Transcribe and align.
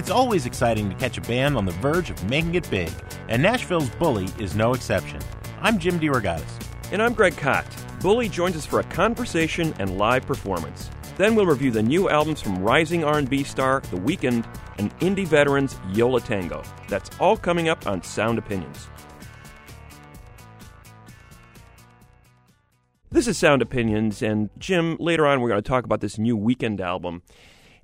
It's 0.00 0.08
always 0.08 0.46
exciting 0.46 0.88
to 0.88 0.96
catch 0.96 1.18
a 1.18 1.20
band 1.20 1.58
on 1.58 1.66
the 1.66 1.72
verge 1.72 2.08
of 2.08 2.30
making 2.30 2.54
it 2.54 2.70
big, 2.70 2.90
and 3.28 3.42
Nashville's 3.42 3.90
Bully 3.90 4.28
is 4.38 4.56
no 4.56 4.72
exception. 4.72 5.20
I'm 5.60 5.78
Jim 5.78 6.00
DeRogatis. 6.00 6.50
And 6.90 7.02
I'm 7.02 7.12
Greg 7.12 7.36
Kot. 7.36 7.66
Bully 8.00 8.30
joins 8.30 8.56
us 8.56 8.64
for 8.64 8.80
a 8.80 8.84
conversation 8.84 9.74
and 9.78 9.98
live 9.98 10.24
performance. 10.24 10.88
Then 11.18 11.34
we'll 11.34 11.44
review 11.44 11.70
the 11.70 11.82
new 11.82 12.08
albums 12.08 12.40
from 12.40 12.62
rising 12.62 13.04
R&B 13.04 13.44
star 13.44 13.80
The 13.90 13.98
Weeknd 13.98 14.46
and 14.78 14.98
indie 15.00 15.26
veterans 15.26 15.78
Yo 15.92 16.08
La 16.08 16.20
Tengo. 16.20 16.62
That's 16.88 17.10
all 17.20 17.36
coming 17.36 17.68
up 17.68 17.86
on 17.86 18.02
Sound 18.02 18.38
Opinions. 18.38 18.88
This 23.10 23.28
is 23.28 23.36
Sound 23.36 23.60
Opinions, 23.60 24.22
and 24.22 24.48
Jim, 24.56 24.96
later 24.98 25.26
on 25.26 25.42
we're 25.42 25.50
going 25.50 25.62
to 25.62 25.68
talk 25.68 25.84
about 25.84 26.00
this 26.00 26.16
new 26.16 26.38
Weeknd 26.38 26.80
album. 26.80 27.20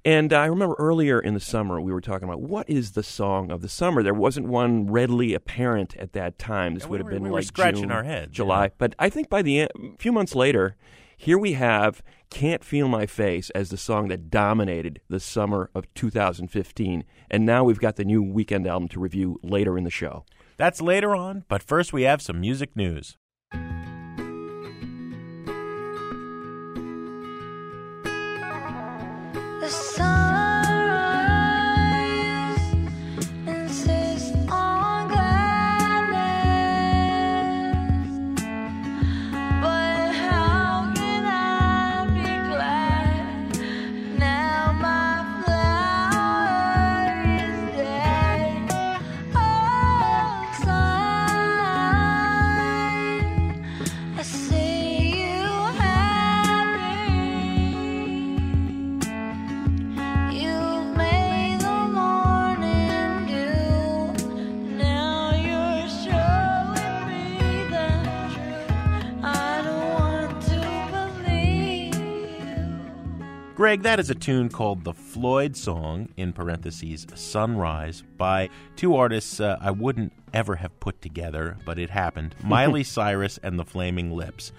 And 0.06 0.32
I 0.32 0.46
remember 0.46 0.76
earlier 0.78 1.18
in 1.18 1.34
the 1.34 1.40
summer 1.40 1.80
we 1.80 1.92
were 1.92 2.00
talking 2.00 2.28
about 2.28 2.40
what 2.40 2.70
is 2.70 2.92
the 2.92 3.02
song 3.02 3.50
of 3.50 3.60
the 3.60 3.68
summer. 3.68 4.04
There 4.04 4.14
wasn't 4.14 4.46
one 4.46 4.86
readily 4.86 5.34
apparent 5.34 5.96
at 5.96 6.12
that 6.12 6.38
time. 6.38 6.74
This 6.74 6.84
Yeah, 6.84 6.90
would 6.90 7.00
we 7.02 7.04
have 7.06 7.10
been 7.14 7.22
we 7.24 7.30
were 7.30 7.34
like 7.38 7.44
scratching 7.46 7.82
June, 7.82 7.90
our 7.90 8.04
heads, 8.04 8.30
July. 8.32 8.66
yeah. 8.66 8.70
But 8.78 8.94
I 9.00 9.10
think 9.10 9.28
by 9.28 9.42
the 9.42 9.58
end, 9.60 9.70
a 9.76 9.98
few 9.98 10.12
months 10.12 10.36
later, 10.36 10.76
here 11.16 11.36
we 11.38 11.54
have 11.54 12.02
"Can't 12.30 12.62
Feel 12.62 12.86
My 12.86 13.04
Face" 13.06 13.50
as 13.50 13.70
the 13.70 13.76
song 13.76 14.06
that 14.06 14.30
dominated 14.30 15.00
the 15.08 15.18
summer 15.18 15.70
of 15.74 15.92
2015. 15.94 17.02
And 17.28 17.44
now 17.44 17.64
we've 17.64 17.80
got 17.80 17.96
the 17.96 18.04
new 18.04 18.22
Weeknd 18.22 18.64
album 18.68 18.88
to 18.90 19.00
review 19.00 19.40
later 19.42 19.76
in 19.76 19.82
the 19.82 19.90
show. 19.90 20.24
That's 20.56 20.80
later 20.80 21.16
on, 21.16 21.44
but 21.48 21.64
first 21.64 21.92
we 21.92 22.02
have 22.02 22.22
some 22.22 22.40
music 22.40 22.76
news. 22.76 23.18
The 29.66 29.72
sunrise 29.72 30.35
Greg, 73.66 73.82
that 73.82 73.98
is 73.98 74.10
a 74.10 74.14
tune 74.14 74.48
called 74.48 74.84
the 74.84 74.92
Floyd 74.92 75.56
Song, 75.56 76.08
in 76.16 76.32
parentheses, 76.32 77.04
Sunrise, 77.16 78.04
by 78.16 78.48
two 78.76 78.94
artists 78.94 79.40
uh, 79.40 79.58
I 79.60 79.72
wouldn't 79.72 80.12
ever 80.32 80.54
have 80.54 80.78
put 80.78 81.02
together, 81.02 81.56
but 81.66 81.76
it 81.76 81.90
happened 81.90 82.36
Miley 82.44 82.84
Cyrus 82.84 83.40
and 83.42 83.58
the 83.58 83.64
Flaming 83.64 84.12
Lips. 84.12 84.52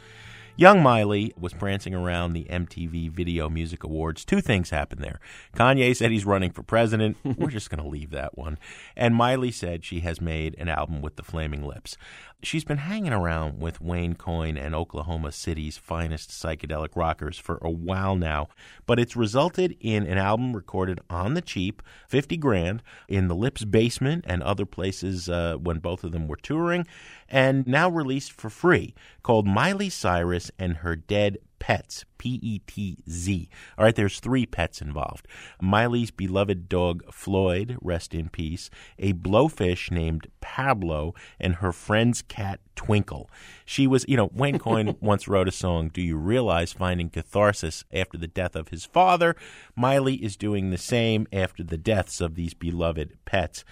Young 0.58 0.82
Miley 0.84 1.34
was 1.40 1.54
prancing 1.54 1.94
around 1.94 2.34
the 2.34 2.46
MTV 2.50 3.12
Video 3.12 3.48
Music 3.48 3.84
Awards. 3.84 4.26
Two 4.26 4.42
things 4.42 4.72
happened 4.72 5.02
there. 5.02 5.20
Kanye 5.56 5.96
said 5.96 6.12
he's 6.12 6.26
running 6.26 6.52
for 6.52 6.64
president. 6.64 7.16
We're 7.24 7.52
just 7.52 7.70
going 7.70 7.82
to 7.82 7.88
leave 7.88 8.10
that 8.10 8.38
one. 8.38 8.58
And 8.96 9.16
Miley 9.16 9.52
said 9.52 9.86
she 9.86 10.00
has 10.00 10.20
made 10.20 10.54
an 10.58 10.68
album 10.68 11.02
with 11.02 11.16
the 11.16 11.24
Flaming 11.24 11.64
Lips. 11.64 11.96
She's 12.44 12.64
been 12.64 12.78
hanging 12.78 13.14
around 13.14 13.60
with 13.60 13.82
Wayne 13.82 14.14
Coyne 14.14 14.58
and 14.58 14.76
Oklahoma 14.76 15.32
City's 15.32 15.76
finest 15.76 16.30
psychedelic 16.30 16.96
rockers 16.96 17.40
for 17.40 17.58
a 17.64 17.72
while 17.72 18.16
now, 18.16 18.48
but 18.86 19.00
it's 19.00 19.16
resulted 19.16 19.76
in 19.80 20.06
an 20.06 20.20
album 20.20 20.56
recorded 20.56 21.00
on 21.10 21.34
the 21.34 21.42
cheap, 21.42 21.82
50 22.08 22.38
grand, 22.38 22.84
in 23.08 23.28
the 23.28 23.36
Lips 23.36 23.66
basement 23.66 24.24
and 24.28 24.44
other 24.44 24.68
places 24.68 25.28
uh, 25.28 25.56
when 25.56 25.80
both 25.80 26.04
of 26.04 26.12
them 26.12 26.28
were 26.28 26.36
touring, 26.36 26.86
and 27.28 27.66
now 27.66 27.90
released 27.90 28.32
for 28.32 28.52
free, 28.52 28.94
called 29.24 29.48
Miley 29.48 29.90
Cyrus 29.90 30.52
and 30.60 30.78
Her 30.78 30.96
Dead 30.96 31.40
Pets, 31.60 32.06
P 32.18 32.40
E 32.42 32.60
T 32.60 32.98
Z. 33.10 33.50
All 33.78 33.86
right, 33.86 33.96
there's 33.96 34.20
three 34.20 34.46
pets 34.46 34.82
involved. 34.82 35.28
Miley's 35.62 36.12
beloved 36.12 36.70
dog 36.70 37.04
Floyd, 37.14 37.78
rest 37.82 38.14
in 38.14 38.30
peace, 38.30 38.70
a 39.00 39.14
blowfish 39.14 39.92
named 39.92 40.28
Pablo, 40.42 41.14
and 41.40 41.56
her 41.56 41.72
friend's 41.72 42.22
cat 42.22 42.60
Twinkle. 42.76 43.30
She 43.66 43.88
was, 43.88 44.06
you 44.08 44.16
know, 44.16 44.30
Wayne 44.34 44.60
Coyne 44.60 44.96
once 45.02 45.28
wrote 45.28 45.48
a 45.48 45.52
song, 45.52 45.90
Do 45.90 46.02
You 46.02 46.16
Realize, 46.16 46.72
finding 46.74 47.10
catharsis 47.10 47.84
after 47.92 48.18
the 48.18 48.28
death 48.28 48.56
of 48.56 48.70
his 48.70 48.86
father. 48.86 49.36
Miley 49.76 50.16
is 50.16 50.38
doing 50.38 50.70
the 50.70 50.78
same 50.78 51.28
after 51.34 51.64
the 51.64 51.78
deaths 51.78 52.22
of 52.22 52.36
these 52.36 52.54
beloved 52.54 53.18
pets. 53.26 53.66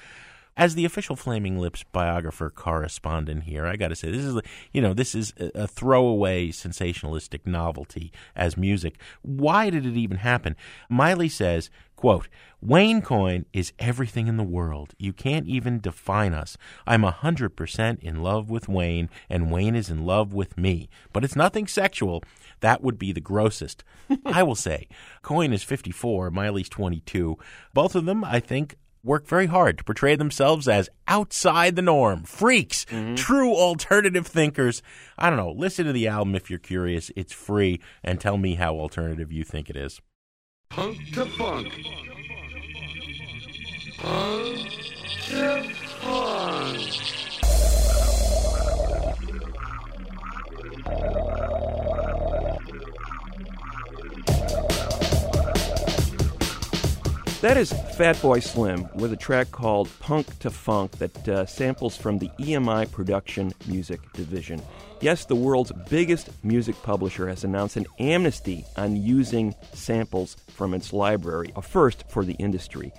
As 0.58 0.74
the 0.74 0.86
official 0.86 1.18
Flaming 1.18 1.60
Lips 1.60 1.84
biographer 1.84 2.50
correspondent 2.50 3.44
here, 3.44 3.66
I 3.66 3.76
got 3.76 3.90
to 3.90 3.96
say 3.96 4.10
this 4.10 4.24
is 4.24 4.40
you 4.72 4.82
know 4.82 4.94
this 4.94 5.14
is 5.14 5.34
a 5.38 5.68
throwaway 5.68 6.48
sensationalistic 6.48 7.42
novelty 7.46 8.14
as 8.38 8.56
music. 8.56 8.96
Why 9.22 9.70
did 9.70 9.86
it 9.86 9.98
even 9.98 10.18
happen? 10.18 10.56
Miley 10.88 11.28
says, 11.28 11.70
"quote 11.98 12.30
Wayne 12.62 13.02
Coyne 13.02 13.46
is 13.52 13.74
everything 13.80 14.28
in 14.28 14.38
the 14.38 14.44
world. 14.44 14.94
You 14.98 15.12
can't 15.12 15.46
even 15.46 15.82
define 15.82 16.34
us. 16.34 16.58
I'm 16.88 17.04
a 17.04 17.12
hundred 17.12 17.58
percent 17.58 18.00
in 18.02 18.24
love 18.24 18.50
with 18.50 18.70
Wayne, 18.70 19.10
and 19.30 19.52
Wayne 19.52 19.76
is 19.76 19.90
in 19.90 20.06
love 20.06 20.34
with 20.34 20.58
me. 20.58 20.88
But 21.12 21.26
it's 21.26 21.36
nothing 21.36 21.68
sexual. 21.68 22.24
That 22.62 22.82
would 22.82 22.98
be 22.98 23.12
the 23.12 23.20
grossest. 23.20 23.84
I 24.26 24.42
will 24.44 24.56
say, 24.56 24.88
Coyne 25.22 25.52
is 25.52 25.64
54, 25.64 26.32
Miley's 26.32 26.70
22. 26.70 27.38
Both 27.74 27.94
of 27.94 28.06
them, 28.06 28.24
I 28.24 28.40
think, 28.40 28.78
work 29.06 29.28
very 29.28 29.46
hard 29.46 29.78
to 29.78 29.84
portray 29.84 30.16
themselves 30.16 30.68
as 30.68 30.90
outside 31.08 31.76
the 31.76 31.82
norm, 31.82 32.24
freaks, 32.24 32.86
mm-hmm. 32.86 33.16
true 33.16 33.54
alternative 33.54 34.26
thinkers. 34.26 34.82
I 35.18 35.30
don't 35.30 35.38
know. 35.38 35.52
Listen 35.52 35.86
to 35.86 35.94
the 35.94 36.08
album 36.08 36.36
if 36.36 36.50
you're 36.50 36.60
curious. 36.60 37.12
It's 37.16 37.32
free, 37.32 37.80
and 38.04 38.20
tell 38.20 38.38
me 38.38 38.56
how 38.56 38.76
alternative 38.76 39.32
you 39.32 39.44
think 39.44 39.70
it 39.70 39.78
is. 39.78 40.02
Punk 40.70 40.98
to 41.14 41.26
funk. 41.26 41.72
Punk 43.98 44.72
to 45.28 45.85
That 57.46 57.58
is 57.58 57.72
Fatboy 57.72 58.42
Slim 58.42 58.90
with 58.96 59.14
a 59.14 59.16
track 59.16 59.52
called 59.52 59.88
Punk 60.00 60.40
to 60.40 60.50
Funk 60.50 60.94
that 60.94 61.30
uh, 61.30 61.46
samples 61.46 61.96
from 61.96 62.18
the 62.18 62.30
EMI 62.40 62.92
Production 62.92 63.54
Music 63.68 64.00
Division. 64.14 64.60
Yes, 65.00 65.26
the 65.26 65.36
world's 65.36 65.72
biggest 65.88 66.32
music 66.44 66.76
publisher 66.82 67.28
has 67.28 67.44
announced 67.44 67.78
an 67.78 67.86
amnesty 68.00 68.66
on 68.78 68.96
using 68.96 69.54
samples 69.74 70.38
from 70.48 70.74
its 70.74 70.92
library, 70.92 71.54
a 71.56 71.62
first 71.62 72.10
for 72.10 72.26
the 72.26 72.34
industry. 72.40 72.92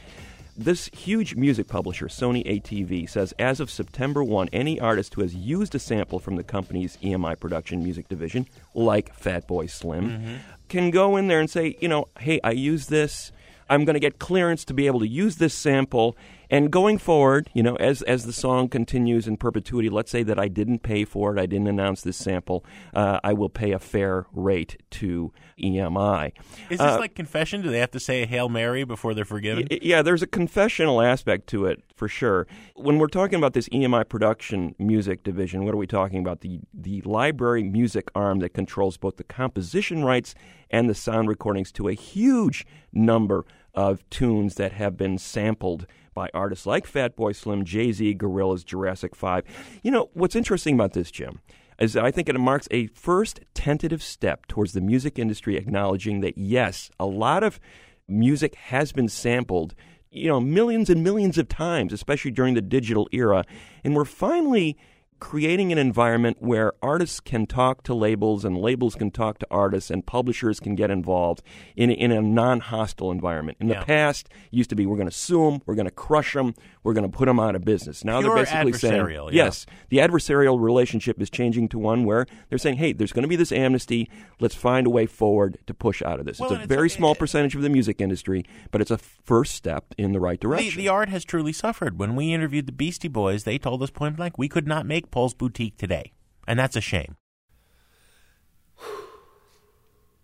This 0.56 0.90
huge 0.94 1.34
music 1.34 1.66
publisher, 1.66 2.06
Sony 2.06 2.46
ATV, 2.46 3.10
says 3.10 3.34
as 3.40 3.58
of 3.58 3.68
September 3.68 4.22
1, 4.22 4.50
any 4.52 4.78
artist 4.78 5.14
who 5.14 5.22
has 5.22 5.34
used 5.34 5.74
a 5.74 5.80
sample 5.80 6.20
from 6.20 6.36
the 6.36 6.44
company's 6.44 6.98
EMI 6.98 7.40
Production 7.40 7.82
Music 7.82 8.08
Division, 8.08 8.46
like 8.76 9.20
Fatboy 9.20 9.68
Slim, 9.68 10.38
can 10.68 10.92
go 10.92 11.16
in 11.16 11.26
there 11.26 11.40
and 11.40 11.50
say, 11.50 11.76
you 11.80 11.88
know, 11.88 12.06
hey, 12.20 12.40
I 12.44 12.52
used 12.52 12.90
this. 12.90 13.32
I'm 13.68 13.84
going 13.84 13.94
to 13.94 14.00
get 14.00 14.18
clearance 14.18 14.64
to 14.66 14.74
be 14.74 14.86
able 14.86 15.00
to 15.00 15.08
use 15.08 15.36
this 15.36 15.54
sample, 15.54 16.16
And 16.50 16.70
going 16.70 16.98
forward, 16.98 17.50
you 17.54 17.62
know, 17.62 17.74
as 17.76 18.02
as 18.02 18.24
the 18.24 18.32
song 18.32 18.68
continues 18.68 19.26
in 19.26 19.36
perpetuity, 19.36 19.88
let's 19.90 20.10
say 20.10 20.22
that 20.22 20.38
I 20.38 20.48
didn't 20.48 20.80
pay 20.82 21.04
for 21.04 21.36
it, 21.36 21.40
I 21.40 21.46
didn't 21.46 21.66
announce 21.66 22.02
this 22.02 22.16
sample, 22.16 22.64
uh, 22.94 23.18
I 23.24 23.32
will 23.32 23.48
pay 23.48 23.72
a 23.72 23.78
fair 23.78 24.26
rate 24.32 24.76
to 24.92 25.32
EMI. 25.60 26.32
Is 26.70 26.78
this 26.78 26.80
Uh, 26.80 26.98
like 26.98 27.14
confession? 27.14 27.62
Do 27.62 27.70
they 27.70 27.80
have 27.80 27.90
to 27.92 28.00
say 28.00 28.22
a 28.22 28.26
Hail 28.26 28.48
Mary 28.48 28.84
before 28.84 29.14
they're 29.14 29.24
forgiven? 29.24 29.66
Y- 29.70 29.78
Yeah, 29.82 30.02
there's 30.02 30.22
a 30.22 30.26
confessional 30.26 31.00
aspect 31.02 31.46
to 31.48 31.66
it 31.66 31.82
for 31.94 32.08
sure. 32.08 32.46
When 32.74 32.98
we're 32.98 33.08
talking 33.08 33.38
about 33.38 33.52
this 33.54 33.68
EMI 33.70 34.04
production 34.04 34.74
music 34.78 35.22
division, 35.24 35.64
what 35.64 35.74
are 35.74 35.78
we 35.78 35.86
talking 35.86 36.20
about? 36.20 36.40
The 36.42 36.60
the 36.72 37.00
library 37.02 37.62
music 37.64 38.08
arm 38.14 38.38
that 38.40 38.50
controls 38.50 38.96
both 38.96 39.16
the 39.16 39.24
composition 39.24 40.04
rights 40.04 40.34
and 40.70 40.88
the 40.88 40.94
sound 40.94 41.28
recordings 41.28 41.72
to 41.72 41.88
a 41.88 41.92
huge 41.94 42.64
number 42.92 43.44
of 43.74 44.08
tunes 44.10 44.54
that 44.54 44.72
have 44.72 44.96
been 44.96 45.18
sampled 45.18 45.86
by 46.16 46.28
artists 46.34 46.66
like 46.66 46.90
Fatboy 46.90 47.36
Slim, 47.36 47.64
Jay 47.64 47.92
Z, 47.92 48.16
Gorillaz, 48.16 48.64
Jurassic 48.64 49.14
Five. 49.14 49.44
You 49.84 49.92
know 49.92 50.10
what's 50.14 50.34
interesting 50.34 50.74
about 50.74 50.94
this, 50.94 51.12
Jim? 51.12 51.38
is 51.78 51.92
that 51.92 52.04
I 52.04 52.10
think 52.10 52.28
it 52.28 52.40
marks 52.40 52.66
a 52.70 52.86
first 52.88 53.40
tentative 53.54 54.02
step 54.02 54.46
towards 54.46 54.72
the 54.72 54.80
music 54.80 55.18
industry 55.18 55.56
acknowledging 55.56 56.20
that 56.20 56.38
yes, 56.38 56.90
a 56.98 57.06
lot 57.06 57.42
of 57.42 57.60
music 58.08 58.54
has 58.54 58.92
been 58.92 59.08
sampled, 59.08 59.74
you 60.10 60.28
know, 60.28 60.40
millions 60.40 60.88
and 60.88 61.04
millions 61.04 61.36
of 61.38 61.48
times, 61.48 61.92
especially 61.92 62.30
during 62.30 62.54
the 62.54 62.62
digital 62.62 63.08
era, 63.12 63.44
and 63.84 63.94
we're 63.94 64.04
finally 64.04 64.78
creating 65.18 65.72
an 65.72 65.78
environment 65.78 66.36
where 66.40 66.72
artists 66.82 67.20
can 67.20 67.46
talk 67.46 67.82
to 67.84 67.94
labels 67.94 68.44
and 68.44 68.56
labels 68.58 68.94
can 68.94 69.10
talk 69.10 69.38
to 69.38 69.46
artists 69.50 69.90
and 69.90 70.04
publishers 70.06 70.60
can 70.60 70.74
get 70.74 70.90
involved 70.90 71.42
in, 71.74 71.90
in 71.90 72.12
a 72.12 72.20
non-hostile 72.20 73.10
environment. 73.10 73.56
In 73.60 73.68
Yeah. 73.68 73.80
the 73.80 73.86
past, 73.86 74.28
it 74.52 74.56
used 74.56 74.70
to 74.70 74.76
be 74.76 74.84
we're 74.86 74.96
going 74.96 75.08
to 75.08 75.14
sue 75.14 75.50
them, 75.50 75.62
we're 75.66 75.74
going 75.74 75.86
to 75.86 75.90
crush 75.90 76.34
them, 76.34 76.54
we're 76.82 76.92
going 76.92 77.10
to 77.10 77.16
put 77.16 77.26
them 77.26 77.40
out 77.40 77.54
of 77.56 77.64
business. 77.64 78.04
Now 78.04 78.20
Pure 78.20 78.34
they're 78.34 78.44
basically 78.44 78.72
saying, 78.74 79.08
yeah. 79.10 79.28
yes, 79.32 79.66
the 79.88 79.98
adversarial 79.98 80.60
relationship 80.60 81.20
is 81.20 81.30
changing 81.30 81.68
to 81.70 81.78
one 81.78 82.04
where 82.04 82.26
they're 82.48 82.58
saying, 82.58 82.76
hey, 82.76 82.92
there's 82.92 83.12
going 83.12 83.22
to 83.22 83.28
be 83.28 83.36
this 83.36 83.52
amnesty. 83.52 84.10
Let's 84.38 84.54
find 84.54 84.86
a 84.86 84.90
way 84.90 85.06
forward 85.06 85.58
to 85.66 85.74
push 85.74 86.02
out 86.02 86.20
of 86.20 86.26
this. 86.26 86.38
Well, 86.38 86.52
it's 86.52 86.64
a 86.64 86.66
very 86.66 86.90
small 86.90 87.14
percentage 87.14 87.54
of 87.56 87.62
the 87.62 87.70
music 87.70 88.00
industry, 88.00 88.44
but 88.70 88.80
it's 88.80 88.90
a 88.90 88.98
first 88.98 89.54
step 89.54 89.94
in 89.96 90.12
the 90.12 90.20
right 90.20 90.40
The, 90.40 90.46
direction. 90.48 90.80
the 90.80 90.88
art 90.88 91.08
has 91.08 91.24
truly 91.24 91.52
suffered. 91.52 91.98
When 91.98 92.14
we 92.16 92.32
interviewed 92.32 92.66
the 92.66 92.72
Beastie 92.72 93.08
Boys, 93.08 93.44
they 93.44 93.58
told 93.58 93.82
us 93.82 93.90
point 93.90 94.16
blank 94.16 94.36
we 94.38 94.48
could 94.48 94.66
not 94.66 94.84
make 94.86 95.05
Paul's 95.10 95.34
Boutique 95.34 95.76
today. 95.76 96.12
And 96.46 96.58
that's 96.58 96.76
a 96.76 96.80
shame. 96.80 97.16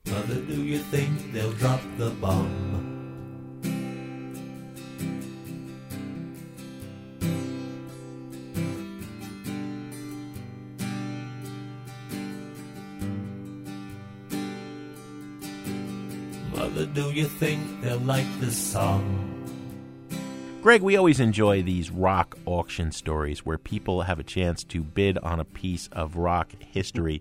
Mother, 0.06 0.40
do 0.40 0.62
you 0.62 0.78
think 0.78 1.32
they'll 1.32 1.52
drop 1.52 1.80
the 1.96 2.10
bomb? 2.10 2.82
Mother, 16.54 16.86
do 16.86 17.10
you 17.10 17.26
think 17.26 17.80
they'll 17.80 17.98
like 17.98 18.26
this 18.40 18.56
song? 18.56 19.31
Greg, 20.62 20.80
we 20.80 20.96
always 20.96 21.18
enjoy 21.18 21.60
these 21.60 21.90
rock 21.90 22.38
auction 22.46 22.92
stories 22.92 23.44
where 23.44 23.58
people 23.58 24.02
have 24.02 24.20
a 24.20 24.22
chance 24.22 24.62
to 24.62 24.80
bid 24.80 25.18
on 25.18 25.40
a 25.40 25.44
piece 25.44 25.88
of 25.90 26.14
rock 26.14 26.52
history. 26.60 27.20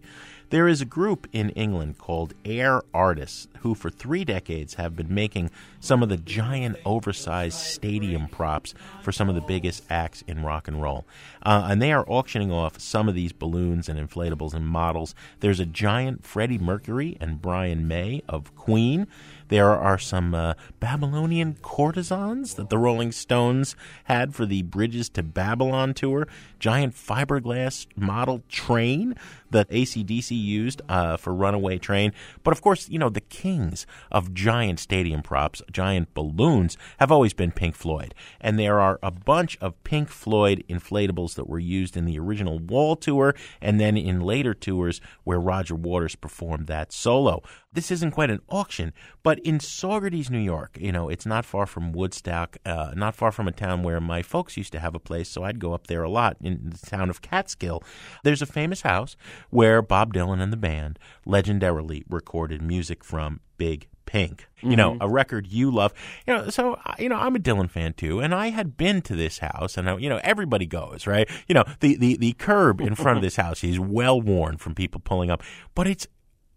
There 0.52 0.68
is 0.68 0.80
a 0.80 0.86
group 0.86 1.28
in 1.34 1.50
England 1.50 1.98
called 1.98 2.36
Air 2.46 2.84
Artists 2.94 3.48
who, 3.62 3.76
for 3.76 3.90
three 3.90 4.26
decades, 4.26 4.76
have 4.76 4.96
been 4.96 5.14
making 5.14 5.50
some 5.80 6.04
of 6.04 6.10
the 6.10 6.18
giant, 6.18 6.78
oversized 6.86 7.58
stadium 7.58 8.28
props 8.28 8.74
for 9.02 9.12
some 9.12 9.30
of 9.30 9.36
the 9.36 9.42
biggest 9.42 9.84
acts 9.90 10.24
in 10.28 10.44
rock 10.44 10.68
and 10.68 10.82
roll. 10.82 11.06
Uh, 11.44 11.68
and 11.70 11.82
they 11.82 11.92
are 11.92 12.06
auctioning 12.08 12.52
off 12.52 12.80
some 12.80 13.08
of 13.08 13.16
these 13.16 13.34
balloons 13.34 13.90
and 13.90 14.00
inflatables 14.00 14.54
and 14.54 14.68
models. 14.68 15.16
There's 15.40 15.60
a 15.60 15.66
giant 15.66 16.26
Freddie 16.26 16.58
Mercury 16.58 17.18
and 17.20 17.42
Brian 17.42 17.88
May 17.88 18.22
of 18.28 18.56
Queen. 18.56 19.08
There 19.52 19.72
are 19.72 19.98
some 19.98 20.34
uh, 20.34 20.54
Babylonian 20.80 21.58
courtesans 21.62 22.54
that 22.54 22.70
the 22.70 22.78
Rolling 22.78 23.12
Stones 23.12 23.76
had 24.06 24.34
for 24.34 24.46
the 24.46 24.62
Bridges 24.62 25.10
to 25.10 25.24
Babylon 25.24 25.94
tour. 25.94 26.26
Giant 26.58 26.96
fiberglass 26.96 27.86
model 27.98 28.44
train 28.48 29.14
that 29.50 29.70
ACDC 29.70 30.42
used 30.42 30.82
uh, 30.88 31.18
for 31.18 31.34
Runaway 31.34 31.80
Train. 31.80 32.14
But 32.46 32.52
of 32.52 32.62
course, 32.62 32.88
you 32.88 32.98
know, 32.98 33.10
the 33.10 33.20
kings 33.52 33.86
of 34.12 34.34
giant 34.34 34.80
stadium 34.80 35.22
props, 35.22 35.62
giant 35.72 36.14
balloons, 36.14 36.78
have 37.00 37.12
always 37.12 37.34
been 37.34 37.52
Pink 37.52 37.76
Floyd. 37.76 38.16
And 38.40 38.58
there 38.58 38.80
are 38.80 38.98
a 39.04 39.12
bunch 39.12 39.58
of 39.60 39.82
Pink 39.84 40.08
Floyd 40.10 40.64
inflatables 40.70 41.36
that 41.36 41.50
were 41.50 41.60
used 41.60 41.98
in 41.98 42.06
the 42.06 42.18
original 42.18 42.60
Wall 42.60 42.96
tour 42.96 43.36
and 43.62 43.80
then 43.80 43.98
in 43.98 44.22
later 44.22 44.54
tours 44.54 45.02
where 45.24 45.40
Roger 45.40 45.76
Waters 45.76 46.16
performed 46.16 46.68
that 46.68 46.94
solo. 46.94 47.44
This 47.74 47.90
isn't 47.90 48.12
quite 48.12 48.30
an 48.30 48.42
auction, 48.50 48.92
but 49.24 49.40
in 49.40 49.60
Saugerties, 49.60 50.30
New 50.30 50.40
York, 50.40 50.78
you 50.82 50.92
know, 50.92 51.08
it's 51.08 51.26
not 51.26 51.46
far 51.46 51.66
from 51.66 51.94
Woodstock, 51.94 52.58
uh, 52.66 52.92
not 52.98 53.16
far 53.16 53.32
from 53.32 53.48
a 53.48 53.54
town 53.54 53.82
where 53.82 54.02
my 54.02 54.22
folks 54.22 54.58
used 54.58 54.74
to 54.74 54.80
have 54.80 54.94
a 54.94 55.00
place, 55.00 55.30
so 55.30 55.44
I'd 55.44 55.58
go 55.58 55.74
up 55.74 55.88
there 55.88 56.04
a 56.04 56.10
lot 56.10 56.36
in 56.42 56.72
the 56.72 56.86
town 56.86 57.10
of 57.10 57.22
Catskill. 57.22 57.82
There's 58.26 58.42
a 58.42 58.46
famous 58.46 58.82
house 58.82 59.16
where 59.52 59.82
Bob 59.82 60.14
Dylan 60.14 60.42
and 60.42 60.52
the 60.52 60.58
band 60.58 61.00
legendarily 61.26 62.04
recorded 62.10 62.62
music 62.62 63.06
from 63.06 63.40
Big 63.56 63.88
Pink. 64.06 64.50
You 64.62 64.76
know, 64.76 64.98
a 65.00 65.08
record 65.08 65.48
you 65.48 65.72
love. 65.72 65.94
You 66.28 66.34
know, 66.34 66.50
so 66.50 66.78
you 67.00 67.08
know, 67.08 67.16
I'm 67.16 67.38
a 67.38 67.40
Dylan 67.40 67.70
fan 67.70 67.94
too, 67.94 68.20
and 68.20 68.36
I 68.36 68.50
had 68.50 68.76
been 68.76 69.02
to 69.04 69.16
this 69.16 69.38
house, 69.38 69.78
and 69.78 69.90
I, 69.90 69.96
you 69.96 70.10
know, 70.10 70.20
everybody 70.26 70.66
goes 70.66 71.08
right. 71.08 71.30
You 71.48 71.56
know, 71.56 71.64
the 71.80 71.96
the 71.96 72.18
the 72.18 72.34
curb 72.34 72.82
in 72.82 72.96
front 72.96 73.18
of 73.18 73.22
this 73.24 73.38
house 73.38 73.64
is 73.64 73.80
well 73.80 74.20
worn 74.20 74.58
from 74.58 74.76
people 74.76 75.00
pulling 75.00 75.32
up, 75.32 75.42
but 75.74 75.88
it's 75.88 76.06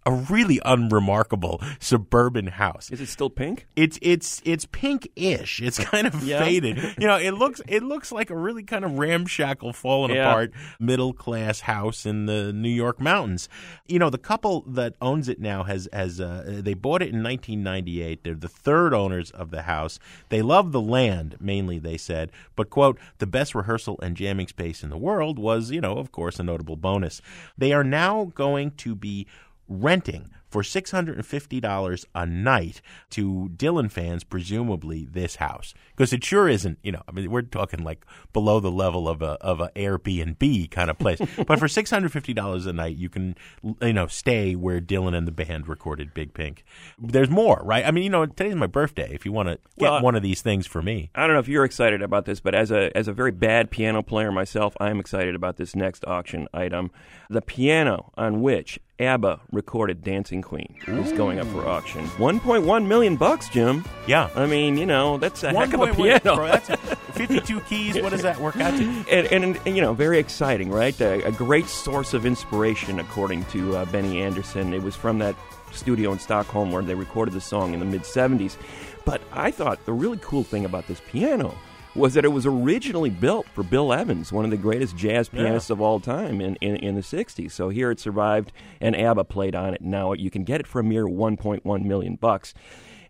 a 0.06 0.12
really 0.12 0.60
unremarkable 0.64 1.62
suburban 1.80 2.46
house. 2.48 2.90
Is 2.90 3.00
it 3.00 3.06
still 3.08 3.30
pink? 3.30 3.66
It's 3.76 3.98
it's 4.02 4.42
it's 4.44 4.66
pink-ish. 4.66 5.60
It's 5.62 5.78
kind 5.92 6.06
of 6.06 6.22
Yeah. 6.22 6.40
faded. 6.44 6.78
You 6.98 7.06
know, 7.06 7.16
it 7.16 7.32
looks 7.32 7.60
it 7.66 7.82
looks 7.82 8.12
like 8.12 8.30
a 8.30 8.36
really 8.36 8.62
kind 8.62 8.84
of 8.84 8.98
ramshackle, 8.98 9.72
fallen 9.72 10.10
Yeah. 10.10 10.28
apart 10.30 10.52
middle 10.78 11.12
class 11.12 11.60
house 11.60 12.04
in 12.06 12.26
the 12.26 12.52
New 12.52 12.68
York 12.68 13.00
mountains. 13.00 13.48
You 13.86 13.98
know, 13.98 14.10
the 14.10 14.18
couple 14.18 14.62
that 14.68 14.94
owns 15.00 15.28
it 15.28 15.40
now 15.40 15.62
has 15.64 15.88
has 15.92 16.20
uh, 16.20 16.60
they 16.62 16.74
bought 16.74 17.02
it 17.02 17.08
in 17.08 17.22
1998. 17.22 18.22
They're 18.24 18.34
the 18.34 18.48
third 18.48 18.94
owners 18.94 19.30
of 19.30 19.50
the 19.50 19.62
house. 19.62 19.98
They 20.28 20.42
love 20.42 20.72
the 20.72 20.80
land 20.80 21.36
mainly, 21.40 21.78
they 21.78 21.96
said, 21.96 22.30
but 22.56 22.70
quote 22.70 22.98
the 23.18 23.26
best 23.26 23.54
rehearsal 23.54 23.98
and 24.02 24.16
jamming 24.16 24.48
space 24.48 24.82
in 24.82 24.90
the 24.90 24.98
world 24.98 25.38
was, 25.38 25.70
you 25.70 25.80
know, 25.80 25.96
of 25.96 26.12
course, 26.12 26.38
a 26.38 26.42
notable 26.42 26.76
bonus. 26.76 27.22
They 27.56 27.72
are 27.72 27.84
now 27.84 28.30
going 28.34 28.72
to 28.72 28.94
be 28.94 29.26
renting 29.68 30.30
for 30.54 30.62
$650 30.62 32.04
a 32.14 32.26
night 32.26 32.80
to 33.10 33.50
Dylan 33.56 33.90
fans, 33.90 34.22
presumably 34.22 35.04
this 35.04 35.36
house. 35.36 35.74
Because 35.96 36.12
it 36.12 36.22
sure 36.22 36.48
isn't, 36.48 36.78
you 36.80 36.92
know, 36.92 37.02
I 37.08 37.10
mean, 37.10 37.28
we're 37.28 37.42
talking 37.42 37.82
like 37.82 38.06
below 38.32 38.60
the 38.60 38.70
level 38.70 39.08
of 39.08 39.20
a, 39.20 39.32
of 39.40 39.60
a 39.60 39.70
Airbnb 39.74 40.70
kind 40.70 40.90
of 40.90 40.98
place. 41.00 41.18
but 41.48 41.58
for 41.58 41.66
$650 41.66 42.66
a 42.68 42.72
night, 42.72 42.94
you 42.96 43.08
can, 43.08 43.34
you 43.82 43.92
know, 43.92 44.06
stay 44.06 44.54
where 44.54 44.80
Dylan 44.80 45.16
and 45.16 45.26
the 45.26 45.32
band 45.32 45.66
recorded 45.66 46.14
Big 46.14 46.34
Pink. 46.34 46.62
There's 47.00 47.30
more, 47.30 47.60
right? 47.64 47.84
I 47.84 47.90
mean, 47.90 48.04
you 48.04 48.10
know, 48.10 48.24
today's 48.24 48.54
my 48.54 48.68
birthday. 48.68 49.12
If 49.12 49.26
you 49.26 49.32
want 49.32 49.48
to 49.48 49.58
get 49.76 49.90
Well, 49.90 50.02
one 50.02 50.14
of 50.14 50.22
these 50.22 50.40
things 50.40 50.68
for 50.68 50.82
me. 50.82 51.10
I 51.16 51.26
don't 51.26 51.34
know 51.34 51.40
if 51.40 51.48
you're 51.48 51.64
excited 51.64 52.00
about 52.00 52.26
this, 52.26 52.38
but 52.38 52.54
as 52.54 52.70
a 52.70 52.96
as 52.96 53.08
a 53.08 53.12
very 53.12 53.32
bad 53.32 53.72
piano 53.72 54.04
player 54.04 54.30
myself, 54.30 54.76
I'm 54.78 55.00
excited 55.00 55.34
about 55.34 55.56
this 55.56 55.74
next 55.74 56.04
auction 56.06 56.46
item. 56.54 56.92
The 57.28 57.42
piano 57.42 58.12
on 58.16 58.40
which 58.40 58.78
ABBA 59.00 59.40
recorded 59.50 60.02
Dancing 60.02 60.40
Queen 60.40 60.76
is 60.86 61.10
going 61.12 61.40
up 61.40 61.48
for 61.48 61.66
auction. 61.66 62.06
1.1 62.06 62.86
million 62.86 63.16
bucks, 63.16 63.48
Jim. 63.48 63.84
Yeah. 64.06 64.30
I 64.36 64.46
mean, 64.46 64.76
you 64.76 64.86
know, 64.86 65.18
that's 65.18 65.42
a 65.42 65.52
heck 65.52 65.72
of 65.72 65.80
a 65.80 65.92
piano. 65.92 66.36
bro, 66.36 66.46
that's 66.46 66.68
52 67.14 67.60
keys. 67.62 68.00
What 68.00 68.10
does 68.10 68.22
that 68.22 68.38
work 68.38 68.56
out 68.60 68.78
to? 68.78 68.84
and, 69.10 69.26
and, 69.26 69.60
and, 69.66 69.76
you 69.76 69.82
know, 69.82 69.94
very 69.94 70.18
exciting, 70.18 70.70
right? 70.70 70.98
A, 71.00 71.24
a 71.24 71.32
great 71.32 71.66
source 71.66 72.14
of 72.14 72.24
inspiration, 72.24 73.00
according 73.00 73.44
to 73.46 73.76
uh, 73.76 73.84
Benny 73.86 74.22
Andersson. 74.22 74.72
It 74.72 74.82
was 74.82 74.94
from 74.94 75.18
that 75.18 75.34
studio 75.72 76.12
in 76.12 76.20
Stockholm 76.20 76.70
where 76.70 76.82
they 76.82 76.94
recorded 76.94 77.34
the 77.34 77.40
song 77.40 77.74
in 77.74 77.80
the 77.80 77.86
mid 77.86 78.02
70s. 78.02 78.56
But 79.04 79.20
I 79.32 79.50
thought 79.50 79.84
the 79.86 79.92
really 79.92 80.18
cool 80.22 80.44
thing 80.44 80.64
about 80.64 80.86
this 80.86 81.02
piano 81.08 81.56
was 81.94 82.14
that 82.14 82.24
it 82.24 82.28
was 82.28 82.44
originally 82.46 83.10
built 83.10 83.46
for 83.54 83.62
Bill 83.62 83.92
Evans, 83.92 84.32
one 84.32 84.44
of 84.44 84.50
the 84.50 84.56
greatest 84.56 84.96
jazz 84.96 85.28
pianists 85.28 85.70
of 85.70 85.80
all 85.80 86.00
time 86.00 86.40
in, 86.40 86.56
in, 86.56 86.76
in 86.76 86.94
the 86.96 87.00
60s. 87.00 87.52
So 87.52 87.68
here 87.68 87.90
it 87.90 88.00
survived, 88.00 88.52
and 88.80 88.96
ABBA 88.96 89.24
played 89.24 89.54
on 89.54 89.74
it. 89.74 89.80
Now 89.80 90.12
you 90.12 90.30
can 90.30 90.44
get 90.44 90.60
it 90.60 90.66
for 90.66 90.80
a 90.80 90.84
mere 90.84 91.04
1.1 91.06 91.84
million 91.84 92.16
bucks. 92.16 92.52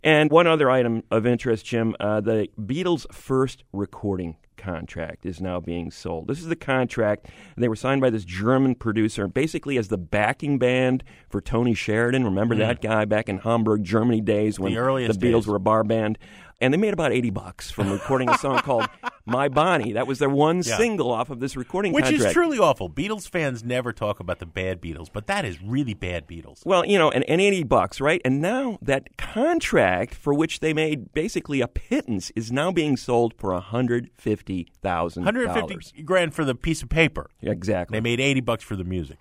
And 0.03 0.31
one 0.31 0.47
other 0.47 0.71
item 0.71 1.03
of 1.11 1.27
interest, 1.27 1.65
Jim, 1.65 1.97
uh, 1.99 2.21
the 2.21 2.49
Beatles' 2.61 3.11
first 3.11 3.65
recording 3.73 4.37
contract 4.59 5.25
is 5.27 5.41
now 5.41 5.61
being 5.61 5.91
sold. 5.91 6.29
This 6.29 6.41
is 6.41 6.47
the 6.47 6.57
contract. 6.57 7.27
They 7.57 7.69
were 7.69 7.77
signed 7.77 8.03
by 8.03 8.11
this 8.11 8.25
German 8.25 8.75
producer, 8.75 9.27
basically 9.29 9.79
as 9.79 9.89
the 9.89 9.97
backing 9.99 10.59
band 10.59 11.05
for 11.31 11.41
Tony 11.41 11.73
Sheridan. 11.75 12.25
Remember 12.25 12.55
that 12.57 12.83
guy 12.83 13.07
back 13.07 13.29
in 13.31 13.39
Hamburg, 13.39 13.83
Germany 13.83 14.21
days 14.21 14.61
when 14.61 14.73
Mm. 14.73 15.19
The 15.19 15.27
Beatles 15.27 15.41
days. 15.41 15.47
were 15.49 15.57
a 15.57 15.61
bar 15.61 15.85
band. 15.85 16.19
And 16.65 16.73
they 16.73 16.79
made 16.79 16.95
about 16.95 17.13
80 17.13 17.29
bucks 17.29 17.71
from 17.71 17.93
recording 17.93 18.31
a 18.31 18.39
song 18.39 18.59
called 18.61 18.87
My 19.27 19.49
Bonnie. 19.51 19.93
That 19.93 20.07
was 20.07 20.19
their 20.19 20.31
one 20.31 20.63
Yeah. 20.65 20.79
single 20.79 21.11
off 21.13 21.29
of 21.29 21.39
this 21.39 21.57
recording 21.57 21.93
contract. 21.93 22.13
Which 22.13 22.21
contract. 22.23 22.31
is 22.31 22.33
truly 22.33 22.59
awful. 22.59 22.89
Beatles 22.89 23.29
fans 23.29 23.63
never 23.63 23.93
talk 23.93 24.19
about 24.19 24.39
the 24.39 24.47
bad 24.47 24.81
Beatles, 24.81 25.09
but 25.13 25.27
that 25.27 25.45
is 25.45 25.63
really 25.63 25.93
bad 25.93 26.27
Beatles. 26.27 26.65
Well, 26.65 26.87
you 26.87 26.97
know, 26.97 27.11
and, 27.11 27.23
and 27.29 27.39
80 27.39 27.65
bucks, 27.65 28.01
right? 28.01 28.23
And 28.25 28.41
now 28.41 28.79
that 28.81 29.19
contract 29.19 30.15
for 30.15 30.33
which 30.33 30.61
they 30.61 30.73
made 30.73 31.13
basically 31.13 31.61
a 31.61 31.69
pittance 31.69 32.33
is 32.35 32.51
now 32.51 32.73
being 32.73 32.97
sold 32.97 33.35
for 33.37 33.51
$150,000. 33.51 35.17
150 35.17 36.03
grand 36.03 36.33
for 36.35 36.47
the 36.47 36.55
piece 36.55 36.83
of 36.83 36.89
paper. 36.89 37.29
Exactly. 37.43 37.97
They 37.97 38.01
made 38.01 38.21
80 38.21 38.41
bucks 38.41 38.65
for 38.65 38.75
the 38.75 38.85
music. 38.85 39.19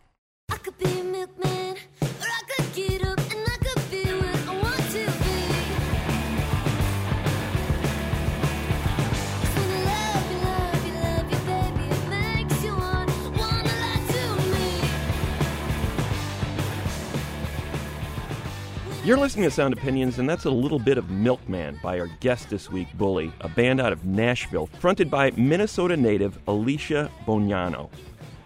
You're 19.05 19.17
listening 19.17 19.43
to 19.43 19.51
Sound 19.51 19.73
Opinions, 19.73 20.17
and 20.17 20.29
that's 20.29 20.45
a 20.45 20.49
little 20.49 20.79
bit 20.79 20.97
of 20.97 21.09
Milkman 21.09 21.77
by 21.83 21.99
our 21.99 22.07
guest 22.21 22.49
this 22.49 22.71
week, 22.71 22.87
Bully, 22.93 23.33
a 23.41 23.49
band 23.49 23.81
out 23.81 23.91
of 23.91 24.05
Nashville, 24.05 24.67
fronted 24.79 25.11
by 25.11 25.31
Minnesota 25.31 25.97
native 25.97 26.39
Alicia 26.47 27.11
Bognanno. 27.27 27.89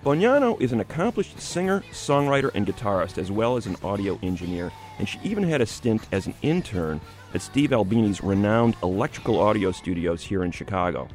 Bognanno 0.03 0.59
is 0.59 0.71
an 0.71 0.79
accomplished 0.79 1.39
singer, 1.39 1.83
songwriter, 1.91 2.49
and 2.55 2.65
guitarist, 2.65 3.19
as 3.19 3.31
well 3.31 3.55
as 3.55 3.67
an 3.67 3.77
audio 3.83 4.17
engineer, 4.23 4.71
and 4.97 5.07
she 5.07 5.19
even 5.23 5.43
had 5.43 5.61
a 5.61 5.65
stint 5.67 6.07
as 6.11 6.25
an 6.25 6.33
intern 6.41 6.99
at 7.35 7.43
Steve 7.43 7.71
Albini's 7.71 8.23
renowned 8.23 8.75
electrical 8.81 9.39
audio 9.39 9.71
studios 9.71 10.23
here 10.23 10.43
in 10.43 10.49
Chicago. 10.49 11.07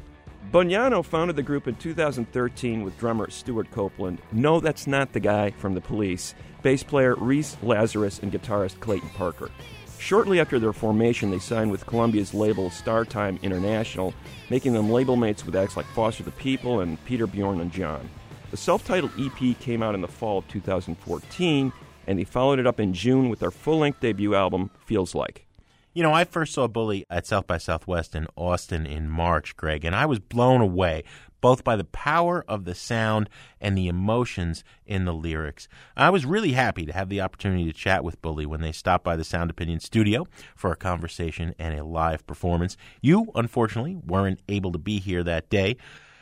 Bognanno 0.53 1.03
founded 1.03 1.35
the 1.35 1.41
group 1.41 1.67
in 1.67 1.73
2013 1.77 2.83
with 2.83 2.95
drummer 2.99 3.27
Stewart 3.31 3.71
Copeland. 3.71 4.21
No, 4.31 4.59
that's 4.59 4.85
not 4.85 5.11
the 5.11 5.19
guy 5.19 5.49
from 5.49 5.73
the 5.73 5.81
police. 5.81 6.35
Bass 6.61 6.83
player 6.83 7.15
Reese 7.15 7.57
Lazarus 7.63 8.19
and 8.19 8.31
guitarist 8.31 8.79
Clayton 8.79 9.09
Parker. 9.15 9.49
Shortly 9.97 10.39
after 10.39 10.59
their 10.59 10.71
formation, 10.71 11.31
they 11.31 11.39
signed 11.39 11.71
with 11.71 11.87
Columbia's 11.87 12.35
label 12.35 12.69
Startime 12.69 13.41
International, 13.41 14.13
making 14.51 14.73
them 14.73 14.91
label 14.91 15.15
mates 15.15 15.43
with 15.43 15.55
acts 15.55 15.75
like 15.75 15.87
Foster 15.87 16.21
the 16.21 16.29
People 16.29 16.81
and 16.81 17.03
Peter 17.03 17.25
Bjorn 17.25 17.59
and 17.59 17.71
John. 17.71 18.07
The 18.51 18.57
self 18.57 18.85
titled 18.85 19.13
EP 19.17 19.59
came 19.59 19.81
out 19.81 19.95
in 19.95 20.01
the 20.01 20.07
fall 20.07 20.37
of 20.37 20.47
2014, 20.49 21.73
and 22.05 22.19
they 22.19 22.25
followed 22.25 22.59
it 22.59 22.67
up 22.67 22.79
in 22.79 22.93
June 22.93 23.29
with 23.29 23.39
their 23.39 23.49
full 23.49 23.79
length 23.79 24.01
debut 24.01 24.35
album, 24.35 24.69
Feels 24.85 25.15
Like. 25.15 25.47
You 25.95 26.01
know, 26.01 26.11
I 26.11 26.23
first 26.23 26.53
saw 26.53 26.67
Bully 26.67 27.05
at 27.07 27.27
South 27.27 27.45
by 27.45 27.59
Southwest 27.59 28.15
in 28.15 28.25
Austin 28.35 28.87
in 28.87 29.07
March, 29.07 29.55
Greg, 29.55 29.85
and 29.85 29.95
I 29.95 30.07
was 30.07 30.17
blown 30.17 30.59
away 30.59 31.03
both 31.39 31.63
by 31.63 31.75
the 31.75 31.83
power 31.83 32.43
of 32.47 32.65
the 32.65 32.73
sound 32.73 33.29
and 33.61 33.77
the 33.77 33.87
emotions 33.87 34.63
in 34.87 35.05
the 35.05 35.13
lyrics. 35.13 35.67
I 35.95 36.09
was 36.09 36.25
really 36.25 36.53
happy 36.53 36.87
to 36.87 36.93
have 36.93 37.09
the 37.09 37.21
opportunity 37.21 37.65
to 37.65 37.73
chat 37.73 38.03
with 38.03 38.21
Bully 38.23 38.47
when 38.47 38.61
they 38.61 38.71
stopped 38.71 39.03
by 39.03 39.15
the 39.15 39.23
Sound 39.23 39.51
Opinion 39.51 39.81
studio 39.81 40.25
for 40.55 40.71
a 40.71 40.77
conversation 40.77 41.53
and 41.59 41.77
a 41.77 41.83
live 41.83 42.25
performance. 42.25 42.75
You, 43.01 43.29
unfortunately, 43.35 43.93
weren't 43.93 44.39
able 44.49 44.71
to 44.71 44.79
be 44.79 44.99
here 44.99 45.21
that 45.23 45.49
day. 45.49 45.77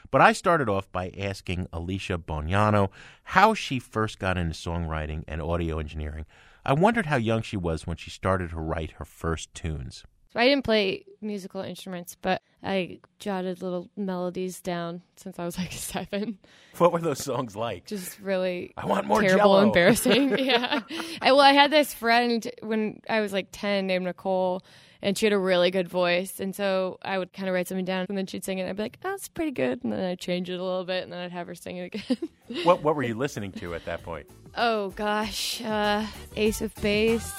But 0.09 0.19
I 0.19 0.33
started 0.33 0.67
off 0.67 0.91
by 0.91 1.13
asking 1.17 1.67
Alicia 1.71 2.17
Bognanno 2.17 2.89
how 3.23 3.53
she 3.53 3.79
first 3.79 4.19
got 4.19 4.37
into 4.37 4.53
songwriting 4.53 5.23
and 5.29 5.41
audio 5.41 5.79
engineering. 5.79 6.25
I 6.65 6.73
wondered 6.73 7.07
how 7.07 7.15
young 7.17 7.41
she 7.41 7.57
was 7.57 7.87
when 7.87 7.97
she 7.97 8.09
started 8.09 8.51
to 8.51 8.59
write 8.59 8.91
her 8.93 9.05
first 9.05 9.53
tunes. 9.53 10.03
So 10.33 10.39
I 10.39 10.47
didn't 10.47 10.63
play 10.63 11.05
musical 11.19 11.61
instruments, 11.61 12.15
but 12.21 12.41
I 12.63 12.99
jotted 13.19 13.61
little 13.61 13.89
melodies 13.97 14.61
down 14.61 15.01
since 15.17 15.37
I 15.37 15.45
was 15.45 15.57
like 15.57 15.71
seven. 15.73 16.37
What 16.77 16.93
were 16.93 17.01
those 17.01 17.21
songs 17.21 17.55
like? 17.55 17.85
Just 17.85 18.19
really 18.19 18.73
I 18.77 18.85
want 18.85 19.07
more 19.07 19.21
terrible, 19.21 19.37
Jell-O. 19.37 19.63
embarrassing. 19.63 20.37
yeah. 20.37 20.81
I, 21.21 21.31
well, 21.33 21.41
I 21.41 21.51
had 21.51 21.71
this 21.71 21.93
friend 21.93 22.49
when 22.61 23.01
I 23.09 23.19
was 23.19 23.33
like 23.33 23.47
10 23.51 23.87
named 23.87 24.05
Nicole, 24.05 24.63
and 25.01 25.17
she 25.17 25.25
had 25.25 25.33
a 25.33 25.39
really 25.39 25.71
good 25.71 25.87
voice. 25.87 26.39
And 26.39 26.55
so 26.55 26.97
I 27.01 27.17
would 27.17 27.33
kind 27.33 27.47
of 27.47 27.53
write 27.53 27.67
something 27.67 27.85
down, 27.85 28.05
and 28.09 28.17
then 28.17 28.27
she'd 28.27 28.43
sing 28.43 28.57
it. 28.59 28.61
And 28.61 28.69
I'd 28.69 28.77
be 28.77 28.83
like, 28.83 28.99
oh, 29.03 29.13
it's 29.13 29.27
pretty 29.27 29.51
good. 29.51 29.83
And 29.83 29.91
then 29.91 30.03
I'd 30.03 30.19
change 30.19 30.49
it 30.49 30.59
a 30.59 30.63
little 30.63 30.85
bit, 30.85 31.03
and 31.03 31.11
then 31.11 31.19
I'd 31.19 31.31
have 31.31 31.47
her 31.47 31.55
sing 31.55 31.77
it 31.77 31.93
again. 31.93 32.17
What 32.65 32.83
what 32.83 32.97
were 32.97 33.03
you 33.03 33.15
listening 33.15 33.53
to 33.53 33.73
at 33.75 33.85
that 33.85 34.03
point? 34.03 34.27
oh, 34.57 34.89
gosh. 34.89 35.61
Uh, 35.61 36.05
Ace 36.35 36.61
of 36.61 36.75
Base. 36.75 37.33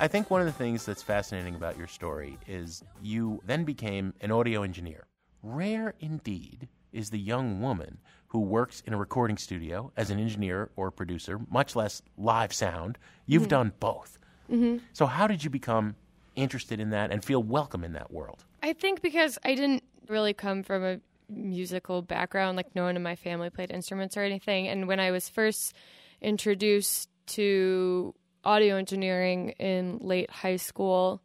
I 0.00 0.08
think 0.08 0.30
one 0.30 0.40
of 0.40 0.46
the 0.46 0.52
things 0.54 0.86
that's 0.86 1.02
fascinating 1.02 1.54
about 1.54 1.76
your 1.76 1.86
story 1.86 2.38
is 2.48 2.82
you 3.02 3.42
then 3.44 3.64
became 3.64 4.14
an 4.22 4.32
audio 4.32 4.62
engineer. 4.62 5.04
Rare 5.42 5.94
indeed 6.00 6.68
is 6.90 7.10
the 7.10 7.18
young 7.18 7.60
woman 7.60 7.98
who 8.28 8.40
works 8.40 8.82
in 8.86 8.94
a 8.94 8.96
recording 8.96 9.36
studio 9.36 9.92
as 9.98 10.08
an 10.08 10.18
engineer 10.18 10.70
or 10.74 10.90
producer, 10.90 11.38
much 11.50 11.76
less 11.76 12.00
live 12.16 12.50
sound. 12.54 12.96
You've 13.26 13.42
mm-hmm. 13.42 13.48
done 13.50 13.72
both. 13.78 14.18
Mm-hmm. 14.50 14.78
So, 14.94 15.04
how 15.04 15.26
did 15.26 15.44
you 15.44 15.50
become 15.50 15.96
interested 16.34 16.80
in 16.80 16.88
that 16.90 17.10
and 17.10 17.22
feel 17.22 17.42
welcome 17.42 17.84
in 17.84 17.92
that 17.92 18.10
world? 18.10 18.46
I 18.62 18.72
think 18.72 19.02
because 19.02 19.38
I 19.44 19.54
didn't 19.54 19.84
really 20.08 20.32
come 20.32 20.62
from 20.62 20.82
a 20.82 21.00
musical 21.28 22.00
background, 22.00 22.56
like 22.56 22.74
no 22.74 22.84
one 22.84 22.96
in 22.96 23.02
my 23.02 23.16
family 23.16 23.50
played 23.50 23.70
instruments 23.70 24.16
or 24.16 24.22
anything. 24.22 24.66
And 24.66 24.88
when 24.88 24.98
I 24.98 25.10
was 25.10 25.28
first 25.28 25.74
introduced 26.22 27.10
to 27.26 28.14
audio 28.44 28.76
engineering 28.76 29.50
in 29.58 29.98
late 29.98 30.30
high 30.30 30.56
school, 30.56 31.22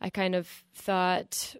I 0.00 0.10
kind 0.10 0.34
of 0.34 0.48
thought, 0.74 1.56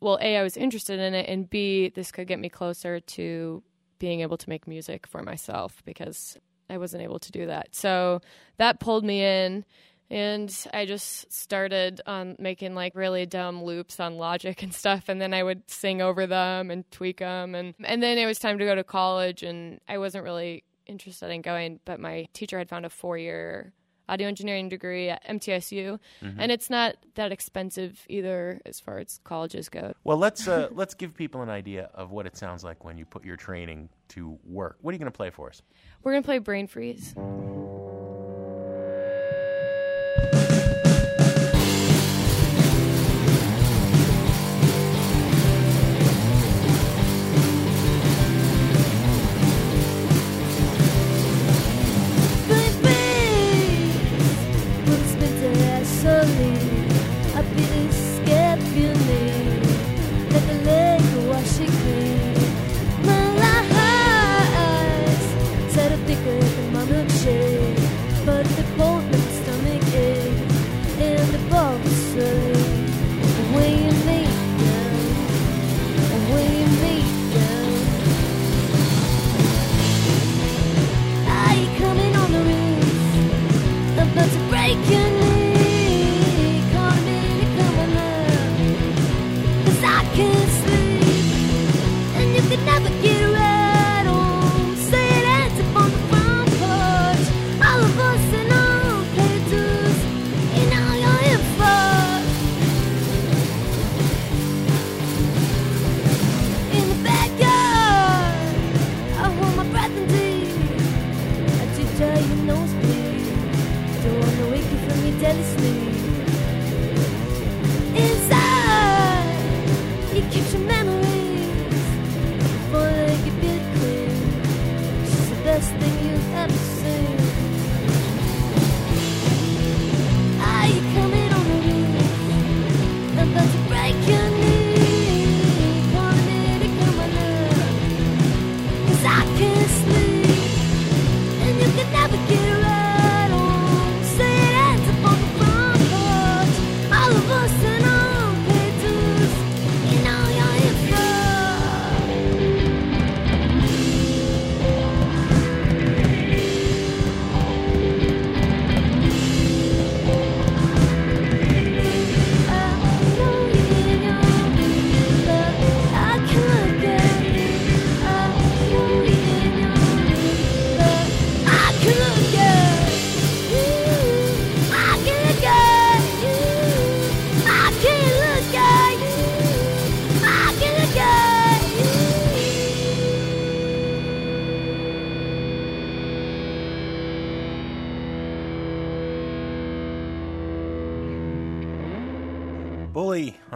well, 0.00 0.18
A, 0.20 0.36
I 0.36 0.42
was 0.42 0.56
interested 0.56 1.00
in 1.00 1.14
it, 1.14 1.28
and 1.28 1.48
B, 1.48 1.88
this 1.88 2.12
could 2.12 2.28
get 2.28 2.38
me 2.38 2.48
closer 2.48 3.00
to 3.00 3.62
being 3.98 4.20
able 4.20 4.36
to 4.36 4.48
make 4.48 4.68
music 4.68 5.06
for 5.06 5.22
myself 5.22 5.82
because 5.84 6.38
I 6.70 6.78
wasn't 6.78 7.02
able 7.02 7.18
to 7.18 7.32
do 7.32 7.46
that. 7.46 7.74
So 7.74 8.20
that 8.58 8.80
pulled 8.80 9.04
me 9.04 9.24
in. 9.24 9.64
And 10.10 10.50
I 10.72 10.86
just 10.86 11.30
started 11.30 12.00
on 12.06 12.36
making 12.38 12.74
like 12.74 12.94
really 12.94 13.26
dumb 13.26 13.62
loops 13.62 14.00
on 14.00 14.16
Logic 14.16 14.62
and 14.62 14.72
stuff, 14.72 15.10
and 15.10 15.20
then 15.20 15.34
I 15.34 15.42
would 15.42 15.70
sing 15.70 16.00
over 16.00 16.26
them 16.26 16.70
and 16.70 16.90
tweak 16.90 17.18
them, 17.18 17.54
and 17.54 17.74
and 17.84 18.02
then 18.02 18.16
it 18.16 18.24
was 18.24 18.38
time 18.38 18.58
to 18.58 18.64
go 18.64 18.74
to 18.74 18.84
college, 18.84 19.42
and 19.42 19.82
I 19.86 19.98
wasn't 19.98 20.24
really 20.24 20.64
interested 20.86 21.30
in 21.30 21.42
going, 21.42 21.80
but 21.84 22.00
my 22.00 22.26
teacher 22.32 22.56
had 22.56 22.70
found 22.70 22.86
a 22.86 22.90
four 22.90 23.18
year 23.18 23.74
audio 24.08 24.28
engineering 24.28 24.68
degree 24.68 25.10
at 25.10 25.24
MTSU, 25.26 25.98
and 26.22 26.52
it's 26.52 26.70
not 26.70 26.96
that 27.14 27.32
expensive 27.32 28.04
either 28.08 28.60
as 28.66 28.80
far 28.80 28.98
as 28.98 29.20
colleges 29.24 29.68
go. 29.68 29.92
Well, 30.04 30.16
let's 30.16 30.48
uh, 30.48 30.68
let's 30.72 30.94
give 30.94 31.14
people 31.14 31.42
an 31.42 31.50
idea 31.50 31.90
of 31.94 32.10
what 32.10 32.26
it 32.26 32.36
sounds 32.36 32.64
like 32.64 32.84
when 32.84 32.98
you 32.98 33.04
put 33.04 33.24
your 33.24 33.36
training 33.36 33.88
to 34.08 34.38
work. 34.44 34.78
What 34.80 34.90
are 34.90 34.94
you 34.94 34.98
going 34.98 35.12
to 35.12 35.16
play 35.16 35.30
for 35.30 35.48
us? 35.48 35.62
We're 36.02 36.12
gonna 36.12 36.22
play 36.22 36.38
Brain 36.38 36.66
Freeze. 36.68 37.14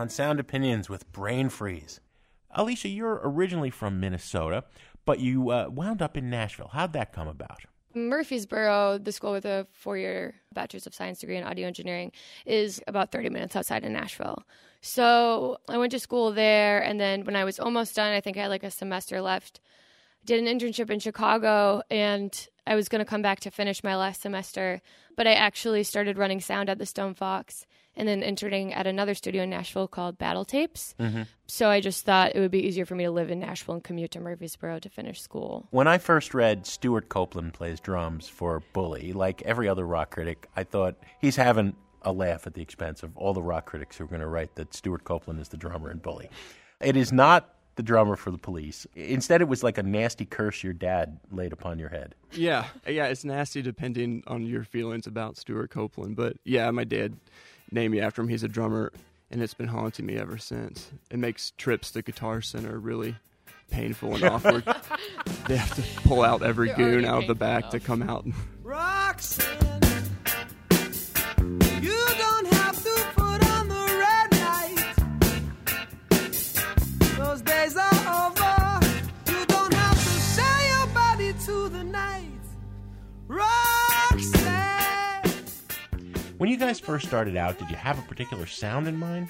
On 0.02 0.08
Sound 0.08 0.40
Opinions 0.40 0.90
with 0.90 1.10
Brain 1.12 1.48
Freeze. 1.48 2.00
Alicia, 2.50 2.88
you're 2.88 3.20
originally 3.22 3.70
from 3.70 4.00
Minnesota, 4.00 4.64
but 5.04 5.20
you 5.20 5.50
uh, 5.50 5.68
wound 5.70 6.02
up 6.02 6.16
in 6.16 6.28
Nashville. 6.28 6.70
How'd 6.72 6.92
that 6.94 7.12
come 7.12 7.28
about? 7.28 7.60
Murfreesboro, 7.94 8.98
the 8.98 9.12
school 9.12 9.30
with 9.30 9.44
a 9.44 9.64
four 9.70 9.96
year 9.96 10.34
Bachelor's 10.52 10.88
of 10.88 10.94
Science 10.94 11.20
degree 11.20 11.36
in 11.36 11.44
audio 11.44 11.68
engineering, 11.68 12.10
is 12.44 12.82
about 12.88 13.12
30 13.12 13.30
minutes 13.30 13.54
outside 13.54 13.84
of 13.84 13.92
Nashville. 13.92 14.42
So 14.80 15.58
I 15.68 15.78
went 15.78 15.92
to 15.92 16.00
school 16.00 16.32
there, 16.32 16.82
and 16.82 16.98
then 16.98 17.24
when 17.24 17.36
I 17.36 17.44
was 17.44 17.60
almost 17.60 17.94
done, 17.94 18.12
I 18.12 18.20
think 18.20 18.36
I 18.36 18.42
had 18.42 18.48
like 18.48 18.64
a 18.64 18.72
semester 18.72 19.20
left, 19.20 19.60
did 20.24 20.44
an 20.44 20.46
internship 20.58 20.90
in 20.90 20.98
Chicago, 20.98 21.80
and 21.92 22.48
I 22.66 22.74
was 22.74 22.88
going 22.88 22.98
to 22.98 23.08
come 23.08 23.22
back 23.22 23.38
to 23.40 23.52
finish 23.52 23.84
my 23.84 23.94
last 23.94 24.20
semester, 24.20 24.82
but 25.16 25.28
I 25.28 25.34
actually 25.34 25.84
started 25.84 26.18
running 26.18 26.40
sound 26.40 26.68
at 26.68 26.78
the 26.78 26.86
Stone 26.86 27.14
Fox 27.14 27.66
and 27.96 28.08
then 28.08 28.22
interning 28.22 28.72
at 28.72 28.86
another 28.86 29.14
studio 29.14 29.42
in 29.42 29.50
Nashville 29.50 29.88
called 29.88 30.18
Battle 30.18 30.44
Tapes. 30.44 30.94
Mm-hmm. 30.98 31.22
So 31.46 31.68
I 31.68 31.80
just 31.80 32.04
thought 32.04 32.34
it 32.34 32.40
would 32.40 32.50
be 32.50 32.66
easier 32.66 32.86
for 32.86 32.94
me 32.94 33.04
to 33.04 33.10
live 33.10 33.30
in 33.30 33.40
Nashville 33.40 33.74
and 33.74 33.84
commute 33.84 34.12
to 34.12 34.20
Murfreesboro 34.20 34.78
to 34.80 34.88
finish 34.88 35.20
school. 35.20 35.68
When 35.70 35.86
I 35.86 35.98
first 35.98 36.34
read 36.34 36.66
Stewart 36.66 37.08
Copeland 37.08 37.52
plays 37.52 37.80
drums 37.80 38.28
for 38.28 38.62
Bully, 38.72 39.12
like 39.12 39.42
every 39.42 39.68
other 39.68 39.86
rock 39.86 40.12
critic, 40.12 40.48
I 40.56 40.64
thought 40.64 40.96
he's 41.20 41.36
having 41.36 41.74
a 42.02 42.12
laugh 42.12 42.46
at 42.46 42.54
the 42.54 42.62
expense 42.62 43.02
of 43.02 43.16
all 43.16 43.34
the 43.34 43.42
rock 43.42 43.66
critics 43.66 43.96
who 43.96 44.04
are 44.04 44.08
going 44.08 44.20
to 44.20 44.26
write 44.26 44.54
that 44.56 44.74
Stewart 44.74 45.04
Copeland 45.04 45.40
is 45.40 45.48
the 45.48 45.56
drummer 45.56 45.90
in 45.90 45.98
Bully. 45.98 46.30
It 46.80 46.96
is 46.96 47.12
not 47.12 47.54
the 47.76 47.82
drummer 47.82 48.16
for 48.16 48.30
the 48.30 48.38
police. 48.38 48.86
Instead, 48.94 49.40
it 49.40 49.48
was 49.48 49.62
like 49.62 49.78
a 49.78 49.82
nasty 49.82 50.24
curse 50.24 50.62
your 50.62 50.72
dad 50.72 51.18
laid 51.30 51.52
upon 51.52 51.78
your 51.78 51.88
head. 51.88 52.14
Yeah, 52.32 52.66
yeah, 52.86 53.06
it's 53.06 53.24
nasty 53.24 53.62
depending 53.62 54.22
on 54.26 54.44
your 54.46 54.64
feelings 54.64 55.06
about 55.06 55.36
Stewart 55.36 55.70
Copeland. 55.70 56.16
But 56.16 56.36
yeah, 56.44 56.70
my 56.70 56.84
dad 56.84 57.16
named 57.72 57.92
me 57.92 58.00
after 58.00 58.22
him. 58.22 58.28
He's 58.28 58.42
a 58.42 58.48
drummer, 58.48 58.92
and 59.30 59.42
it's 59.42 59.54
been 59.54 59.68
haunting 59.68 60.06
me 60.06 60.16
ever 60.16 60.38
since. 60.38 60.90
It 61.10 61.18
makes 61.18 61.52
trips 61.56 61.90
to 61.92 62.02
Guitar 62.02 62.40
Center 62.42 62.78
really 62.78 63.16
painful 63.70 64.14
and 64.14 64.24
awkward. 64.24 64.64
they 65.48 65.56
have 65.56 65.74
to 65.74 65.82
pull 66.08 66.22
out 66.22 66.42
every 66.42 66.68
They're 66.68 66.76
goon 66.76 67.04
out 67.04 67.22
of 67.22 67.26
the 67.28 67.34
back 67.34 67.62
enough. 67.62 67.70
to 67.72 67.80
come 67.80 68.02
out. 68.02 68.26
Roxanne, 68.62 69.51
When 86.42 86.50
you 86.50 86.56
guys 86.56 86.80
first 86.80 87.06
started 87.06 87.36
out, 87.36 87.56
did 87.60 87.70
you 87.70 87.76
have 87.76 88.00
a 88.00 88.02
particular 88.02 88.46
sound 88.46 88.88
in 88.88 88.96
mind? 88.96 89.28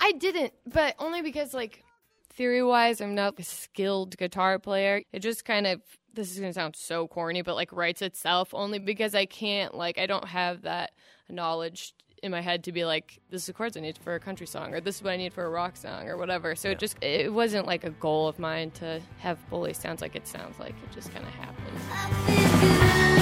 I 0.00 0.10
didn't, 0.10 0.52
but 0.66 0.96
only 0.98 1.22
because 1.22 1.54
like 1.54 1.84
theory 2.32 2.64
wise, 2.64 3.00
I'm 3.00 3.14
not 3.14 3.38
a 3.38 3.44
skilled 3.44 4.16
guitar 4.18 4.58
player. 4.58 5.02
It 5.12 5.20
just 5.20 5.44
kind 5.44 5.64
of 5.64 5.80
this 6.12 6.32
is 6.32 6.40
gonna 6.40 6.52
sound 6.52 6.74
so 6.74 7.06
corny, 7.06 7.42
but 7.42 7.54
like 7.54 7.72
writes 7.72 8.02
itself 8.02 8.52
only 8.52 8.80
because 8.80 9.14
I 9.14 9.26
can't 9.26 9.76
like 9.76 9.96
I 9.96 10.06
don't 10.06 10.24
have 10.24 10.62
that 10.62 10.90
knowledge 11.28 11.94
in 12.20 12.32
my 12.32 12.40
head 12.40 12.64
to 12.64 12.72
be 12.72 12.84
like 12.84 13.20
this 13.30 13.42
is 13.42 13.46
the 13.46 13.52
chords 13.52 13.76
I 13.76 13.80
need 13.80 13.96
for 13.98 14.16
a 14.16 14.20
country 14.20 14.48
song 14.48 14.74
or 14.74 14.80
this 14.80 14.96
is 14.96 15.04
what 15.04 15.12
I 15.12 15.18
need 15.18 15.32
for 15.32 15.44
a 15.44 15.50
rock 15.50 15.76
song 15.76 16.08
or 16.08 16.16
whatever. 16.16 16.56
So 16.56 16.70
it 16.70 16.80
just 16.80 16.96
it 17.00 17.32
wasn't 17.32 17.68
like 17.68 17.84
a 17.84 17.90
goal 17.90 18.26
of 18.26 18.40
mine 18.40 18.72
to 18.72 19.00
have 19.18 19.38
bully 19.50 19.72
sounds 19.72 20.02
like 20.02 20.16
it 20.16 20.26
sounds 20.26 20.58
like 20.58 20.74
it 20.82 20.92
just 20.92 21.14
kind 21.14 21.24
of 21.24 21.32
happened. 21.32 23.19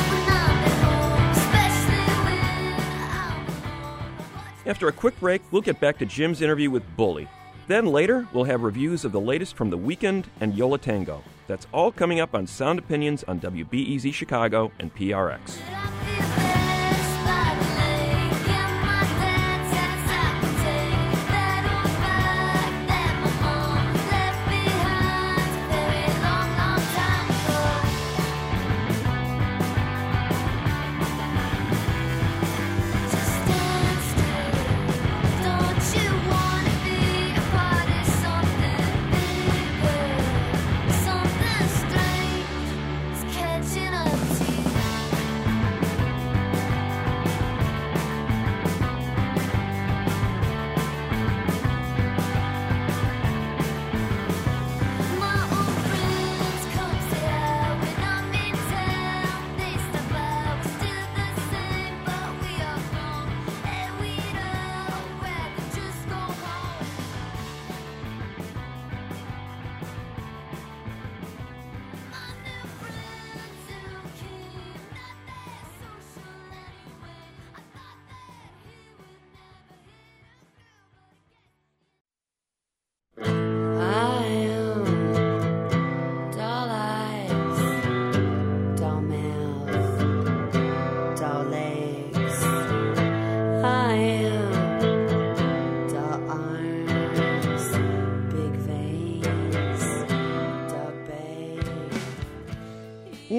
After 4.68 4.86
a 4.88 4.92
quick 4.92 5.18
break, 5.18 5.40
we'll 5.50 5.62
get 5.62 5.80
back 5.80 5.96
to 5.96 6.04
Jim's 6.04 6.42
interview 6.42 6.70
with 6.70 6.84
Bully. 6.94 7.26
Then 7.68 7.86
later, 7.86 8.28
we'll 8.34 8.44
have 8.44 8.62
reviews 8.62 9.02
of 9.02 9.12
the 9.12 9.20
latest 9.20 9.56
from 9.56 9.70
The 9.70 9.78
Weeknd 9.78 10.26
and 10.42 10.54
Yo 10.54 10.68
La 10.68 10.76
Tengo. 10.76 11.24
That's 11.46 11.66
all 11.72 11.90
coming 11.90 12.20
up 12.20 12.34
on 12.34 12.46
Sound 12.46 12.78
Opinions 12.78 13.24
on 13.24 13.40
WBEZ 13.40 14.12
Chicago 14.12 14.70
and 14.78 14.94
PRX. 14.94 15.58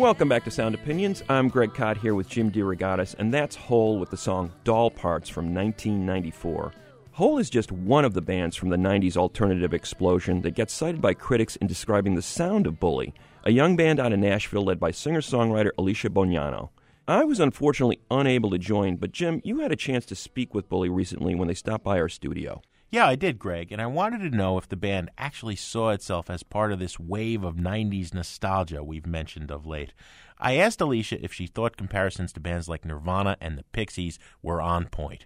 Welcome 0.09 0.27
back 0.27 0.43
to 0.45 0.51
Sound 0.51 0.73
Opinions. 0.73 1.21
I'm 1.29 1.49
Greg 1.49 1.75
Kot 1.75 1.95
here 1.95 2.15
with 2.15 2.27
Jim 2.27 2.51
DeRogatis, 2.51 3.13
and 3.19 3.31
that's 3.31 3.55
Hole 3.55 3.99
with 3.99 4.09
the 4.09 4.17
song 4.17 4.51
Doll 4.63 4.89
Parts 4.89 5.29
from 5.29 5.53
1994. 5.53 6.73
Hole 7.11 7.37
is 7.37 7.47
just 7.47 7.71
one 7.71 8.03
of 8.03 8.15
the 8.15 8.21
bands 8.21 8.55
from 8.55 8.69
the 8.69 8.75
90s 8.75 9.15
alternative 9.15 9.71
explosion 9.71 10.41
that 10.41 10.55
gets 10.55 10.73
cited 10.73 10.99
by 10.99 11.13
critics 11.13 11.57
in 11.57 11.67
describing 11.67 12.15
the 12.15 12.23
sound 12.23 12.65
of 12.65 12.79
Bully, 12.79 13.13
a 13.43 13.51
young 13.51 13.75
band 13.75 13.99
out 13.99 14.11
of 14.11 14.17
Nashville 14.17 14.63
led 14.63 14.79
by 14.79 14.89
singer 14.89 15.21
songwriter 15.21 15.69
Alicia 15.77 16.09
Bognanno. 16.09 16.69
I 17.07 17.23
was 17.23 17.39
unfortunately 17.39 17.99
unable 18.09 18.49
to 18.49 18.57
join, 18.57 18.95
but 18.95 19.11
Jim, 19.11 19.41
you 19.43 19.59
had 19.59 19.71
a 19.71 19.75
chance 19.75 20.07
to 20.07 20.15
speak 20.15 20.55
with 20.55 20.69
Bully 20.69 20.89
recently 20.89 21.35
when 21.35 21.47
they 21.47 21.53
stopped 21.53 21.83
by 21.83 21.99
our 21.99 22.09
studio. 22.09 22.63
Yeah, 22.91 23.05
I 23.05 23.15
did, 23.15 23.37
Greg, 23.37 23.71
and 23.71 23.79
I 23.79 23.85
wanted 23.85 24.19
to 24.29 24.35
know 24.35 24.57
if 24.57 24.67
the 24.67 24.75
band 24.75 25.11
actually 25.15 25.55
saw 25.55 25.89
itself 25.89 26.27
as 26.27 26.41
part 26.41 26.71
of 26.71 26.79
this 26.79 26.99
wave 26.99 27.43
of 27.43 27.55
90s 27.55 28.15
nostalgia 28.15 28.83
we've 28.83 29.05
mentioned 29.05 29.51
of 29.51 29.67
late. 29.67 29.93
I 30.39 30.55
asked 30.57 30.81
Alicia 30.81 31.23
if 31.23 31.31
she 31.31 31.45
thought 31.45 31.77
comparisons 31.77 32.33
to 32.33 32.39
bands 32.39 32.67
like 32.67 32.85
Nirvana 32.85 33.37
and 33.39 33.57
the 33.59 33.63
Pixies 33.73 34.17
were 34.41 34.61
on 34.61 34.87
point. 34.87 35.25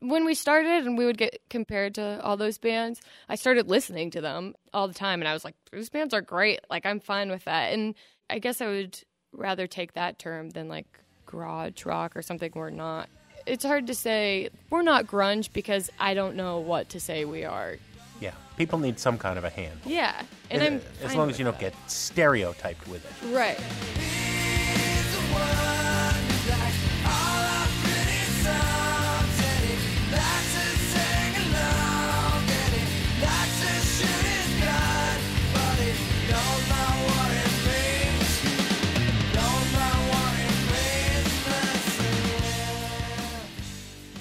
when 0.00 0.24
we 0.26 0.34
started 0.34 0.86
and 0.86 0.98
we 0.98 1.06
would 1.06 1.16
get 1.16 1.40
compared 1.48 1.94
to 1.94 2.20
all 2.22 2.36
those 2.36 2.58
bands, 2.58 3.00
I 3.28 3.36
started 3.36 3.68
listening 3.68 4.10
to 4.10 4.20
them 4.20 4.54
all 4.74 4.86
the 4.86 4.94
time 4.94 5.20
and 5.20 5.28
I 5.28 5.32
was 5.32 5.44
like, 5.44 5.54
those 5.72 5.88
bands 5.88 6.12
are 6.12 6.20
great. 6.20 6.60
Like 6.68 6.84
I'm 6.84 7.00
fine 7.00 7.30
with 7.30 7.44
that. 7.44 7.72
And 7.72 7.94
I 8.28 8.38
guess 8.38 8.60
I 8.60 8.66
would 8.66 9.00
rather 9.32 9.66
take 9.66 9.94
that 9.94 10.18
term 10.18 10.50
than 10.50 10.68
like 10.68 11.00
garage 11.26 11.86
rock 11.86 12.16
or 12.16 12.22
something 12.22 12.52
we're 12.54 12.70
not. 12.70 13.08
It's 13.46 13.64
hard 13.64 13.86
to 13.88 13.94
say 13.94 14.48
we're 14.70 14.82
not 14.82 15.06
grunge 15.06 15.52
because 15.52 15.90
I 16.00 16.14
don't 16.14 16.34
know 16.36 16.58
what 16.58 16.88
to 16.90 17.00
say 17.00 17.24
we 17.24 17.44
are. 17.44 17.76
Yeah, 18.20 18.32
people 18.56 18.78
need 18.78 18.98
some 18.98 19.18
kind 19.18 19.36
of 19.38 19.44
a 19.44 19.50
hand. 19.50 19.80
Yeah. 19.84 20.22
And 20.50 20.62
Uh, 20.62 20.66
I'm 20.66 20.80
as 21.02 21.14
long 21.14 21.28
as 21.30 21.38
you 21.38 21.44
don't 21.44 21.58
that. 21.58 21.72
get 21.74 21.90
stereotyped 21.90 22.86
with 22.88 23.04
it. 23.04 23.34
Right. 23.34 23.58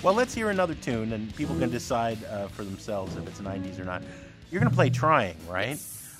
Well, 0.04 0.14
let's 0.14 0.34
hear 0.34 0.50
another 0.50 0.76
tune, 0.76 1.14
and 1.14 1.34
people 1.34 1.58
can 1.58 1.70
decide 1.70 2.22
uh, 2.26 2.48
for 2.50 2.66
themselves 2.66 3.16
if 3.16 3.26
it's 3.26 3.40
90s 3.40 3.80
or 3.80 3.86
not. 3.86 4.04
You're 4.52 4.60
going 4.60 4.70
to 4.70 4.76
play 4.76 4.90
Trying, 4.90 5.38
right? 5.48 5.80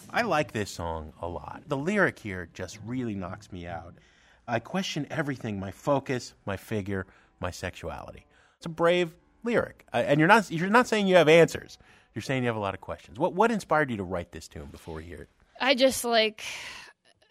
I 0.10 0.22
like 0.22 0.54
this 0.54 0.72
song 0.72 1.12
a 1.22 1.28
lot. 1.28 1.64
The 1.68 1.76
lyric 1.76 2.18
here 2.18 2.48
just 2.54 2.80
really 2.86 3.14
knocks 3.14 3.52
me 3.52 3.68
out. 3.68 3.96
I 4.48 4.60
question 4.60 5.06
everything 5.10 5.60
my 5.60 5.72
focus, 5.72 6.34
my 6.46 6.56
figure, 6.56 7.06
my 7.42 7.52
sexuality. 7.52 8.26
It's 8.56 8.68
a 8.68 8.70
brave 8.70 9.14
lyric. 9.44 9.86
And 9.92 10.18
you're 10.18 10.30
not, 10.30 10.50
you're 10.50 10.70
not 10.70 10.88
saying 10.88 11.08
you 11.08 11.18
have 11.18 11.28
answers. 11.28 11.78
You're 12.16 12.22
saying 12.22 12.44
you 12.44 12.48
have 12.48 12.56
a 12.56 12.62
lot 12.62 12.76
of 12.76 12.80
questions. 12.80 13.20
What, 13.20 13.34
what 13.34 13.52
inspired 13.52 13.92
you 13.92 13.98
to 13.98 14.04
write 14.04 14.32
this 14.32 14.48
tune 14.48 14.68
before 14.72 14.96
we 14.96 15.04
hear 15.04 15.24
it? 15.24 15.30
I 15.60 15.76
just 15.76 16.06
like 16.06 16.42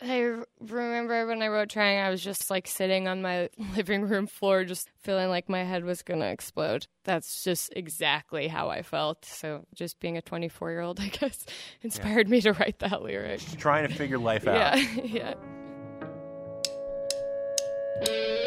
I 0.04 0.36
remember 0.60 1.26
when 1.26 1.42
I 1.42 1.48
wrote 1.48 1.68
trying 1.68 1.98
I 1.98 2.10
was 2.10 2.22
just 2.22 2.50
like 2.50 2.66
sitting 2.66 3.06
on 3.06 3.22
my 3.22 3.48
living 3.76 4.02
room 4.02 4.26
floor 4.26 4.64
just 4.64 4.90
feeling 5.02 5.28
like 5.28 5.48
my 5.48 5.62
head 5.62 5.84
was 5.84 6.02
going 6.02 6.20
to 6.20 6.26
explode. 6.26 6.86
That's 7.04 7.44
just 7.44 7.72
exactly 7.76 8.48
how 8.48 8.68
I 8.68 8.82
felt. 8.82 9.24
So 9.24 9.64
just 9.74 10.00
being 10.00 10.16
a 10.16 10.22
24-year-old 10.22 11.00
I 11.00 11.08
guess 11.08 11.46
inspired 11.82 12.28
me 12.28 12.40
to 12.40 12.52
write 12.52 12.80
that 12.80 13.02
lyric. 13.02 13.40
Trying 13.58 13.88
to 13.88 13.94
figure 13.94 14.18
life 14.18 14.46
out. 14.48 14.78
Yeah. 14.78 15.34
yeah. 17.96 18.41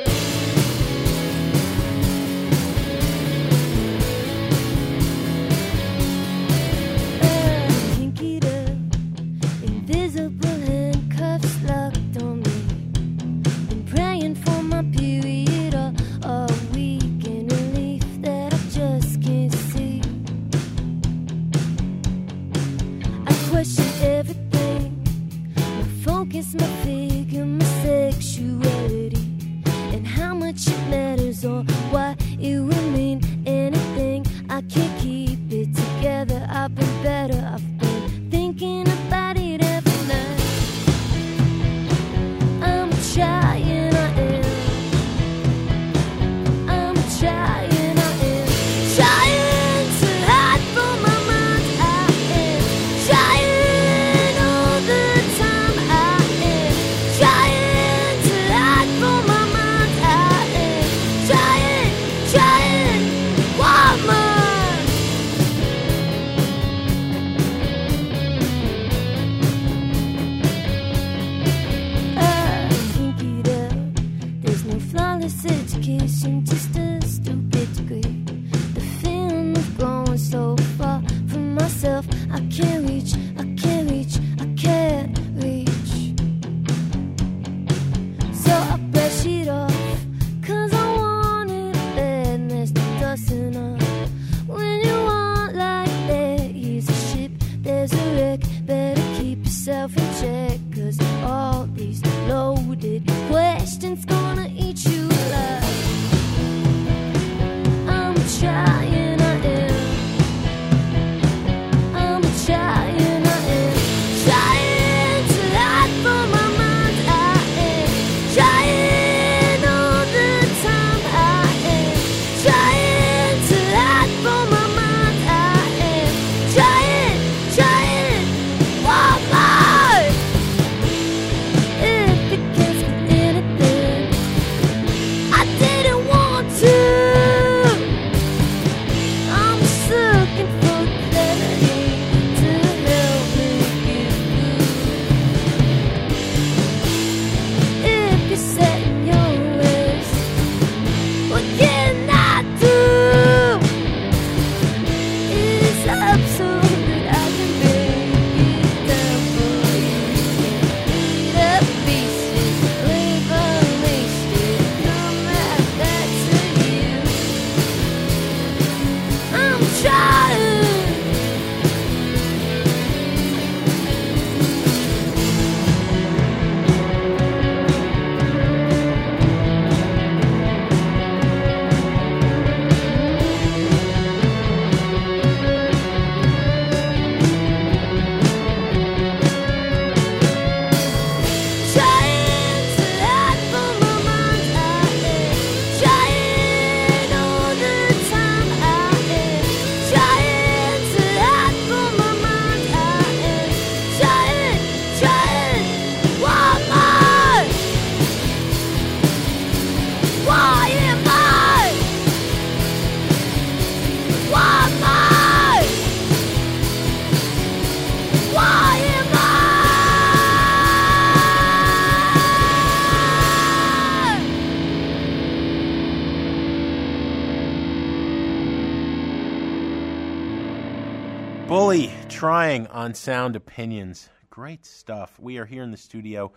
Trying 232.25 232.65
on 232.69 232.95
sound 232.95 233.35
opinions. 233.35 234.09
Great 234.31 234.65
stuff. 234.65 235.19
We 235.19 235.37
are 235.37 235.45
here 235.45 235.61
in 235.61 235.69
the 235.69 235.77
studio 235.77 236.31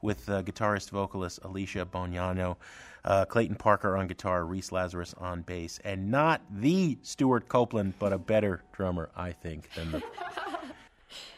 with 0.00 0.30
uh, 0.30 0.42
guitarist 0.42 0.88
vocalist 0.88 1.40
Alicia 1.42 1.84
Bognanno, 1.84 2.56
uh, 3.04 3.26
Clayton 3.26 3.56
Parker 3.56 3.98
on 3.98 4.06
guitar, 4.06 4.46
Reese 4.46 4.72
Lazarus 4.72 5.14
on 5.18 5.42
bass, 5.42 5.78
and 5.84 6.10
not 6.10 6.40
the 6.50 6.96
Stewart 7.02 7.48
Copeland, 7.48 7.92
but 7.98 8.14
a 8.14 8.18
better 8.18 8.62
drummer, 8.72 9.10
I 9.14 9.32
think, 9.32 9.68
than 9.74 9.92
the. 9.92 10.02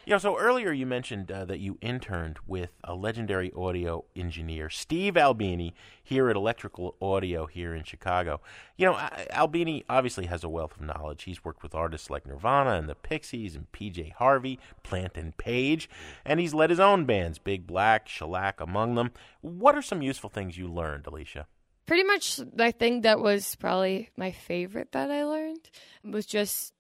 You 0.09 0.15
know, 0.15 0.19
so 0.21 0.39
earlier 0.39 0.73
you 0.73 0.87
mentioned 0.87 1.31
uh, 1.31 1.45
that 1.45 1.61
you 1.61 1.77
interned 1.83 2.39
with 2.47 2.71
a 2.83 2.95
legendary 2.95 3.53
audio 3.55 4.07
engineer, 4.17 4.71
Steve 4.71 5.19
Albini, 5.19 5.75
here 6.03 6.31
at 6.31 6.37
Electrical 6.37 6.97
Audio 7.03 7.45
here 7.45 7.75
in 7.75 7.85
Chicago. 7.85 8.41
You 8.79 8.87
know, 8.87 9.09
Albini 9.31 9.85
obviously 9.87 10.25
has 10.25 10.43
a 10.43 10.49
wealth 10.49 10.77
of 10.77 10.81
knowledge. 10.81 11.25
He's 11.25 11.45
worked 11.45 11.63
with 11.63 11.75
artists 11.75 12.09
like 12.09 12.25
Nirvana 12.27 12.71
and 12.71 12.89
the 12.89 12.95
Pixies 12.95 13.55
and 13.55 13.71
PJ 13.71 14.15
Harvey, 14.15 14.59
Plant 14.83 15.13
and 15.19 15.37
Page, 15.37 15.91
and 16.25 16.41
he's 16.41 16.55
led 16.55 16.71
his 16.71 16.81
own 16.81 17.05
bands, 17.05 17.39
Big 17.39 17.67
Black, 17.67 18.09
Shellac 18.09 18.63
among 18.63 18.95
them. 18.95 19.11
What 19.43 19.75
are 19.75 19.83
some 19.83 20.01
useful 20.01 20.31
things 20.31 20.57
you 20.57 20.69
learned, 20.69 21.07
Alicia? 21.07 21.47
Pretty 21.85 22.05
much, 22.05 22.41
I 22.59 22.71
think 22.71 23.03
that 23.03 23.21
was 23.21 23.57
probably 23.57 24.09
my 24.17 24.31
favorite 24.31 24.93
that 24.93 25.11
I 25.11 25.25
learned 25.25 25.69
was 26.03 26.25
just 26.25 26.73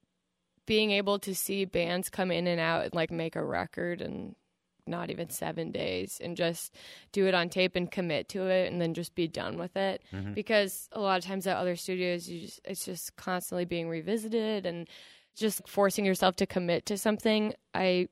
being 0.68 0.90
able 0.92 1.18
to 1.18 1.35
see 1.35 1.64
bands 1.64 2.09
come 2.11 2.31
in 2.31 2.46
and 2.46 2.61
out 2.61 2.85
and 2.85 2.94
like 2.94 3.11
make 3.11 3.35
a 3.37 3.44
record 3.44 4.00
and 4.00 4.37
not 4.87 5.11
even 5.11 5.28
seven 5.28 5.70
days 5.72 6.18
and 6.22 6.37
just 6.37 6.74
do 7.12 7.26
it 7.26 7.35
on 7.35 7.48
tape 7.48 7.74
and 7.76 7.90
commit 7.90 8.28
to 8.28 8.46
it 8.46 8.70
and 8.70 8.81
then 8.81 8.94
just 8.94 9.14
be 9.14 9.26
done 9.26 9.59
with 9.59 9.76
it 9.76 10.02
Mhm. 10.12 10.35
because 10.35 10.88
a 10.92 11.00
lot 11.00 11.18
of 11.18 11.24
times 11.24 11.46
at 11.46 11.57
other 11.57 11.74
studios 11.76 12.28
you 12.28 12.40
just 12.42 12.61
it's 12.64 12.85
just 12.85 13.14
constantly 13.16 13.64
being 13.66 13.88
revisited 13.88 14.64
and 14.66 14.88
just 15.35 15.66
forcing 15.68 16.04
yourself 16.07 16.37
to 16.37 16.46
commit 16.46 16.87
to 16.87 16.96
something 16.96 17.52
i 17.74 18.09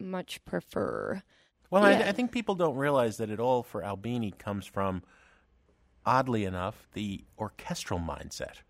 much 0.00 0.44
prefer 0.44 1.22
Well, 1.70 1.84
I, 1.84 1.92
I 2.08 2.12
think 2.12 2.32
people 2.32 2.54
don't 2.56 2.76
realize 2.76 3.18
that 3.18 3.30
it 3.30 3.38
all 3.38 3.62
for 3.62 3.84
Albini 3.84 4.32
comes 4.32 4.66
from, 4.66 5.02
oddly 6.04 6.44
enough, 6.44 6.88
the 6.94 7.24
orchestral 7.38 8.00
mindset. 8.00 8.62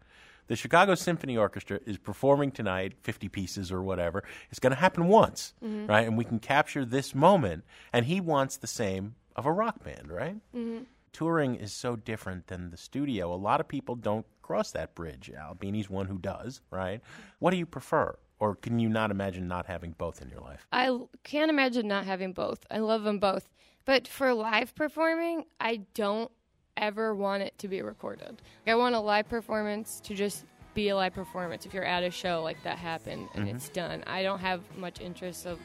The 0.50 0.56
Chicago 0.56 0.96
Symphony 0.96 1.36
Orchestra 1.36 1.78
is 1.86 1.96
performing 1.96 2.50
tonight, 2.50 2.94
50 3.02 3.28
pieces 3.28 3.70
or 3.70 3.84
whatever. 3.84 4.24
It's 4.50 4.58
going 4.58 4.72
to 4.72 4.80
happen 4.80 5.06
once, 5.06 5.54
Mhm. 5.62 5.88
right? 5.88 6.04
And 6.04 6.18
we 6.18 6.24
can 6.24 6.40
capture 6.40 6.84
this 6.84 7.14
moment. 7.14 7.62
And 7.92 8.06
he 8.06 8.20
wants 8.20 8.56
the 8.56 8.66
same 8.66 9.14
of 9.36 9.46
a 9.46 9.52
rock 9.52 9.84
band, 9.84 10.10
right? 10.10 10.38
Mhm. 10.52 10.86
Touring 11.12 11.54
is 11.54 11.72
so 11.72 11.94
different 11.94 12.48
than 12.48 12.70
the 12.70 12.76
studio. 12.76 13.32
A 13.32 13.36
lot 13.36 13.60
of 13.60 13.68
people 13.68 13.94
don't 13.94 14.26
cross 14.42 14.72
that 14.72 14.96
bridge. 14.96 15.30
Albini's 15.30 15.88
one 15.88 16.06
who 16.06 16.18
does, 16.18 16.62
right? 16.72 17.00
What 17.38 17.52
do 17.52 17.56
you 17.56 17.64
prefer? 17.66 18.18
Or 18.40 18.56
can 18.56 18.80
you 18.80 18.88
not 18.88 19.12
imagine 19.12 19.46
not 19.46 19.66
having 19.66 19.92
both 19.92 20.20
in 20.20 20.30
your 20.30 20.40
life? 20.40 20.66
I 20.72 20.98
can't 21.22 21.48
imagine 21.50 21.86
not 21.86 22.06
having 22.06 22.32
both. 22.32 22.66
I 22.72 22.78
love 22.78 23.04
them 23.04 23.20
both. 23.20 23.48
But 23.84 24.08
for 24.08 24.34
live 24.34 24.74
performing, 24.74 25.44
I 25.60 25.82
don't 25.94 26.32
ever 26.76 27.14
want 27.14 27.42
it 27.42 27.56
to 27.58 27.68
be 27.68 27.82
recorded. 27.82 28.40
I 28.66 28.74
want 28.74 28.94
a 28.94 29.00
live 29.00 29.28
performance 29.28 30.00
to 30.04 30.14
just 30.14 30.44
be 30.74 30.88
a 30.88 30.96
live 30.96 31.14
performance. 31.14 31.66
If 31.66 31.74
you're 31.74 31.84
at 31.84 32.02
a 32.04 32.10
show 32.10 32.42
like 32.42 32.62
that 32.64 32.78
happened 32.78 33.28
and 33.34 33.46
Mhm. 33.46 33.54
it's 33.56 33.68
done, 33.68 34.04
I 34.06 34.22
don't 34.22 34.38
have 34.40 34.62
much 34.76 35.00
interest 35.00 35.46
of 35.46 35.58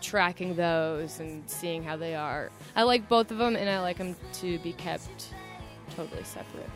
tracking 0.00 0.54
those 0.56 1.20
and 1.20 1.48
seeing 1.48 1.82
how 1.82 1.96
they 1.96 2.14
are. 2.14 2.50
I 2.76 2.82
like 2.82 3.08
both 3.08 3.30
of 3.30 3.38
them 3.38 3.56
and 3.56 3.68
I 3.68 3.80
like 3.80 3.98
them 3.98 4.16
to 4.34 4.58
be 4.58 4.72
kept 4.72 5.28
totally 5.94 6.24
separate. 6.24 6.70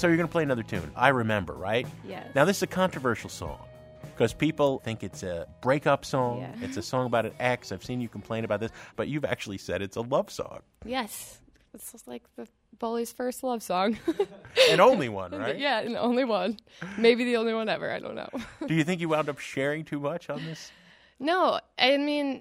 So 0.00 0.06
you're 0.06 0.16
going 0.16 0.28
to 0.28 0.32
play 0.32 0.44
another 0.44 0.62
tune. 0.62 0.90
I 0.96 1.08
remember, 1.08 1.52
right? 1.52 1.86
Yes. 2.08 2.26
Now 2.34 2.46
this 2.46 2.56
is 2.56 2.62
a 2.62 2.66
controversial 2.66 3.28
song 3.28 3.58
because 4.00 4.32
people 4.32 4.78
think 4.78 5.02
it's 5.02 5.22
a 5.22 5.46
breakup 5.60 6.06
song. 6.06 6.40
Yeah. 6.40 6.54
It's 6.62 6.78
a 6.78 6.82
song 6.82 7.04
about 7.04 7.26
an 7.26 7.34
ex. 7.38 7.70
I've 7.70 7.84
seen 7.84 8.00
you 8.00 8.08
complain 8.08 8.46
about 8.46 8.60
this, 8.60 8.70
but 8.96 9.08
you've 9.08 9.26
actually 9.26 9.58
said 9.58 9.82
it's 9.82 9.98
a 9.98 10.00
love 10.00 10.30
song 10.30 10.60
Yes. 10.86 11.38
It's 11.74 11.94
like 12.06 12.22
the 12.36 12.48
Bully's 12.78 13.12
first 13.12 13.42
love 13.42 13.62
song. 13.62 13.98
and 14.70 14.80
only 14.80 15.10
one, 15.10 15.32
right? 15.32 15.58
Yeah, 15.58 15.80
and 15.80 15.94
only 15.98 16.24
one. 16.24 16.56
Maybe 16.96 17.24
the 17.24 17.36
only 17.36 17.52
one 17.52 17.68
ever. 17.68 17.90
I 17.90 17.98
don't 17.98 18.14
know. 18.14 18.30
Do 18.66 18.72
you 18.72 18.84
think 18.84 19.02
you 19.02 19.10
wound 19.10 19.28
up 19.28 19.38
sharing 19.38 19.84
too 19.84 20.00
much 20.00 20.30
on 20.30 20.42
this? 20.46 20.72
no, 21.18 21.60
I 21.78 21.98
mean, 21.98 22.40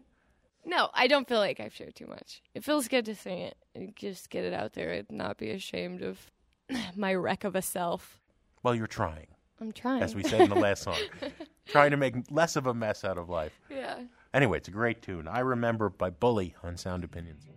no, 0.64 0.88
I 0.94 1.08
don't 1.08 1.28
feel 1.28 1.40
like 1.40 1.60
I've 1.60 1.74
shared 1.74 1.96
too 1.96 2.08
much. 2.08 2.42
It 2.56 2.64
feels 2.64 2.88
good 2.88 3.04
to 3.04 3.16
sing 3.16 3.40
it 3.40 3.58
and 3.76 3.94
just 3.98 4.30
get 4.30 4.46
it 4.46 4.54
out 4.54 4.72
there 4.72 4.92
and 4.92 5.12
not 5.12 5.38
be 5.38 5.50
ashamed 5.50 6.04
of 6.04 6.32
my 6.96 7.14
wreck 7.14 7.44
of 7.44 7.56
a 7.56 7.62
self. 7.62 8.20
Well, 8.64 8.76
you're 8.76 8.88
trying, 8.88 9.28
I'm 9.62 9.72
trying. 9.72 10.02
as 10.04 10.16
we 10.16 10.24
said 10.24 10.42
in 10.42 10.50
the 10.50 10.56
last 10.56 10.84
song, 10.84 10.98
trying 11.68 11.92
to 11.92 11.98
make 11.98 12.16
less 12.30 12.56
of 12.56 12.68
a 12.68 12.74
mess 12.74 13.04
out 13.04 13.18
of 13.18 13.30
life. 13.30 13.60
Yeah. 13.70 14.00
Anyway, 14.34 14.58
it's 14.58 14.68
a 14.68 14.72
great 14.72 15.02
tune. 15.02 15.28
I 15.28 15.40
remember 15.40 15.90
by 15.90 16.10
Bully 16.10 16.56
on 16.64 16.78
Sound 16.78 17.04
Opinions. 17.04 17.48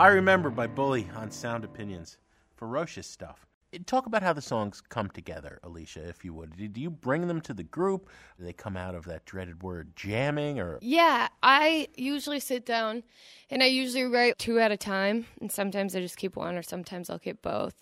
I 0.00 0.06
remember 0.06 0.48
by 0.48 0.66
Bully 0.66 1.06
on 1.14 1.30
Sound 1.30 1.62
Opinions. 1.62 2.16
Ferocious 2.56 3.06
stuff. 3.06 3.44
Talk 3.84 4.06
about 4.06 4.22
how 4.22 4.32
the 4.32 4.40
songs 4.40 4.80
come 4.80 5.10
together, 5.10 5.60
Alicia, 5.62 6.08
if 6.08 6.24
you 6.24 6.32
would. 6.32 6.56
Did 6.56 6.78
you 6.78 6.88
bring 6.88 7.28
them 7.28 7.42
to 7.42 7.52
the 7.52 7.64
group? 7.64 8.08
Do 8.38 8.44
they 8.44 8.54
come 8.54 8.78
out 8.78 8.94
of 8.94 9.04
that 9.04 9.26
dreaded 9.26 9.62
word 9.62 9.94
jamming 9.96 10.58
or 10.58 10.78
Yeah, 10.80 11.28
I 11.42 11.88
usually 11.96 12.40
sit 12.40 12.64
down 12.64 13.02
and 13.50 13.62
I 13.62 13.66
usually 13.66 14.04
write 14.04 14.38
two 14.38 14.58
at 14.58 14.72
a 14.72 14.76
time. 14.78 15.26
And 15.38 15.52
sometimes 15.52 15.94
I 15.94 16.00
just 16.00 16.16
keep 16.16 16.34
one 16.34 16.56
or 16.56 16.62
sometimes 16.62 17.10
I'll 17.10 17.18
keep 17.18 17.42
both. 17.42 17.74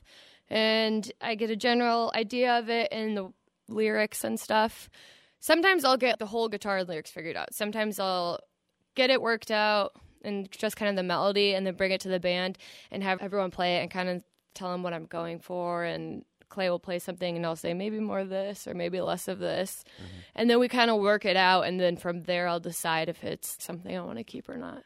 And 0.50 1.08
I 1.20 1.36
get 1.36 1.50
a 1.50 1.56
general 1.56 2.10
idea 2.16 2.58
of 2.58 2.68
it 2.68 2.88
and 2.90 3.16
the 3.16 3.32
lyrics 3.68 4.24
and 4.24 4.40
stuff. 4.40 4.90
Sometimes 5.38 5.84
I'll 5.84 5.96
get 5.96 6.18
the 6.18 6.26
whole 6.26 6.48
guitar 6.48 6.82
lyrics 6.82 7.12
figured 7.12 7.36
out. 7.36 7.54
Sometimes 7.54 8.00
I'll 8.00 8.40
get 8.96 9.08
it 9.08 9.22
worked 9.22 9.52
out 9.52 9.92
and 10.24 10.50
just 10.50 10.76
kind 10.76 10.88
of 10.88 10.96
the 10.96 11.02
melody 11.02 11.54
and 11.54 11.66
then 11.66 11.74
bring 11.74 11.92
it 11.92 12.00
to 12.02 12.08
the 12.08 12.20
band 12.20 12.58
and 12.90 13.02
have 13.02 13.20
everyone 13.20 13.50
play 13.50 13.76
it 13.76 13.82
and 13.82 13.90
kind 13.90 14.08
of 14.08 14.22
tell 14.54 14.70
them 14.72 14.82
what 14.82 14.92
I'm 14.92 15.06
going 15.06 15.40
for 15.40 15.84
and 15.84 16.24
Clay 16.48 16.70
will 16.70 16.78
play 16.78 16.98
something 16.98 17.36
and 17.36 17.44
I'll 17.44 17.56
say 17.56 17.74
maybe 17.74 18.00
more 18.00 18.20
of 18.20 18.30
this 18.30 18.66
or 18.66 18.74
maybe 18.74 19.00
less 19.00 19.28
of 19.28 19.38
this. 19.38 19.84
Mm-hmm. 19.96 20.18
And 20.36 20.50
then 20.50 20.58
we 20.58 20.68
kind 20.68 20.90
of 20.90 20.98
work 21.00 21.24
it 21.24 21.36
out 21.36 21.62
and 21.62 21.78
then 21.78 21.96
from 21.96 22.22
there 22.24 22.48
I'll 22.48 22.60
decide 22.60 23.08
if 23.08 23.22
it's 23.22 23.62
something 23.62 23.96
I 23.96 24.00
want 24.00 24.18
to 24.18 24.24
keep 24.24 24.48
or 24.48 24.56
not. 24.56 24.82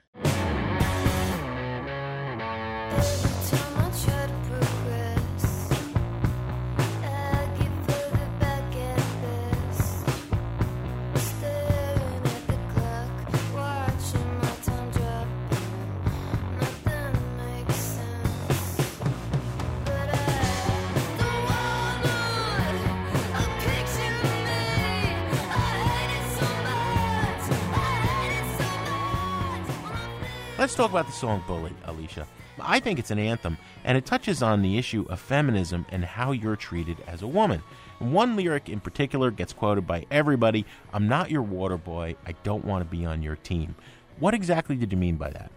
Let's 30.62 30.76
talk 30.76 30.92
about 30.92 31.06
the 31.06 31.12
song 31.12 31.42
Bully, 31.48 31.72
Alicia. 31.86 32.24
I 32.60 32.78
think 32.78 33.00
it's 33.00 33.10
an 33.10 33.18
anthem, 33.18 33.58
and 33.82 33.98
it 33.98 34.06
touches 34.06 34.44
on 34.44 34.62
the 34.62 34.78
issue 34.78 35.04
of 35.08 35.18
feminism 35.18 35.84
and 35.88 36.04
how 36.04 36.30
you're 36.30 36.54
treated 36.54 36.98
as 37.08 37.22
a 37.22 37.26
woman. 37.26 37.64
One 37.98 38.36
lyric 38.36 38.68
in 38.68 38.78
particular 38.78 39.32
gets 39.32 39.52
quoted 39.52 39.88
by 39.88 40.06
everybody 40.08 40.64
I'm 40.92 41.08
not 41.08 41.32
your 41.32 41.42
water 41.42 41.76
boy. 41.76 42.14
I 42.24 42.36
don't 42.44 42.64
want 42.64 42.88
to 42.88 42.96
be 42.96 43.04
on 43.04 43.24
your 43.24 43.34
team. 43.34 43.74
What 44.20 44.34
exactly 44.34 44.76
did 44.76 44.92
you 44.92 44.98
mean 44.98 45.16
by 45.16 45.30
that? 45.30 45.50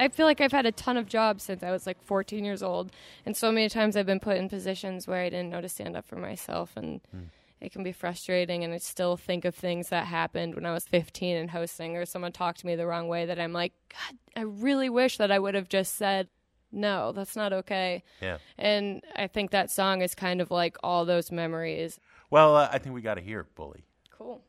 I 0.00 0.08
feel 0.08 0.26
like 0.26 0.40
I've 0.40 0.50
had 0.50 0.66
a 0.66 0.72
ton 0.72 0.96
of 0.96 1.06
jobs 1.06 1.44
since 1.44 1.62
I 1.62 1.70
was 1.70 1.86
like 1.86 2.02
14 2.02 2.44
years 2.44 2.60
old, 2.60 2.90
and 3.24 3.36
so 3.36 3.52
many 3.52 3.68
times 3.68 3.96
I've 3.96 4.04
been 4.04 4.18
put 4.18 4.36
in 4.36 4.48
positions 4.48 5.06
where 5.06 5.22
I 5.22 5.28
didn't 5.30 5.50
know 5.50 5.60
to 5.60 5.68
stand 5.68 5.96
up 5.96 6.08
for 6.08 6.16
myself, 6.16 6.72
and 6.74 7.00
hmm. 7.12 7.26
It 7.60 7.72
can 7.72 7.82
be 7.82 7.92
frustrating. 7.92 8.64
And 8.64 8.72
I 8.72 8.78
still 8.78 9.16
think 9.16 9.44
of 9.44 9.54
things 9.54 9.88
that 9.90 10.06
happened 10.06 10.54
when 10.54 10.66
I 10.66 10.72
was 10.72 10.86
15 10.86 11.36
and 11.36 11.50
hosting, 11.50 11.96
or 11.96 12.06
someone 12.06 12.32
talked 12.32 12.60
to 12.60 12.66
me 12.66 12.76
the 12.76 12.86
wrong 12.86 13.08
way 13.08 13.26
that 13.26 13.38
I'm 13.38 13.52
like, 13.52 13.72
God, 13.90 14.18
I 14.36 14.42
really 14.42 14.88
wish 14.88 15.18
that 15.18 15.30
I 15.30 15.38
would 15.38 15.54
have 15.54 15.68
just 15.68 15.96
said, 15.96 16.28
no, 16.72 17.12
that's 17.12 17.36
not 17.36 17.52
okay. 17.52 18.02
Yeah. 18.20 18.38
And 18.56 19.02
I 19.16 19.26
think 19.26 19.50
that 19.50 19.70
song 19.70 20.02
is 20.02 20.14
kind 20.14 20.40
of 20.40 20.50
like 20.50 20.76
all 20.82 21.04
those 21.04 21.32
memories. 21.32 21.98
Well, 22.30 22.56
uh, 22.56 22.68
I 22.72 22.78
think 22.78 22.94
we 22.94 23.02
got 23.02 23.14
to 23.14 23.20
hear 23.20 23.46
Bully. 23.56 23.84
Cool. 24.10 24.42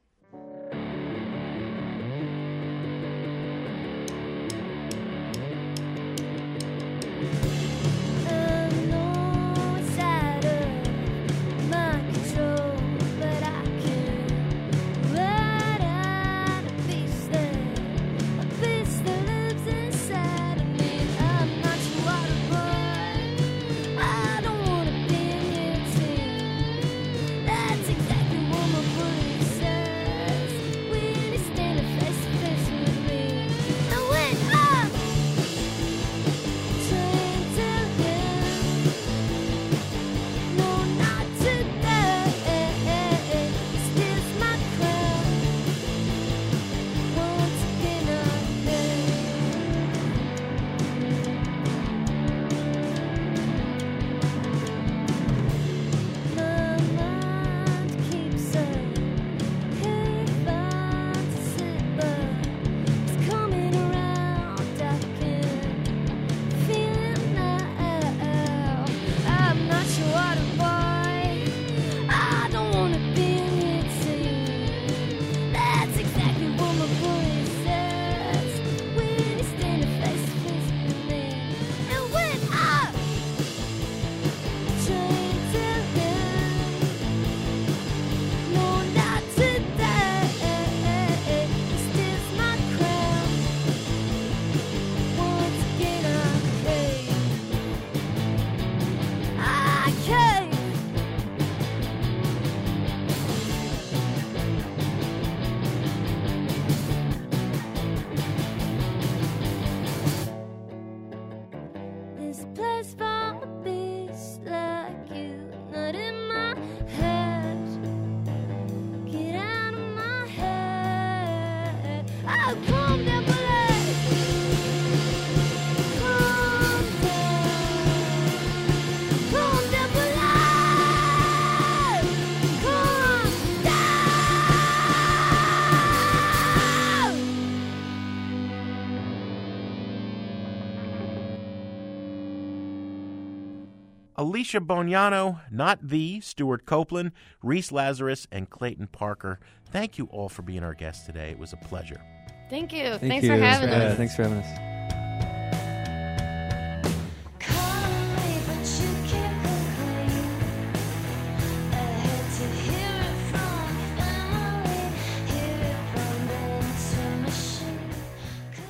Alicia 144.22 144.62
Bognanno, 144.62 145.42
not 145.50 145.80
the 145.82 146.22
Stewart 146.22 146.68
Copeland, 146.68 147.12
Reece 147.42 147.72
Lazarus, 147.72 148.28
and 148.32 148.48
Clayton 148.52 148.86
Parker. 148.92 149.40
Thank 149.72 149.98
you 149.98 150.06
all 150.12 150.30
for 150.30 150.44
being 150.44 150.64
our 150.64 150.76
guests 150.76 151.08
today. 151.08 151.32
It 151.32 151.40
was 151.40 151.54
a 151.54 151.58
pleasure. 151.58 152.00
Thank 152.48 152.72
you. 152.72 152.90
Thank 153.00 153.02
Thanks 153.02 153.24
you. 153.26 153.32
for 153.32 153.38
having 153.42 153.70
Yeah, 153.70 153.76
us. 153.78 153.98
thanks 153.98 154.16
for 154.16 154.22
having 154.22 154.38
us. 154.38 154.71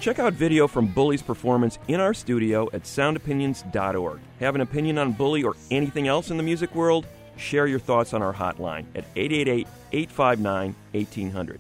Check 0.02 0.18
out 0.18 0.34
video 0.34 0.68
from 0.68 0.88
Bully's 0.88 1.22
performance 1.22 1.78
in 1.88 2.00
our 2.00 2.16
studio 2.16 2.68
at 2.74 2.86
soundopinions.org. 2.86 4.20
Have 4.40 4.56
an 4.56 4.62
opinion 4.62 4.98
on 4.98 5.12
Bully 5.12 5.44
or 5.44 5.56
anything 5.70 6.08
else 6.08 6.32
in 6.32 6.38
the 6.38 6.44
music 6.44 6.74
world? 6.74 7.06
Share 7.38 7.68
your 7.68 7.78
thoughts 7.78 8.16
on 8.16 8.24
our 8.24 8.34
hotline 8.34 8.86
at 8.96 9.06
888 9.16 9.68
859 9.92 10.76
1800. 10.94 11.60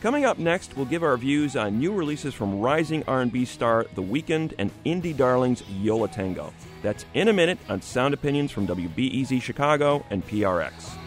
Coming 0.00 0.24
up 0.24 0.36
next, 0.36 0.76
we'll 0.76 0.86
give 0.86 1.04
our 1.04 1.16
views 1.16 1.54
on 1.54 1.78
new 1.78 1.92
releases 1.92 2.34
from 2.34 2.58
rising 2.58 3.04
R&B 3.06 3.44
star 3.44 3.86
The 3.94 4.02
Weeknd 4.02 4.54
and 4.58 4.72
indie 4.84 5.16
darlings 5.16 5.62
Yo 5.80 5.98
La 5.98 6.08
Tengo. 6.08 6.52
That's 6.82 7.06
in 7.14 7.28
a 7.28 7.32
minute 7.32 7.58
on 7.68 7.80
Sound 7.82 8.14
Opinions 8.14 8.50
from 8.50 8.66
WBEZ 8.66 9.40
Chicago 9.40 10.04
and 10.10 10.26
PRX. 10.26 11.05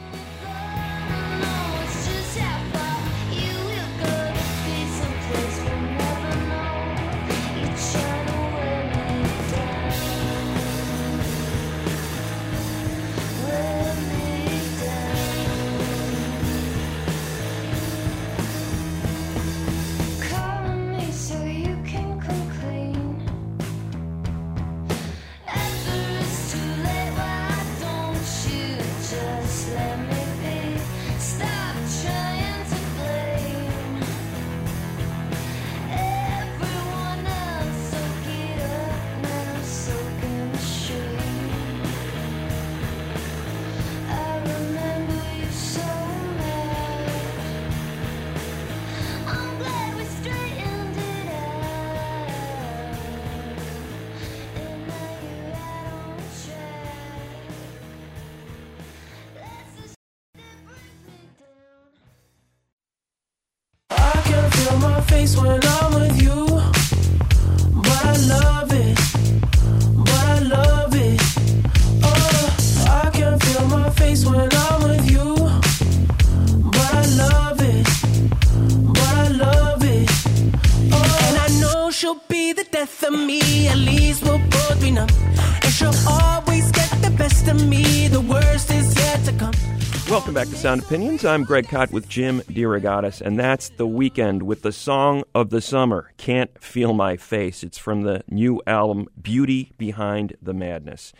Sound 90.60 90.84
Opinions. 90.84 91.24
I'm 91.24 91.46
Greg 91.46 91.70
Kot 91.70 91.90
with 91.94 92.10
Jim 92.10 92.42
DeRogatis, 92.42 93.22
and 93.22 93.40
that's 93.40 93.70
The 93.70 93.88
Weeknd 93.88 94.42
with 94.42 94.62
the 94.62 94.74
song 94.74 95.24
of 95.34 95.52
the 95.52 95.62
summer, 95.62 96.12
Can't 96.18 96.62
Feel 96.62 96.92
My 96.92 97.16
Face. 97.16 97.64
It's 97.64 97.78
from 97.78 98.02
the 98.02 98.26
new 98.28 98.62
album, 98.68 99.08
Beauty 99.22 99.72
Behind 99.78 100.36
the 100.42 100.54
Madness. 100.54 101.14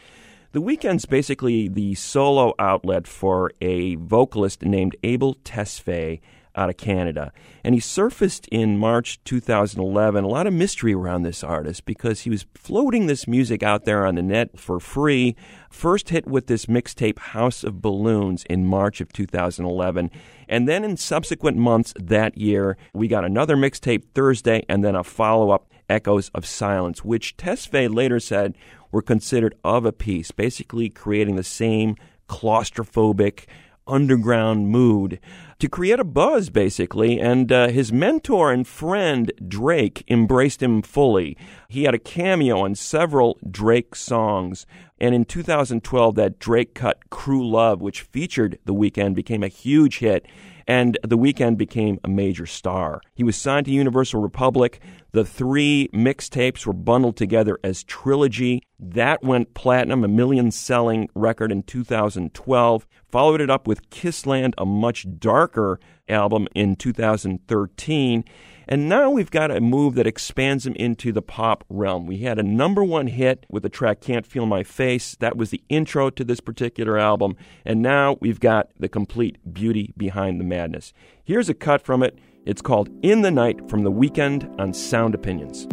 The 0.52 0.62
Weeknd's 0.62 1.06
basically 1.06 1.70
the 1.70 1.96
solo 1.96 2.54
outlet 2.60 3.08
for 3.08 3.54
a 3.62 3.96
vocalist 3.96 4.64
named 4.64 4.98
Abel 5.04 5.36
Tesfaye 5.36 6.20
out 6.56 6.70
of 6.70 6.78
Canada. 6.78 7.32
And 7.64 7.76
he 7.76 7.82
surfaced 7.82 8.48
in 8.48 8.78
March 8.78 9.24
2011. 9.24 10.24
A 10.24 10.28
lot 10.28 10.48
of 10.48 10.54
mystery 10.54 10.94
around 10.94 11.24
this 11.24 11.44
artist 11.44 11.86
because 11.86 12.22
he 12.22 12.30
was 12.30 12.46
floating 12.54 13.08
this 13.08 13.28
music 13.28 13.64
out 13.64 13.86
there 13.86 14.06
on 14.06 14.16
the 14.16 14.22
net 14.22 14.60
for 14.60 14.80
free. 14.80 15.36
First 15.70 16.10
hit 16.10 16.28
with 16.28 16.48
this 16.48 16.66
mixtape 16.66 17.20
House 17.20 17.64
of 17.64 17.82
Balloons 17.82 18.44
in 18.50 18.66
March 18.66 19.02
of 19.02 19.14
2011. 19.14 20.10
And 20.48 20.68
then 20.68 20.84
in 20.84 20.98
subsequent 20.98 21.58
months 21.58 21.94
that 22.00 22.38
year, 22.38 22.78
we 22.94 23.08
got 23.08 23.26
another 23.26 23.56
mixtape 23.56 24.04
Thursday 24.16 24.66
and 24.68 24.84
then 24.84 24.96
a 24.96 25.04
follow 25.04 25.52
up 25.52 25.70
Echoes 25.90 26.30
of 26.36 26.46
Silence, 26.46 27.04
which 27.04 27.36
Tesfaye 27.36 27.94
later 27.94 28.20
said 28.20 28.56
were 28.92 29.02
considered 29.02 29.56
of 29.64 29.86
a 29.86 29.92
piece, 29.92 30.32
basically 30.32 30.90
creating 30.90 31.36
the 31.36 31.44
same 31.44 31.96
claustrophobic 32.28 33.46
underground 33.88 34.70
mood 34.70 35.20
to 35.60 35.70
create 35.70 36.00
a 36.00 36.06
buzz, 36.06 36.50
basically. 36.50 37.20
And 37.20 37.52
uh, 37.52 37.68
his 37.68 37.92
mentor 37.92 38.52
and 38.52 38.66
friend, 38.66 39.32
Drake, 39.48 40.04
embraced 40.08 40.64
him 40.64 40.82
fully. 40.82 41.38
He 41.68 41.84
had 41.84 41.94
a 41.94 42.00
cameo 42.00 42.62
on 42.62 42.76
several 42.76 43.38
Drake 43.50 43.96
songs. 43.96 44.66
And 45.00 45.14
in 45.14 45.26
2012, 45.26 46.16
that 46.16 46.40
Drake 46.40 46.74
cut 46.74 47.10
Crew 47.10 47.48
Love, 47.48 47.82
which 47.82 48.02
featured 48.02 48.58
The 48.66 48.74
Weeknd, 48.74 49.16
became 49.16 49.44
a 49.44 49.48
huge 49.48 50.00
hit. 50.00 50.26
And 50.66 50.98
The 51.04 51.18
Weeknd 51.18 51.58
became 51.58 52.00
a 52.04 52.10
major 52.10 52.46
star. 52.46 53.02
He 53.16 53.24
was 53.24 53.36
signed 53.36 53.66
to 53.66 53.72
Universal 53.72 54.22
Republic. 54.22 54.82
The 55.12 55.26
three 55.26 55.90
mixtapes 55.92 56.66
were 56.66 56.74
bundled 56.74 57.18
together 57.18 57.58
as 57.64 57.84
Trilogy. 57.84 58.62
That 58.80 59.24
went 59.24 59.56
platinum, 59.56 60.04
a 60.04 60.08
million 60.08 60.52
selling 60.52 61.10
record 61.16 61.52
in 61.52 61.64
2012. 61.64 62.88
Followed 63.08 63.42
it 63.42 63.50
up 63.50 63.68
with 63.68 63.90
Kissland, 63.90 64.54
a 64.58 64.66
much 64.66 65.08
darker 65.18 65.80
album 66.08 66.48
in 66.54 66.76
2013. 66.76 68.24
And 68.72 68.88
now 68.88 69.10
we've 69.10 69.32
got 69.32 69.50
a 69.50 69.60
move 69.60 69.96
that 69.96 70.06
expands 70.06 70.68
him 70.68 70.76
into 70.76 71.12
the 71.12 71.24
pop 71.24 71.64
realm. 71.70 72.06
We 72.06 72.20
had 72.20 72.38
a 72.38 72.44
number 72.44 72.84
one 72.84 73.08
hit 73.08 73.48
with 73.50 73.64
the 73.64 73.70
track 73.70 74.00
Can't 74.00 74.28
Feel 74.28 74.46
My 74.46 74.62
Face. 74.62 75.16
That 75.16 75.36
was 75.36 75.50
the 75.50 75.64
intro 75.70 76.12
to 76.12 76.24
this 76.24 76.40
particular 76.40 77.00
album. 77.00 77.36
And 77.66 77.82
now 77.82 78.18
we've 78.22 78.40
got 78.40 78.70
the 78.78 78.88
complete 78.88 79.40
beauty 79.52 79.92
behind 79.98 80.40
the 80.40 80.46
madness. 80.46 80.94
Here's 81.24 81.50
a 81.50 81.56
cut 81.56 81.82
from 81.82 82.04
it. 82.04 82.20
It's 82.50 82.64
called 82.64 82.90
In 83.04 83.22
the 83.22 83.30
Night 83.30 83.70
from 83.70 83.84
the 83.84 83.92
Weeknd 83.92 84.60
on 84.60 84.74
Sound 84.74 85.14
Opinions. 85.14 85.68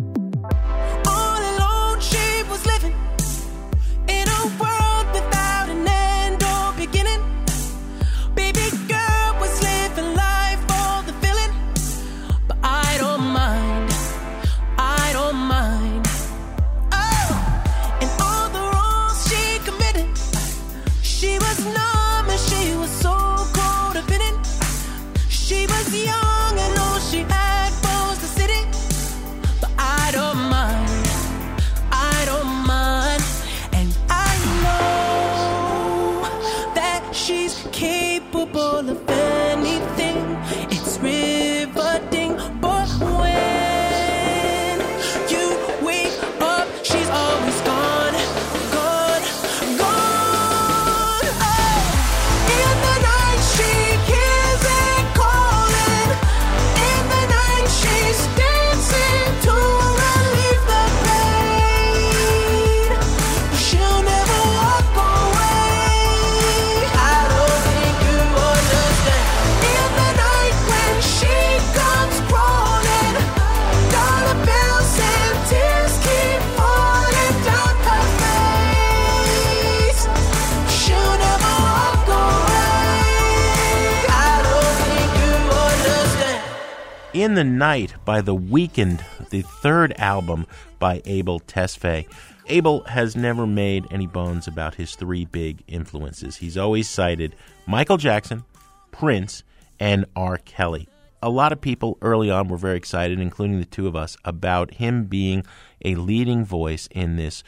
In 87.16 87.32
the 87.32 87.44
Night 87.44 87.94
by 88.04 88.20
The 88.20 88.36
Weeknd, 88.36 89.00
the 89.30 89.40
third 89.40 89.94
album 89.96 90.44
by 90.78 91.00
Abel 91.06 91.40
Tesfaye. 91.40 92.06
Abel 92.48 92.82
has 92.84 93.16
never 93.16 93.46
made 93.46 93.86
any 93.90 94.06
bones 94.06 94.46
about 94.46 94.74
his 94.74 94.94
three 94.94 95.24
big 95.24 95.62
influences. 95.66 96.36
He's 96.36 96.58
always 96.58 96.90
cited 96.90 97.34
Michael 97.66 97.96
Jackson, 97.96 98.44
Prince, 98.90 99.44
and 99.80 100.04
R. 100.14 100.36
Kelly. 100.36 100.90
A 101.22 101.30
lot 101.30 101.52
of 101.52 101.62
people 101.62 101.96
early 102.02 102.30
on 102.30 102.48
were 102.48 102.58
very 102.58 102.76
excited, 102.76 103.18
including 103.18 103.60
the 103.60 103.64
two 103.64 103.86
of 103.86 103.96
us, 103.96 104.18
about 104.22 104.74
him 104.74 105.04
being 105.04 105.46
a 105.82 105.94
leading 105.94 106.44
voice 106.44 106.86
in 106.90 107.16
this 107.16 107.42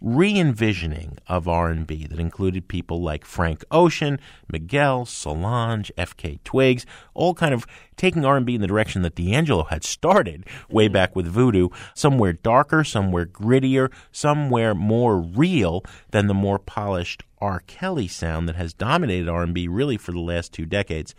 re-envisioning 0.00 1.18
of 1.26 1.48
R&B 1.48 2.06
that 2.06 2.18
included 2.18 2.68
people 2.68 3.02
like 3.02 3.24
Frank 3.24 3.64
Ocean, 3.70 4.18
Miguel, 4.50 5.06
Solange, 5.06 5.90
FKA 5.96 6.42
twigs, 6.44 6.84
all 7.14 7.34
kind 7.34 7.54
of 7.54 7.66
taking 7.96 8.24
R&B 8.24 8.54
in 8.54 8.60
the 8.60 8.66
direction 8.66 9.02
that 9.02 9.14
D'Angelo 9.14 9.64
had 9.64 9.84
started 9.84 10.46
way 10.68 10.88
back 10.88 11.16
with 11.16 11.26
Voodoo, 11.26 11.68
somewhere 11.94 12.32
darker, 12.32 12.84
somewhere 12.84 13.26
grittier, 13.26 13.90
somewhere 14.12 14.74
more 14.74 15.18
real 15.18 15.84
than 16.10 16.26
the 16.26 16.34
more 16.34 16.58
polished 16.58 17.22
R. 17.40 17.60
Kelly 17.66 18.08
sound 18.08 18.48
that 18.48 18.56
has 18.56 18.74
dominated 18.74 19.28
R&B 19.28 19.68
really 19.68 19.96
for 19.96 20.12
the 20.12 20.20
last 20.20 20.52
two 20.52 20.66
decades. 20.66 21.14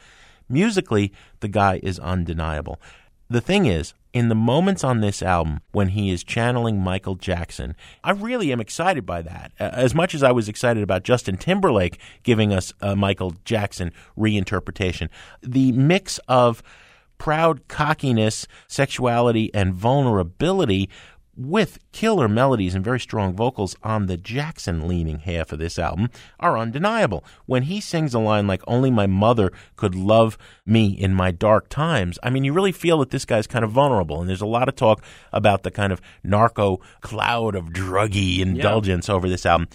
Musically, 0.50 1.12
the 1.40 1.48
guy 1.48 1.80
is 1.82 2.00
undeniable. 2.00 2.80
The 3.30 3.42
thing 3.42 3.66
is, 3.66 3.94
in 4.16 4.30
the 4.30 4.36
moments 4.36 4.82
on 4.82 5.02
this 5.02 5.22
album 5.22 5.60
when 5.74 5.90
he 5.90 6.10
is 6.10 6.24
channeling 6.24 6.80
Michael 6.80 7.16
Jackson, 7.16 7.76
I 8.02 8.12
really 8.12 8.50
am 8.54 8.62
excited 8.62 9.06
by 9.06 9.22
that. 9.22 9.52
As 9.60 9.94
much 9.94 10.16
as 10.16 10.24
I 10.24 10.32
was 10.32 10.48
excited 10.48 10.82
about 10.82 11.04
Justin 11.04 11.36
Timberlake 11.36 12.00
giving 12.24 12.54
us 12.54 12.72
a 12.80 12.96
Michael 12.96 13.36
Jackson 13.44 13.92
reinterpretation, 14.18 15.10
the 15.44 15.74
mix 15.74 16.18
of 16.30 16.64
proud 17.18 17.68
cockiness, 17.68 18.48
sexuality, 18.70 19.54
and 19.54 19.74
vulnerability 19.74 20.90
with 21.38 21.80
killer 21.92 22.28
melodies 22.28 22.76
and 22.76 22.84
very 22.84 23.00
strong 23.00 23.34
vocals 23.36 23.76
on 23.84 24.06
the 24.06 24.18
Jackson 24.18 24.88
leaning 24.88 25.20
half 25.20 25.52
of 25.52 25.60
this 25.60 25.78
album 25.78 26.10
are 26.40 26.58
undeniable. 26.58 27.24
When 27.46 27.64
he 27.64 27.82
sings 27.82 28.14
a 28.14 28.20
line 28.20 28.48
like, 28.48 28.62
Only 28.68 28.92
my 28.92 29.08
mother 29.08 29.52
could 29.76 29.96
love 29.96 30.38
me 30.66 30.88
in 30.88 31.14
my 31.14 31.32
dark 31.32 31.70
times, 31.70 32.18
I 32.24 32.30
mean, 32.30 32.44
you 32.44 32.54
really 32.54 32.72
feel 32.72 33.00
that 33.00 33.12
this 33.12 33.26
guy's 33.26 33.48
kind 33.48 33.66
of 33.66 33.72
vulnerable. 33.72 34.20
And 34.20 34.30
there's 34.30 34.42
a 34.42 34.46
lot 34.46 34.70
of 34.70 34.76
talk 34.76 35.04
about 35.32 35.64
the 35.64 35.72
kind 35.72 35.92
of 35.92 36.02
narco 36.24 36.80
cloud 37.02 37.56
of 37.56 37.66
druggy 37.68 38.40
indulgence 38.40 39.10
over 39.10 39.30
this 39.30 39.46
album. 39.46 39.68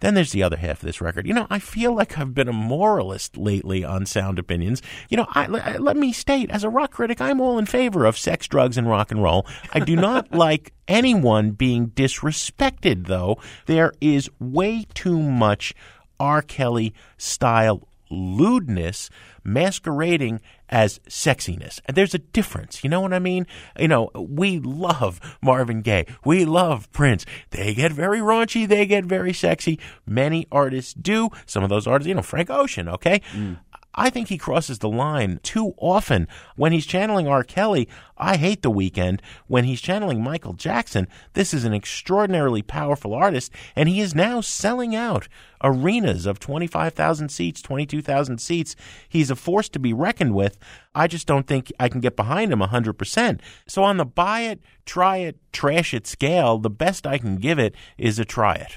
Then 0.00 0.14
there's 0.14 0.32
the 0.32 0.42
other 0.42 0.58
half 0.58 0.82
of 0.82 0.86
this 0.86 1.00
record. 1.00 1.26
You 1.26 1.32
know, 1.32 1.46
I 1.48 1.58
feel 1.58 1.94
like 1.94 2.18
I've 2.18 2.34
been 2.34 2.48
a 2.48 2.52
moralist 2.52 3.36
lately 3.38 3.82
on 3.82 4.04
sound 4.04 4.38
opinions. 4.38 4.82
You 5.08 5.16
know, 5.16 5.26
I, 5.30 5.46
let- 5.46 5.80
let 5.82 5.96
me 5.96 6.12
state, 6.12 6.50
as 6.50 6.64
a 6.64 6.68
rock 6.68 6.90
critic, 6.92 7.20
I'm 7.20 7.40
all 7.40 7.58
in 7.58 7.64
favor 7.66 8.04
of 8.04 8.18
sex, 8.18 8.46
drugs, 8.46 8.76
and 8.76 8.88
rock 8.88 9.10
and 9.10 9.22
roll. 9.22 9.46
I 9.72 9.80
do 9.80 9.96
not 9.96 10.32
like 10.34 10.72
anyone 10.86 11.52
being 11.52 11.88
disrespected, 11.88 13.06
though. 13.06 13.38
There 13.64 13.92
is 14.00 14.28
way 14.38 14.86
too 14.92 15.18
much 15.22 15.74
R. 16.20 16.42
Kelly 16.42 16.92
style 17.16 17.88
lewdness 18.10 19.10
masquerading 19.44 20.40
as 20.68 20.98
sexiness. 21.08 21.80
And 21.86 21.96
there's 21.96 22.14
a 22.14 22.18
difference. 22.18 22.82
You 22.82 22.90
know 22.90 23.00
what 23.00 23.12
I 23.12 23.18
mean? 23.18 23.46
You 23.78 23.88
know, 23.88 24.10
we 24.14 24.58
love 24.58 25.20
Marvin 25.42 25.82
Gaye. 25.82 26.06
We 26.24 26.44
love 26.44 26.90
Prince. 26.92 27.24
They 27.50 27.74
get 27.74 27.92
very 27.92 28.18
raunchy. 28.18 28.66
They 28.66 28.86
get 28.86 29.04
very 29.04 29.32
sexy. 29.32 29.78
Many 30.06 30.46
artists 30.50 30.94
do. 30.94 31.30
Some 31.46 31.62
of 31.62 31.70
those 31.70 31.86
artists, 31.86 32.08
you 32.08 32.14
know, 32.14 32.22
Frank 32.22 32.50
Ocean, 32.50 32.88
okay? 32.88 33.20
Mm. 33.32 33.58
I 33.96 34.10
think 34.10 34.28
he 34.28 34.36
crosses 34.36 34.80
the 34.80 34.90
line 34.90 35.40
too 35.42 35.72
often. 35.78 36.28
When 36.54 36.72
he's 36.72 36.84
channeling 36.84 37.26
R. 37.26 37.42
Kelly, 37.42 37.88
I 38.18 38.36
hate 38.36 38.60
the 38.60 38.70
Weeknd. 38.70 39.20
When 39.46 39.64
he's 39.64 39.80
channeling 39.80 40.22
Michael 40.22 40.52
Jackson, 40.52 41.08
this 41.32 41.54
is 41.54 41.64
an 41.64 41.72
extraordinarily 41.72 42.60
powerful 42.60 43.14
artist, 43.14 43.50
and 43.74 43.88
he 43.88 44.00
is 44.00 44.14
now 44.14 44.42
selling 44.42 44.94
out 44.94 45.28
arenas 45.64 46.26
of 46.26 46.38
25,000 46.38 47.30
seats, 47.30 47.62
22,000 47.62 48.38
seats. 48.38 48.76
He's 49.08 49.30
a 49.30 49.36
force 49.36 49.70
to 49.70 49.78
be 49.78 49.94
reckoned 49.94 50.34
with. 50.34 50.58
I 50.94 51.06
just 51.06 51.26
don't 51.26 51.46
think 51.46 51.72
I 51.80 51.88
can 51.88 52.00
get 52.00 52.16
behind 52.16 52.52
him 52.52 52.60
100%. 52.60 53.40
So 53.66 53.82
on 53.82 53.96
the 53.96 54.04
buy 54.04 54.42
it, 54.42 54.60
try 54.84 55.18
it, 55.18 55.38
trash 55.52 55.94
it 55.94 56.06
scale, 56.06 56.58
the 56.58 56.70
best 56.70 57.06
I 57.06 57.16
can 57.16 57.36
give 57.36 57.58
it 57.58 57.74
is 57.96 58.18
a 58.18 58.26
try 58.26 58.54
it. 58.56 58.76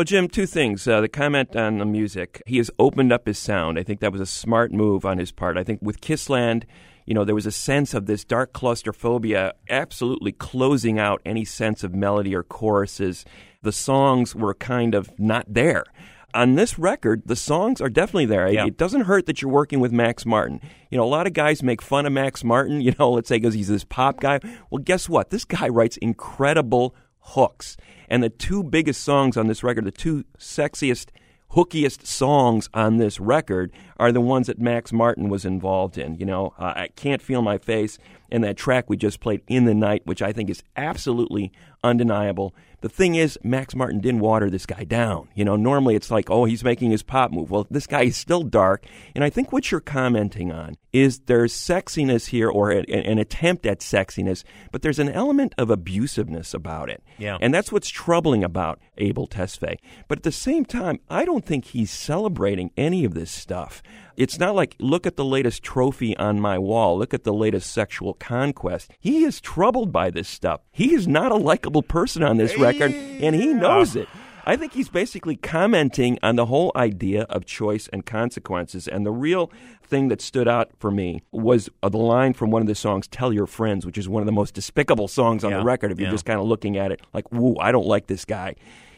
Well, 0.00 0.06
Jim, 0.06 0.28
two 0.28 0.46
things. 0.46 0.88
Uh, 0.88 1.02
the 1.02 1.10
comment 1.10 1.54
on 1.54 1.76
the 1.76 1.84
music. 1.84 2.42
He 2.46 2.56
has 2.56 2.70
opened 2.78 3.12
up 3.12 3.26
his 3.26 3.38
sound. 3.38 3.78
I 3.78 3.82
think 3.82 4.00
that 4.00 4.12
was 4.12 4.20
a 4.22 4.24
smart 4.24 4.72
move 4.72 5.04
on 5.04 5.18
his 5.18 5.30
part. 5.30 5.58
I 5.58 5.62
think 5.62 5.80
with 5.82 6.00
Kissland, 6.00 6.64
you 7.04 7.12
know, 7.12 7.22
there 7.22 7.34
was 7.34 7.44
a 7.44 7.52
sense 7.52 7.92
of 7.92 8.06
this 8.06 8.24
dark 8.24 8.54
claustrophobia 8.54 9.52
absolutely 9.68 10.32
closing 10.32 10.98
out 10.98 11.20
any 11.26 11.44
sense 11.44 11.84
of 11.84 11.94
melody 11.94 12.34
or 12.34 12.42
choruses. 12.42 13.26
The 13.60 13.72
songs 13.72 14.34
were 14.34 14.54
kind 14.54 14.94
of 14.94 15.10
not 15.20 15.44
there. 15.46 15.84
On 16.32 16.54
this 16.54 16.78
record, 16.78 17.24
the 17.26 17.36
songs 17.36 17.82
are 17.82 17.90
definitely 17.90 18.24
there. 18.24 18.48
Yeah. 18.48 18.64
It 18.64 18.78
doesn't 18.78 19.02
hurt 19.02 19.26
that 19.26 19.42
you're 19.42 19.50
working 19.50 19.80
with 19.80 19.92
Max 19.92 20.24
Martin. 20.24 20.62
You 20.90 20.96
know, 20.96 21.04
a 21.04 21.12
lot 21.12 21.26
of 21.26 21.34
guys 21.34 21.62
make 21.62 21.82
fun 21.82 22.06
of 22.06 22.12
Max 22.14 22.42
Martin, 22.42 22.80
you 22.80 22.94
know, 22.98 23.10
let's 23.10 23.28
say 23.28 23.36
because 23.36 23.52
he's 23.52 23.68
this 23.68 23.84
pop 23.84 24.18
guy. 24.18 24.40
Well, 24.70 24.82
guess 24.82 25.10
what? 25.10 25.28
This 25.28 25.44
guy 25.44 25.68
writes 25.68 25.98
incredible 25.98 26.94
hooks. 27.20 27.76
And 28.08 28.22
the 28.22 28.28
two 28.28 28.62
biggest 28.62 29.02
songs 29.02 29.36
on 29.36 29.46
this 29.46 29.62
record, 29.62 29.84
the 29.84 29.90
two 29.90 30.24
sexiest, 30.38 31.08
hookiest 31.52 32.06
songs 32.06 32.68
on 32.74 32.96
this 32.96 33.20
record, 33.20 33.72
are 33.98 34.12
the 34.12 34.20
ones 34.20 34.46
that 34.46 34.58
Max 34.58 34.92
Martin 34.92 35.28
was 35.28 35.44
involved 35.44 35.98
in. 35.98 36.16
You 36.16 36.26
know, 36.26 36.54
uh, 36.58 36.72
I 36.76 36.88
Can't 36.96 37.22
Feel 37.22 37.42
My 37.42 37.58
Face 37.58 37.98
and 38.30 38.44
that 38.44 38.56
track 38.56 38.88
we 38.88 38.96
just 38.96 39.20
played, 39.20 39.42
In 39.48 39.64
the 39.64 39.74
Night, 39.74 40.02
which 40.04 40.22
I 40.22 40.32
think 40.32 40.50
is 40.50 40.62
absolutely 40.76 41.52
undeniable. 41.82 42.54
The 42.82 42.88
thing 42.88 43.14
is, 43.14 43.38
Max 43.42 43.74
Martin 43.74 44.00
didn't 44.00 44.20
water 44.20 44.48
this 44.48 44.64
guy 44.64 44.84
down. 44.84 45.28
You 45.34 45.44
know, 45.44 45.56
normally 45.56 45.96
it's 45.96 46.10
like, 46.10 46.30
oh, 46.30 46.46
he's 46.46 46.64
making 46.64 46.90
his 46.90 47.02
pop 47.02 47.30
move. 47.30 47.50
Well, 47.50 47.66
this 47.70 47.86
guy 47.86 48.04
is 48.04 48.16
still 48.16 48.42
dark. 48.42 48.86
And 49.14 49.22
I 49.22 49.28
think 49.28 49.52
what 49.52 49.70
you're 49.70 49.80
commenting 49.80 50.50
on 50.50 50.76
is 50.92 51.20
there's 51.20 51.52
sexiness 51.52 52.26
here 52.26 52.48
or 52.48 52.70
a, 52.72 52.80
an 52.84 53.18
attempt 53.18 53.66
at 53.66 53.80
sexiness, 53.80 54.44
but 54.72 54.80
there's 54.80 54.98
an 54.98 55.10
element 55.10 55.54
of 55.58 55.68
abusiveness 55.68 56.54
about 56.54 56.88
it. 56.88 57.02
Yeah. 57.18 57.36
And 57.40 57.52
that's 57.52 57.70
what's 57.70 57.90
troubling 57.90 58.42
about 58.42 58.80
Abel 58.96 59.28
Tesfaye. 59.28 59.76
But 60.08 60.18
at 60.18 60.24
the 60.24 60.32
same 60.32 60.64
time, 60.64 61.00
I 61.08 61.24
don't 61.26 61.44
think 61.44 61.66
he's 61.66 61.90
celebrating 61.90 62.70
any 62.78 63.04
of 63.04 63.14
this 63.14 63.30
stuff. 63.30 63.82
It's 64.16 64.38
not 64.38 64.54
like, 64.54 64.76
look 64.78 65.06
at 65.06 65.16
the 65.16 65.24
latest 65.24 65.62
trophy 65.62 66.16
on 66.16 66.40
my 66.40 66.58
wall, 66.58 66.98
look 66.98 67.14
at 67.14 67.24
the 67.24 67.32
latest 67.32 67.70
sexual 67.72 68.14
conquest. 68.20 68.90
He 69.00 69.24
is 69.24 69.40
troubled 69.40 69.90
by 69.90 70.10
this 70.10 70.28
stuff. 70.28 70.60
He 70.70 70.94
is 70.94 71.08
not 71.08 71.32
a 71.32 71.36
likable 71.36 71.82
person 71.82 72.22
on 72.22 72.36
this 72.36 72.56
record, 72.58 72.92
and 72.92 73.34
he 73.34 73.48
knows 73.48 73.96
it. 73.96 74.08
I 74.46 74.56
think 74.56 74.72
he's 74.72 74.88
basically 74.88 75.36
commenting 75.36 76.18
on 76.22 76.36
the 76.36 76.46
whole 76.46 76.72
idea 76.74 77.22
of 77.24 77.44
choice 77.44 77.88
and 77.92 78.06
consequences. 78.06 78.88
And 78.88 79.04
the 79.04 79.10
real 79.12 79.50
thing 79.82 80.08
that 80.08 80.20
stood 80.20 80.48
out 80.48 80.70
for 80.78 80.90
me 80.90 81.22
was 81.30 81.68
uh, 81.82 81.88
the 81.88 81.98
line 81.98 82.32
from 82.32 82.50
one 82.50 82.62
of 82.62 82.68
the 82.68 82.74
songs, 82.74 83.06
Tell 83.06 83.32
Your 83.32 83.46
Friends, 83.46 83.84
which 83.84 83.98
is 83.98 84.08
one 84.08 84.22
of 84.22 84.26
the 84.26 84.32
most 84.32 84.54
despicable 84.54 85.08
songs 85.08 85.44
on 85.44 85.50
Yeah, 85.50 85.58
the 85.58 85.64
record 85.64 85.92
if 85.92 86.00
you're 86.00 86.10
just 86.10 86.24
kind 86.24 86.40
of 86.40 86.46
looking 86.46 86.78
at 86.78 86.90
it 86.90 87.00
like, 87.12 87.30
woo, 87.30 87.56
I 87.60 87.70
don't 87.70 87.86
like 87.86 88.06
this 88.06 88.24
guy. 88.24 88.54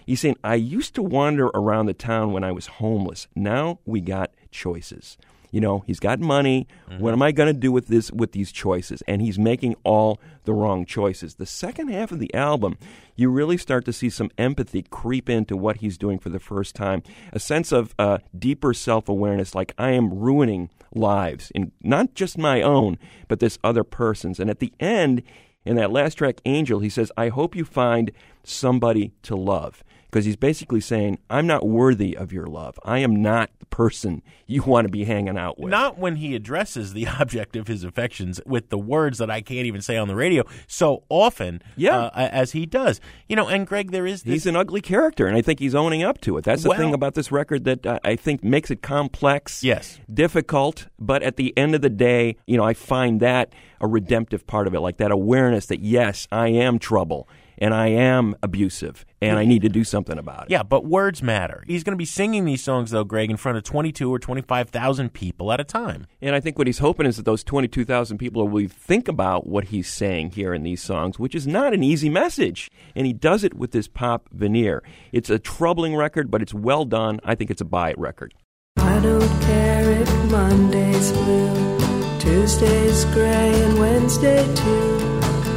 He's 0.06 0.20
saying, 0.20 0.36
I 0.42 0.54
used 0.54 0.94
to 0.94 1.02
wander 1.02 1.46
around 1.48 1.86
the 1.86 1.94
town 1.94 2.32
when 2.32 2.44
I 2.44 2.52
was 2.52 2.66
homeless. 2.66 3.26
Now 3.34 3.78
we 3.84 4.00
got 4.00 4.30
choices. 4.50 5.16
You 5.52 5.60
know, 5.60 5.84
he's 5.86 6.00
got 6.00 6.18
money. 6.18 6.66
What 6.98 7.12
am 7.12 7.22
I 7.22 7.30
going 7.30 7.46
to 7.46 7.52
do 7.52 7.70
with 7.70 7.86
this 7.86 8.10
with 8.10 8.32
these 8.32 8.50
choices? 8.50 9.02
And 9.06 9.22
he's 9.22 9.38
making 9.38 9.76
all 9.84 10.18
the 10.44 10.52
wrong 10.52 10.84
choices. 10.84 11.34
The 11.34 11.46
second 11.46 11.88
half 11.88 12.10
of 12.10 12.18
the 12.18 12.32
album, 12.34 12.76
you 13.16 13.30
really 13.30 13.58
start 13.58 13.84
to 13.84 13.92
see 13.92 14.10
some 14.10 14.30
empathy 14.38 14.82
creep 14.82 15.28
into 15.28 15.56
what 15.56 15.76
he's 15.76 15.98
doing 15.98 16.18
for 16.18 16.30
the 16.30 16.40
first 16.40 16.74
time. 16.74 17.02
A 17.32 17.38
sense 17.38 17.70
of 17.70 17.94
uh, 17.98 18.18
deeper 18.36 18.74
self-awareness, 18.74 19.54
like 19.54 19.74
I 19.78 19.90
am 19.90 20.18
ruining 20.18 20.70
lives, 20.94 21.52
and 21.54 21.70
not 21.82 22.14
just 22.14 22.36
my 22.38 22.62
own, 22.62 22.98
but 23.28 23.38
this 23.38 23.58
other 23.62 23.84
person's. 23.84 24.40
And 24.40 24.50
at 24.50 24.58
the 24.58 24.72
end, 24.80 25.22
in 25.64 25.76
that 25.76 25.92
last 25.92 26.14
track, 26.14 26.40
Angel, 26.44 26.80
he 26.80 26.88
says, 26.88 27.12
I 27.16 27.28
hope 27.28 27.54
you 27.54 27.64
find 27.64 28.10
somebody 28.42 29.12
to 29.22 29.36
love. 29.36 29.84
Because 30.12 30.26
he's 30.26 30.36
basically 30.36 30.82
saying, 30.82 31.18
I'm 31.30 31.46
not 31.46 31.66
worthy 31.66 32.14
of 32.14 32.34
your 32.34 32.46
love. 32.46 32.78
I 32.84 32.98
am 32.98 33.22
not 33.22 33.48
the 33.60 33.64
person 33.64 34.20
you 34.46 34.62
want 34.62 34.86
to 34.86 34.90
be 34.90 35.04
hanging 35.04 35.38
out 35.38 35.58
with. 35.58 35.70
Not 35.70 35.96
when 35.96 36.16
he 36.16 36.34
addresses 36.34 36.92
the 36.92 37.06
object 37.18 37.56
of 37.56 37.66
his 37.66 37.82
affections 37.82 38.38
with 38.44 38.68
the 38.68 38.76
words 38.76 39.16
that 39.16 39.30
I 39.30 39.40
can't 39.40 39.64
even 39.66 39.80
say 39.80 39.96
on 39.96 40.08
the 40.08 40.14
radio 40.14 40.44
so 40.66 41.02
often 41.08 41.62
Yeah. 41.76 41.96
uh, 41.98 42.28
as 42.30 42.52
he 42.52 42.66
does. 42.66 43.00
You 43.26 43.36
know, 43.36 43.48
and 43.48 43.66
Greg, 43.66 43.90
there 43.90 44.06
is 44.06 44.24
this. 44.24 44.32
He's 44.34 44.46
an 44.46 44.54
ugly 44.54 44.82
character, 44.82 45.26
and 45.26 45.34
I 45.34 45.40
think 45.40 45.60
he's 45.60 45.74
owning 45.74 46.02
up 46.02 46.20
to 46.20 46.36
it. 46.36 46.44
That's 46.44 46.62
the 46.62 46.68
Well- 46.68 46.78
thing 46.78 46.92
about 46.92 47.14
this 47.14 47.32
record 47.32 47.64
that 47.64 47.86
uh, 47.86 47.98
I 48.04 48.14
think 48.16 48.44
makes 48.44 48.70
it 48.70 48.82
complex, 48.82 49.64
Yes. 49.64 49.98
difficult, 50.12 50.88
but 50.98 51.22
at 51.22 51.36
the 51.36 51.56
end 51.56 51.74
of 51.74 51.80
the 51.80 51.88
day, 51.88 52.36
you 52.46 52.58
know, 52.58 52.64
I 52.64 52.74
find 52.74 53.18
that 53.20 53.54
a 53.80 53.86
redemptive 53.88 54.46
part 54.46 54.66
of 54.66 54.74
it, 54.74 54.80
like 54.80 54.98
that 54.98 55.10
awareness 55.10 55.64
that 55.66 55.80
yes, 55.80 56.28
I 56.30 56.48
am 56.48 56.78
trouble 56.78 57.26
and 57.58 57.74
I 57.74 57.88
am 57.88 58.34
abusive, 58.42 59.04
and 59.20 59.38
I 59.38 59.44
need 59.44 59.62
to 59.62 59.68
do 59.68 59.84
something 59.84 60.18
about 60.18 60.44
it. 60.44 60.50
Yeah, 60.50 60.62
but 60.62 60.84
words 60.84 61.22
matter. 61.22 61.64
He's 61.66 61.84
going 61.84 61.92
to 61.92 61.98
be 61.98 62.04
singing 62.04 62.44
these 62.44 62.62
songs, 62.62 62.90
though, 62.90 63.04
Greg, 63.04 63.30
in 63.30 63.36
front 63.36 63.58
of 63.58 63.64
22 63.64 64.12
or 64.12 64.18
25,000 64.18 65.12
people 65.12 65.52
at 65.52 65.60
a 65.60 65.64
time. 65.64 66.06
And 66.20 66.34
I 66.34 66.40
think 66.40 66.58
what 66.58 66.66
he's 66.66 66.78
hoping 66.78 67.06
is 67.06 67.16
that 67.16 67.24
those 67.24 67.44
22,000 67.44 68.18
people 68.18 68.48
will 68.48 68.68
think 68.68 69.08
about 69.08 69.46
what 69.46 69.64
he's 69.64 69.88
saying 69.88 70.32
here 70.32 70.54
in 70.54 70.62
these 70.62 70.82
songs, 70.82 71.18
which 71.18 71.34
is 71.34 71.46
not 71.46 71.74
an 71.74 71.82
easy 71.82 72.08
message. 72.08 72.70
And 72.94 73.06
he 73.06 73.12
does 73.12 73.44
it 73.44 73.54
with 73.54 73.72
this 73.72 73.88
pop 73.88 74.28
veneer. 74.32 74.82
It's 75.12 75.30
a 75.30 75.38
troubling 75.38 75.96
record, 75.96 76.30
but 76.30 76.42
it's 76.42 76.54
well 76.54 76.84
done. 76.84 77.20
I 77.24 77.34
think 77.34 77.50
it's 77.50 77.60
a 77.60 77.66
buy 77.66 77.90
it 77.90 77.98
record. 77.98 78.34
I 78.78 79.00
don't 79.00 79.42
care 79.42 79.90
if 79.90 80.30
Monday's 80.30 81.12
blue, 81.12 81.78
Tuesday's 82.18 83.04
gray, 83.06 83.52
and 83.62 83.78
Wednesday 83.78 84.42
too. 84.54 85.11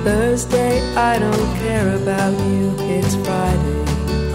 Thursday, 0.06 0.80
I 0.96 1.18
don't 1.18 1.58
care 1.58 1.96
about 1.96 2.34
you. 2.52 2.76
It's 2.82 3.16
Friday, 3.26 3.82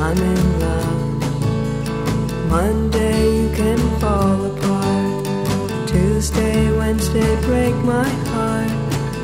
I'm 0.00 0.18
in 0.18 0.58
love. 0.58 2.50
Monday, 2.50 3.42
you 3.42 3.54
can 3.54 3.78
fall 4.00 4.46
apart. 4.46 5.88
Tuesday, 5.88 6.76
Wednesday, 6.76 7.40
break 7.42 7.72
my 7.84 8.02
heart. 8.02 8.68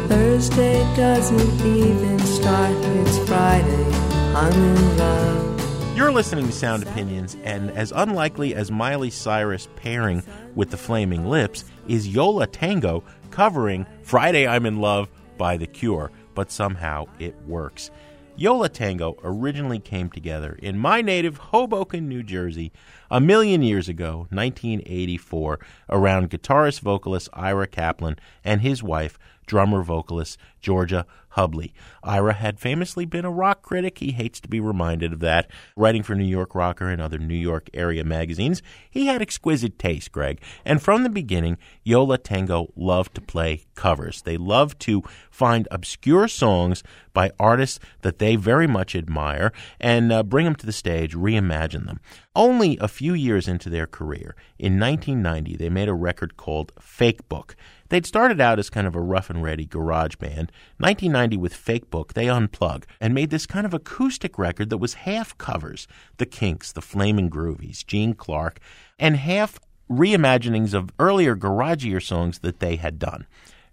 Thursday 0.09 0.79
doesn't 0.95 1.67
even 1.67 2.21
start. 2.21 2.77
It's 2.77 3.19
Friday, 3.29 3.85
I'm 4.33 4.53
in 4.53 4.99
love. 4.99 5.97
You're 5.97 6.13
listening 6.13 6.47
to 6.47 6.53
Sound 6.53 6.85
Opinions, 6.85 7.37
and 7.43 7.73
as 7.73 7.91
unlikely 7.91 8.55
as 8.55 8.71
Miley 8.71 9.11
Cyrus 9.11 9.67
pairing 9.75 10.23
with 10.55 10.71
the 10.71 10.77
Flaming 10.77 11.27
Lips 11.27 11.65
is 11.89 12.07
Yo 12.07 12.31
La 12.31 12.47
Tengo 12.47 13.03
covering 13.33 13.85
Friday 14.05 14.47
I'm 14.47 14.65
in 14.65 14.79
Love 14.81 15.09
by 15.37 15.57
The 15.57 15.67
Cure, 15.67 16.13
but 16.37 16.53
somehow 16.53 17.07
it 17.19 17.35
works. 17.45 17.91
Yo 18.39 18.55
La 18.55 18.69
Tengo 18.69 19.17
originally 19.25 19.79
came 19.79 20.11
together 20.11 20.59
in 20.63 20.77
my 20.79 21.01
native 21.01 21.39
Hoboken, 21.39 22.07
New 22.07 22.23
Jersey 22.23 22.71
a 23.11 23.19
million 23.19 23.63
years 23.63 23.89
ago, 23.89 24.27
1984, 24.29 25.59
around 25.89 26.29
guitarist 26.29 26.81
vocalist 26.81 27.31
Ira 27.33 27.67
Kaplan 27.67 28.19
and 28.45 28.61
his 28.61 28.83
wife, 28.83 29.19
drummer 29.47 29.83
vocalist 29.83 30.39
Georgia 30.61 31.07
Hubley. 31.37 31.73
Ira 32.03 32.33
had 32.33 32.59
famously 32.59 33.05
been 33.05 33.25
a 33.25 33.31
rock 33.31 33.63
critic. 33.63 33.99
He 33.99 34.13
hates 34.13 34.41
to 34.41 34.49
be 34.49 34.59
reminded 34.59 35.13
of 35.13 35.21
that. 35.21 35.51
Writing 35.77 36.03
for 36.03 36.15
New 36.15 36.25
York 36.25 36.55
Rocker 36.55 36.89
and 36.89 37.01
other 37.01 37.19
New 37.19 37.37
York 37.37 37.69
area 37.75 38.05
magazines, 38.05 38.63
he 38.91 39.07
had 39.07 39.21
exquisite 39.21 39.79
taste, 39.79 40.11
Greg. 40.13 40.41
And 40.65 40.83
from 40.83 41.03
the 41.03 41.11
beginning, 41.11 41.59
Yo 41.85 42.05
La 42.05 42.17
Tengo 42.17 42.73
loved 42.75 43.15
to 43.15 43.21
play 43.21 43.67
covers. 43.75 44.23
They 44.23 44.39
loved 44.39 44.81
to 44.81 45.03
find 45.31 45.69
obscure 45.71 46.27
songs 46.27 46.83
by 47.13 47.31
artists 47.39 47.81
that 48.03 48.19
they 48.19 48.37
very 48.37 48.67
much 48.67 48.97
admire 48.97 49.53
and 49.79 50.13
uh, 50.13 50.23
bring 50.23 50.47
them 50.47 50.57
to 50.57 50.67
the 50.67 50.73
stage, 50.73 51.15
reimagine 51.15 51.87
them. 51.87 52.01
Only 52.35 52.79
a 52.79 52.89
few 52.89 53.15
years 53.15 53.47
into 53.47 53.71
their 53.71 53.87
career, 53.87 54.37
in 54.59 54.81
1990, 54.81 55.57
they 55.57 55.71
made 55.71 55.89
a 55.89 55.95
record 55.95 56.37
called 56.37 56.73
Fake 56.81 57.29
Book. 57.29 57.57
They'd 57.89 58.07
started 58.07 58.41
out 58.41 58.59
as 58.59 58.71
kind 58.71 58.87
of 58.87 58.95
a 58.95 59.01
rough 59.01 59.31
and 59.31 59.43
ready 59.43 59.65
garage 59.65 60.17
band. 60.17 60.53
1990, 60.79 61.37
with 61.37 61.55
Fake 61.55 61.91
Book, 61.91 62.15
they 62.15 62.27
unplug 62.27 62.85
and 63.01 63.15
made 63.15 63.31
this 63.31 63.47
kind 63.47 63.67
of 63.67 63.75
acoustic 63.75 64.39
record 64.39 64.71
that 64.71 64.79
was 64.79 64.95
half 64.95 65.37
covers 65.39 65.87
The 66.17 66.27
Kinks, 66.27 66.73
The 66.73 66.83
Flaming 66.83 67.31
Groovies, 67.31 67.87
Gene 67.87 68.15
Clark, 68.15 68.59
and 68.99 69.17
half 69.17 69.59
reimaginings 69.91 70.75
of 70.75 70.91
earlier 70.99 71.37
garagier 71.37 72.03
songs 72.03 72.41
that 72.41 72.61
they 72.61 72.77
had 72.77 72.99
done. 72.99 73.27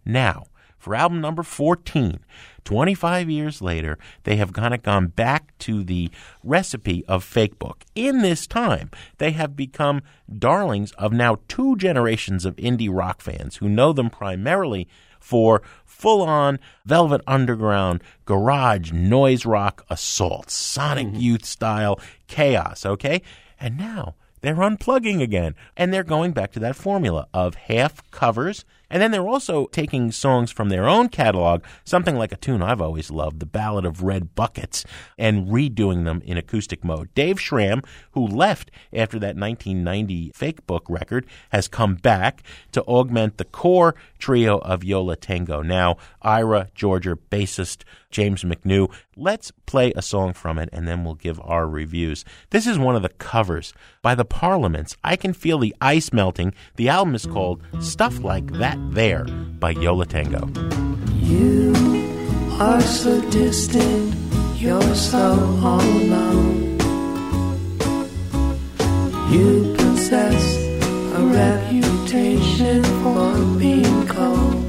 Now, 0.05 0.45
for 0.83 0.93
album 0.95 1.21
number 1.21 1.43
14, 1.43 2.19
25 2.65 3.29
years 3.29 3.61
later, 3.61 3.97
they 4.23 4.35
have 4.35 4.51
kind 4.51 4.73
of 4.73 4.83
gone 4.83 5.07
back 5.07 5.57
to 5.59 5.81
the 5.81 6.11
recipe 6.43 7.05
of 7.07 7.23
Fake 7.23 7.57
Book. 7.57 7.85
In 7.95 8.21
this 8.21 8.45
time, 8.45 8.91
they 9.17 9.31
have 9.31 9.55
become 9.55 10.01
darlings 10.37 10.91
of 10.93 11.13
now 11.13 11.39
two 11.47 11.77
generations 11.77 12.43
of 12.43 12.57
indie 12.57 12.93
rock 12.93 13.21
fans 13.21 13.57
who 13.57 13.69
know 13.69 13.93
them 13.93 14.09
primarily 14.09 14.89
for 15.21 15.61
full 15.85 16.21
on 16.21 16.59
Velvet 16.85 17.21
Underground, 17.25 18.03
garage, 18.25 18.91
noise 18.91 19.45
rock 19.45 19.85
assault, 19.89 20.51
Sonic 20.51 21.07
mm-hmm. 21.07 21.15
Youth 21.15 21.45
style 21.45 21.97
chaos, 22.27 22.85
okay? 22.85 23.21
And 23.57 23.77
now 23.77 24.15
they're 24.43 24.55
unplugging 24.55 25.21
again. 25.21 25.55
And 25.77 25.93
they're 25.93 26.03
going 26.03 26.33
back 26.33 26.51
to 26.51 26.59
that 26.59 26.75
formula 26.75 27.27
of 27.33 27.55
half 27.55 28.09
covers. 28.11 28.65
And 28.93 29.01
then 29.01 29.09
they're 29.09 29.27
also 29.27 29.65
taking 29.65 30.11
songs 30.11 30.51
from 30.51 30.69
their 30.69 30.87
own 30.87 31.09
catalog, 31.09 31.63
something 31.83 32.15
like 32.15 32.31
a 32.31 32.37
tune 32.37 32.61
I've 32.61 32.79
always 32.79 33.09
loved, 33.09 33.39
The 33.39 33.47
Ballad 33.47 33.85
of 33.85 34.03
Red 34.03 34.35
Buckets, 34.35 34.85
and 35.17 35.47
redoing 35.47 36.05
them 36.05 36.21
in 36.23 36.37
acoustic 36.37 36.83
mode. 36.83 37.11
Dave 37.15 37.41
Schramm, 37.41 37.81
who 38.11 38.27
left 38.27 38.69
after 38.93 39.17
that 39.17 39.35
1990 39.35 40.33
fake 40.35 40.67
book 40.67 40.85
record, 40.87 41.25
has 41.49 41.67
come 41.67 41.95
back 41.95 42.43
to 42.71 42.83
augment 42.83 43.37
the 43.37 43.45
core 43.45 43.95
trio 44.19 44.59
of 44.59 44.83
Yo 44.83 45.01
La 45.01 45.15
Tengo. 45.15 45.63
Now, 45.63 45.97
Ira, 46.21 46.69
Georgia, 46.75 47.17
bassist 47.31 47.85
James 48.11 48.43
McNew. 48.43 48.93
Let's 49.17 49.51
play 49.65 49.91
a 49.95 50.01
song 50.01 50.33
from 50.33 50.59
it 50.59 50.69
and 50.71 50.87
then 50.87 51.03
we'll 51.03 51.15
give 51.15 51.41
our 51.41 51.67
reviews. 51.67 52.23
This 52.51 52.67
is 52.67 52.77
one 52.77 52.95
of 52.95 53.01
the 53.01 53.09
covers 53.09 53.73
by 54.03 54.13
the 54.13 54.23
Parliaments. 54.23 54.95
I 55.03 55.15
Can 55.15 55.33
Feel 55.33 55.57
the 55.57 55.75
Ice 55.81 56.13
Melting. 56.13 56.53
The 56.75 56.89
album 56.89 57.15
is 57.15 57.25
called 57.25 57.63
Stuff 57.79 58.19
Like 58.19 58.45
That 58.53 58.77
There 58.91 59.25
by 59.59 59.71
Yo 59.71 59.95
La 59.95 60.05
Tengo. 60.05 60.47
You 61.19 61.73
are 62.59 62.81
so 62.81 63.21
distant, 63.29 64.15
you're 64.55 64.95
so 64.95 65.33
alone. 65.33 66.77
You 69.31 69.73
possess 69.77 70.57
a 71.15 71.21
reputation 71.25 72.83
for 73.01 73.59
being 73.59 74.07
cold. 74.07 74.63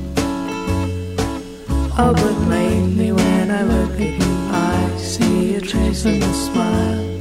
Oh, 1.97 2.12
but 2.12 2.49
lately 2.49 3.12
when 3.12 3.51
I 3.51 3.62
look 3.62 4.01
at 4.01 4.12
you, 4.21 4.35
I 4.51 4.97
see 4.97 5.57
a 5.57 5.61
trace 5.61 6.05
of 6.07 6.15
a 6.15 6.33
smile. 6.33 7.19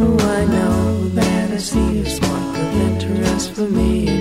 Oh, 0.00 0.16
I 0.38 0.44
know 0.46 1.08
that 1.10 1.50
I 1.50 1.56
see 1.58 2.00
a 2.00 2.06
spark 2.06 2.56
of 2.58 2.80
interest 2.88 3.52
for 3.52 3.68
me 3.68 4.11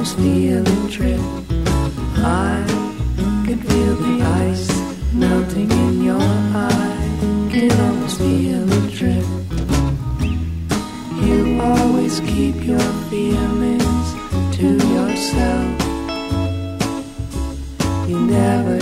Can 0.00 0.06
almost 0.06 0.18
feel 0.18 0.66
it 0.66 0.90
drip. 0.90 1.20
I 2.16 2.64
can 3.44 3.58
feel 3.60 3.94
the 3.96 4.22
ice 4.22 5.12
melting 5.12 5.70
in 5.70 6.02
your 6.02 6.22
eye. 6.22 7.48
Can 7.50 7.70
almost 7.82 8.16
feel 8.16 8.72
it 8.72 8.92
drip. 8.94 9.26
You 11.22 11.60
always 11.60 12.20
keep 12.20 12.64
your 12.64 12.80
feelings 13.10 14.14
to 14.56 14.68
yourself. 14.88 15.68
You 18.08 18.20
never 18.20 18.78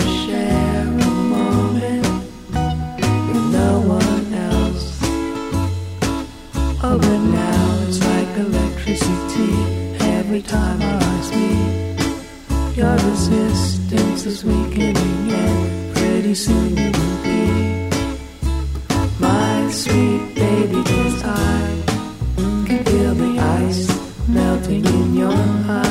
resistance 13.29 14.25
is 14.25 14.43
weakening, 14.43 15.31
and 15.31 15.95
pretty 15.95 16.33
soon 16.33 16.77
you 16.77 16.91
will 16.91 17.17
be 17.23 17.89
my 19.19 19.69
sweet 19.71 20.35
baby. 20.35 20.83
Cause 20.83 21.23
I 21.23 21.83
can 22.67 22.83
feel 22.85 23.13
the 23.15 23.39
ice 23.39 23.87
melting 24.27 24.85
in 24.85 25.15
your 25.15 25.31
eye, 25.31 25.88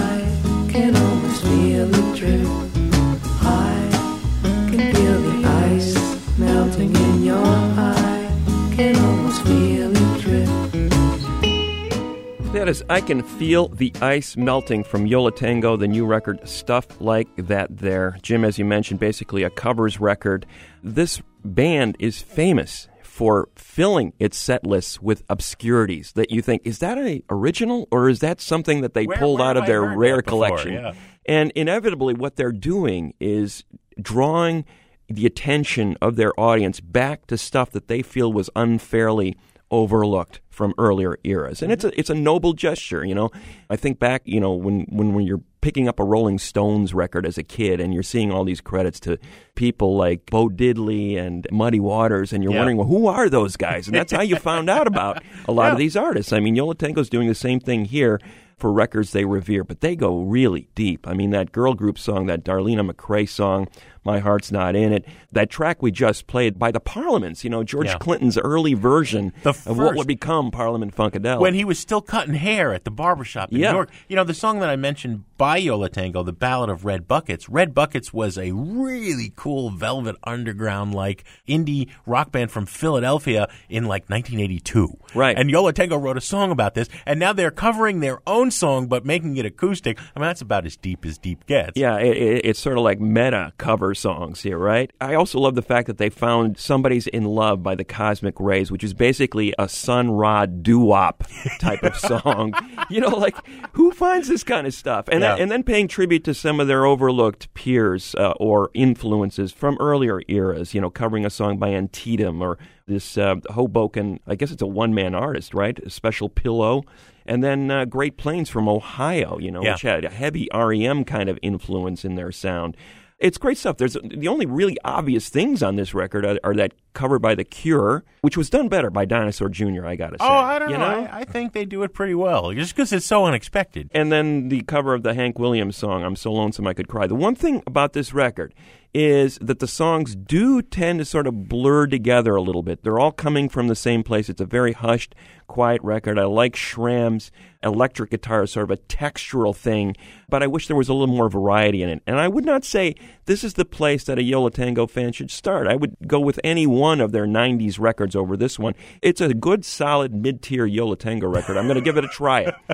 That 12.69 12.73
is, 12.73 12.85
I 12.91 13.01
Can 13.01 13.23
Feel 13.23 13.69
the 13.69 13.91
Ice 14.03 14.37
Melting 14.37 14.85
from 14.85 15.07
Yo 15.07 15.23
La 15.23 15.31
Tengo, 15.31 15.75
the 15.79 15.89
new 15.89 16.05
record, 16.05 16.47
Stuff 16.47 17.01
Like 17.01 17.27
That 17.37 17.79
There. 17.79 18.19
Jim, 18.21 18.45
as 18.45 18.59
you 18.59 18.67
mentioned, 18.67 19.01
basically 19.01 19.43
a 19.43 19.49
covers 19.49 19.99
record. 20.01 20.45
This 20.85 21.23
band 21.43 21.97
is 21.99 22.21
famous 22.21 22.87
for 23.03 23.49
filling 23.57 24.13
its 24.19 24.37
set 24.37 24.67
lists 24.67 25.01
with 25.01 25.25
obscurities 25.31 26.13
that 26.13 26.31
you 26.31 26.43
think, 26.43 26.61
is 26.67 26.81
that 26.81 26.99
a 26.99 27.23
original 27.31 27.89
or 27.91 28.11
is 28.11 28.19
that 28.19 28.39
something 28.39 28.83
that 28.83 28.93
they 28.93 29.07
Where- 29.07 29.17
pulled 29.17 29.41
where 29.41 29.49
out 29.49 29.57
of 29.57 29.65
their 29.65 29.81
rare 29.81 30.21
before? 30.21 30.23
collection? 30.25 30.75
Yeah. 30.75 30.93
And 31.25 31.51
inevitably, 31.55 32.13
what 32.13 32.37
they're 32.37 32.53
doing 32.53 33.15
is 33.19 33.65
drawing 33.99 34.67
the 35.09 35.25
attention 35.25 35.97
of 36.03 36.17
their 36.17 36.39
audience 36.39 36.81
back 36.81 37.27
to 37.29 37.39
stuff 37.39 37.71
that 37.71 37.89
they 37.89 38.03
feel 38.03 38.31
was 38.31 38.51
unfairly 38.55 39.39
overlooked 39.71 40.41
from 40.51 40.75
earlier 40.79 41.19
eras. 41.25 41.63
And 41.63 41.71
it's 41.71 41.85
a 41.85 41.99
it's 41.99 42.11
a 42.11 42.15
noble 42.15 42.53
gesture, 42.53 43.05
you 43.05 43.15
know. 43.15 43.31
I 43.71 43.77
think 43.77 43.99
back, 43.99 44.23
you 44.25 44.41
know, 44.41 44.53
when 44.53 44.87
when, 44.89 45.15
when 45.15 45.25
you're 45.27 45.43
picking 45.61 45.89
up 45.89 45.99
a 46.01 46.05
Rolling 46.05 46.39
Stones 46.39 46.95
record 46.95 47.27
as 47.27 47.37
a 47.37 47.43
kid 47.43 47.81
and 47.81 47.93
you're 47.93 48.03
seeing 48.03 48.31
all 48.33 48.45
these 48.45 48.61
credits 48.61 49.01
to 49.01 49.19
people 49.57 49.97
like 49.97 50.27
Bo 50.27 50.49
Diddley 50.49 51.19
and 51.19 51.47
Muddy 51.51 51.81
Waters 51.81 52.33
and 52.33 52.43
you're 52.45 52.53
Yeah. 52.53 52.59
wondering, 52.61 52.77
well, 52.77 52.87
who 52.87 53.07
are 53.09 53.29
those 53.29 53.57
guys? 53.57 53.87
And 53.89 53.97
that's 53.97 54.13
how 54.13 54.23
you 54.23 54.37
found 54.37 54.71
out 54.71 54.87
about 54.87 55.23
a 55.47 55.53
lot 55.53 55.73
of 55.73 55.79
these 55.79 55.97
artists. 55.97 56.33
I 56.33 56.41
mean, 56.41 56.55
Yo 56.55 56.67
La 56.67 56.75
Tengo's 56.75 57.09
doing 57.11 57.27
the 57.29 57.35
same 57.35 57.59
thing 57.61 57.87
here 57.87 58.21
for 58.57 58.73
records 58.73 59.13
they 59.13 59.25
revere, 59.25 59.63
but 59.65 59.81
they 59.81 59.95
go 59.95 60.19
really 60.23 60.69
deep. 60.75 61.07
I 61.07 61.13
mean, 61.15 61.31
that 61.31 61.53
girl 61.53 61.75
group 61.75 61.99
song, 61.99 62.27
that 62.27 62.45
Darlene 62.45 62.91
McCrea 62.91 63.29
song, 63.29 63.69
My 64.09 64.21
Heart's 64.21 64.51
Not 64.51 64.75
In 64.75 64.95
It, 64.95 65.05
that 65.33 65.51
track 65.51 65.83
we 65.83 65.91
just 65.91 66.27
played 66.27 66.59
by 66.59 66.71
the 66.71 66.81
Parliaments, 66.81 67.45
you 67.45 67.51
know, 67.51 67.63
George 67.63 67.89
Yeah. 67.89 67.99
Clinton's 67.99 68.39
early 68.39 68.73
version 68.73 69.35
The 69.43 69.51
of 69.51 69.77
what 69.77 69.97
would 69.97 70.07
become 70.07 70.51
Parliament 70.51 70.97
Funkadelic. 70.97 71.41
when 71.41 71.53
he 71.53 71.63
was 71.65 71.79
still 71.79 72.01
cutting 72.01 72.33
hair 72.35 72.73
at 72.73 72.85
the 72.85 72.91
barbershop 72.91 73.53
in 73.53 73.59
Yeah. 73.59 73.69
New 73.73 73.77
York. 73.77 73.91
You 74.09 74.17
know, 74.17 74.25
the 74.25 74.33
song 74.33 74.61
that 74.61 74.71
I 74.71 74.77
mentioned 74.77 75.25
by 75.37 75.59
Yo 75.59 75.77
La 75.79 75.89
Tengo, 75.89 76.23
The 76.23 76.33
Ballad 76.33 76.71
of 76.71 76.87
Red 76.87 77.07
Buckets. 77.07 77.51
Red 77.51 77.75
Buckets 77.75 78.11
was 78.13 78.39
a 78.39 78.53
really 78.53 79.31
cool 79.37 79.69
Velvet 79.71 80.17
Underground 80.25 80.95
like 80.95 81.23
indie 81.47 81.89
rock 82.07 82.33
band 82.33 82.51
from 82.51 82.65
Philadelphia 82.65 83.47
in 83.69 83.85
like 83.85 84.09
1982. 84.09 84.97
Right. 85.15 85.37
And 85.39 85.51
Yo 85.51 85.63
La 85.63 85.71
Tengo 85.73 85.99
wrote 85.99 86.17
a 86.17 86.21
song 86.23 86.51
about 86.51 86.75
this, 86.75 86.89
and 87.05 87.21
now 87.21 87.35
they're 87.35 87.51
covering 87.51 88.01
their 88.01 88.21
own 88.27 88.51
song, 88.51 88.87
but 88.87 89.05
making 89.05 89.37
it 89.37 89.45
acoustic. 89.45 89.99
I 90.17 90.19
mean, 90.19 90.29
that's 90.29 90.41
about 90.41 90.65
as 90.65 90.77
deep 90.79 91.05
as 91.05 91.19
deep 91.19 91.47
gets. 91.47 91.79
Yeah, 91.79 91.99
it, 91.99 92.17
it, 92.17 92.45
it's 92.47 92.59
sort 92.59 92.79
of 92.79 92.85
like 92.85 92.99
meta 93.01 93.53
cover 93.59 93.95
songs 93.99 94.43
here, 94.43 94.57
right? 94.57 94.91
I 95.01 95.15
also 95.15 95.39
love 95.39 95.55
the 95.55 95.63
fact 95.63 95.87
that 95.89 95.99
they 95.99 96.09
found 96.11 96.57
Somebody's 96.59 97.07
in 97.09 97.25
Love 97.25 97.63
by 97.63 97.75
the 97.75 97.85
Cosmic 97.85 98.39
Rays, 98.39 98.71
which 98.71 98.85
is 98.85 98.95
basically 98.95 99.53
a 99.59 99.69
Sun 99.69 100.11
Ra 100.13 100.47
doo 100.47 100.79
wop 100.79 101.25
type 101.59 101.83
of 101.83 101.97
song. 102.11 102.55
you 102.89 103.01
know, 103.01 103.09
like, 103.17 103.37
who 103.73 103.91
finds 103.93 104.29
this 104.29 104.45
kind 104.45 104.67
of 104.67 104.73
stuff? 104.75 105.09
And, 105.11 105.21
Yeah. 105.23 105.33
then, 105.35 105.43
and 105.43 105.51
then 105.51 105.63
paying 105.63 105.89
tribute 105.89 106.25
to 106.25 106.35
some 106.35 106.61
of 106.61 106.69
their 106.69 106.87
overlooked 106.87 107.53
peers 107.55 108.15
uh, 108.15 108.33
or 108.41 108.71
influences 108.75 109.53
from 109.53 109.77
earlier 109.81 110.23
eras, 110.29 110.73
you 110.75 110.81
know, 110.81 110.91
covering 110.91 111.27
a 111.27 111.31
song 111.31 111.59
by 111.59 111.71
Antietam 111.75 112.41
or 112.41 112.59
this 112.87 113.19
uh, 113.19 113.35
Hoboken, 113.51 114.21
I 114.27 114.35
guess 114.35 114.51
it's 114.51 114.63
a 114.63 114.67
one 114.67 114.95
man 114.95 115.15
artist, 115.15 115.53
right? 115.53 115.79
A 115.81 115.91
special 115.91 116.29
pillow. 116.29 116.85
And 117.27 117.45
then 117.45 117.71
uh, 117.71 117.85
Great 117.85 118.17
Plains 118.17 118.49
from 118.49 118.69
Ohio, 118.71 119.39
you 119.39 119.51
know, 119.51 119.63
Yeah. 119.63 119.73
which 119.75 119.83
had 119.83 120.07
a 120.07 120.09
heavy 120.09 120.49
REM 120.55 121.05
kind 121.05 121.29
of 121.29 121.39
influence 121.43 122.03
in 122.03 122.15
their 122.15 122.33
sound. 122.33 122.75
It's 123.19 123.37
great 123.37 123.59
stuff. 123.59 123.79
There's 123.79 123.95
the 123.95 124.29
only 124.29 124.47
really 124.47 124.77
obvious 124.85 125.29
things 125.29 125.63
on 125.63 125.77
this 125.77 125.93
record 125.93 126.25
are, 126.25 126.39
are 126.45 126.55
that 126.55 126.75
cover 126.99 127.21
by 127.21 127.37
The 127.37 127.45
Cure, 127.45 128.05
which 128.23 128.37
was 128.37 128.51
done 128.51 128.69
better 128.69 128.91
by 128.91 129.05
Dinosaur 129.05 129.49
Jr. 129.49 129.87
I 129.87 129.95
gotta 129.95 130.17
oh, 130.19 130.27
say. 130.27 130.31
Oh, 130.31 130.37
I 130.37 130.59
don't 130.59 130.71
you 130.71 130.77
know. 130.77 130.85
I, 130.85 131.21
I 131.21 131.25
think 131.25 131.53
they 131.53 131.65
do 131.65 131.85
it 131.85 131.95
pretty 131.95 132.17
well, 132.17 132.53
just 132.53 132.75
because 132.75 132.93
it's 132.93 133.07
so 133.07 133.25
unexpected. 133.25 133.89
and 133.95 134.11
then 134.11 134.49
the 134.49 134.63
cover 134.63 134.95
of 134.95 135.05
the 135.05 135.15
Hank 135.15 135.39
Williams 135.39 135.77
song, 135.77 136.03
I'm 136.03 136.17
So 136.17 136.33
Lonesome 136.33 136.67
I 136.67 136.75
Could 136.75 136.89
Cry. 136.89 137.07
The 137.07 137.15
one 137.15 137.37
thing 137.37 137.63
about 137.69 137.93
this 137.93 138.13
record 138.13 138.53
is 138.95 139.39
that 139.41 139.59
the 139.59 139.69
songs 139.69 140.17
do 140.17 140.63
tend 140.63 140.99
to 140.99 141.05
sort 141.05 141.27
of 141.27 141.49
blur 141.49 141.87
together 141.87 142.35
a 142.35 142.41
little 142.41 142.63
bit. 142.63 142.83
They're 142.83 142.99
all 142.99 143.13
coming 143.13 143.49
from 143.49 143.69
the 143.69 143.77
same 143.77 144.03
place. 144.03 144.29
It's 144.29 144.41
a 144.41 144.47
very 144.47 144.73
hushed, 144.73 145.15
quiet 145.47 145.83
record. 145.85 146.19
I 146.19 146.25
like 146.25 146.57
Schramm's 146.57 147.31
electric 147.63 148.11
guitar 148.11 148.47
sort 148.47 148.65
of 148.65 148.71
a 148.71 148.83
textural 148.83 149.55
thing, 149.55 149.95
but 150.29 150.43
I 150.43 150.47
wish 150.47 150.69
there 150.69 150.77
was 150.77 150.89
a 150.89 150.95
little 150.95 151.15
more 151.15 151.29
variety 151.29 151.83
in 151.83 151.91
it. 151.91 152.03
And 152.07 152.19
I 152.19 152.29
would 152.29 152.47
not 152.47 152.65
say 152.65 152.95
this 153.27 153.45
is 153.45 153.55
the 153.55 153.65
place 153.65 154.05
that 154.05 154.19
a 154.19 154.23
Yo 154.23 154.43
La 154.43 154.49
Tengo 154.49 154.87
fan 154.87 155.13
should 155.13 155.31
start. 155.31 155.67
I 155.67 155.77
would 155.77 155.97
go 156.07 156.19
with 156.19 156.41
any 156.43 156.67
one 156.67 156.88
of 157.01 157.13
their 157.13 157.27
90s 157.27 157.79
records 157.79 158.17
over 158.17 158.37
this 158.37 158.59
one. 158.59 158.75
It's 159.03 159.21
a 159.21 159.35
good, 159.35 159.65
solid, 159.65 160.15
mid 160.15 160.43
tier 160.43 160.67
Yo 160.67 160.87
La 160.87 160.95
Tengo 160.95 161.29
record. 161.29 161.57
I'm 161.57 161.67
going 161.67 161.77
to 161.77 161.83
give 161.83 161.97
it 161.97 162.05
a 162.05 162.09
try 162.09 162.41
it. 162.41 162.55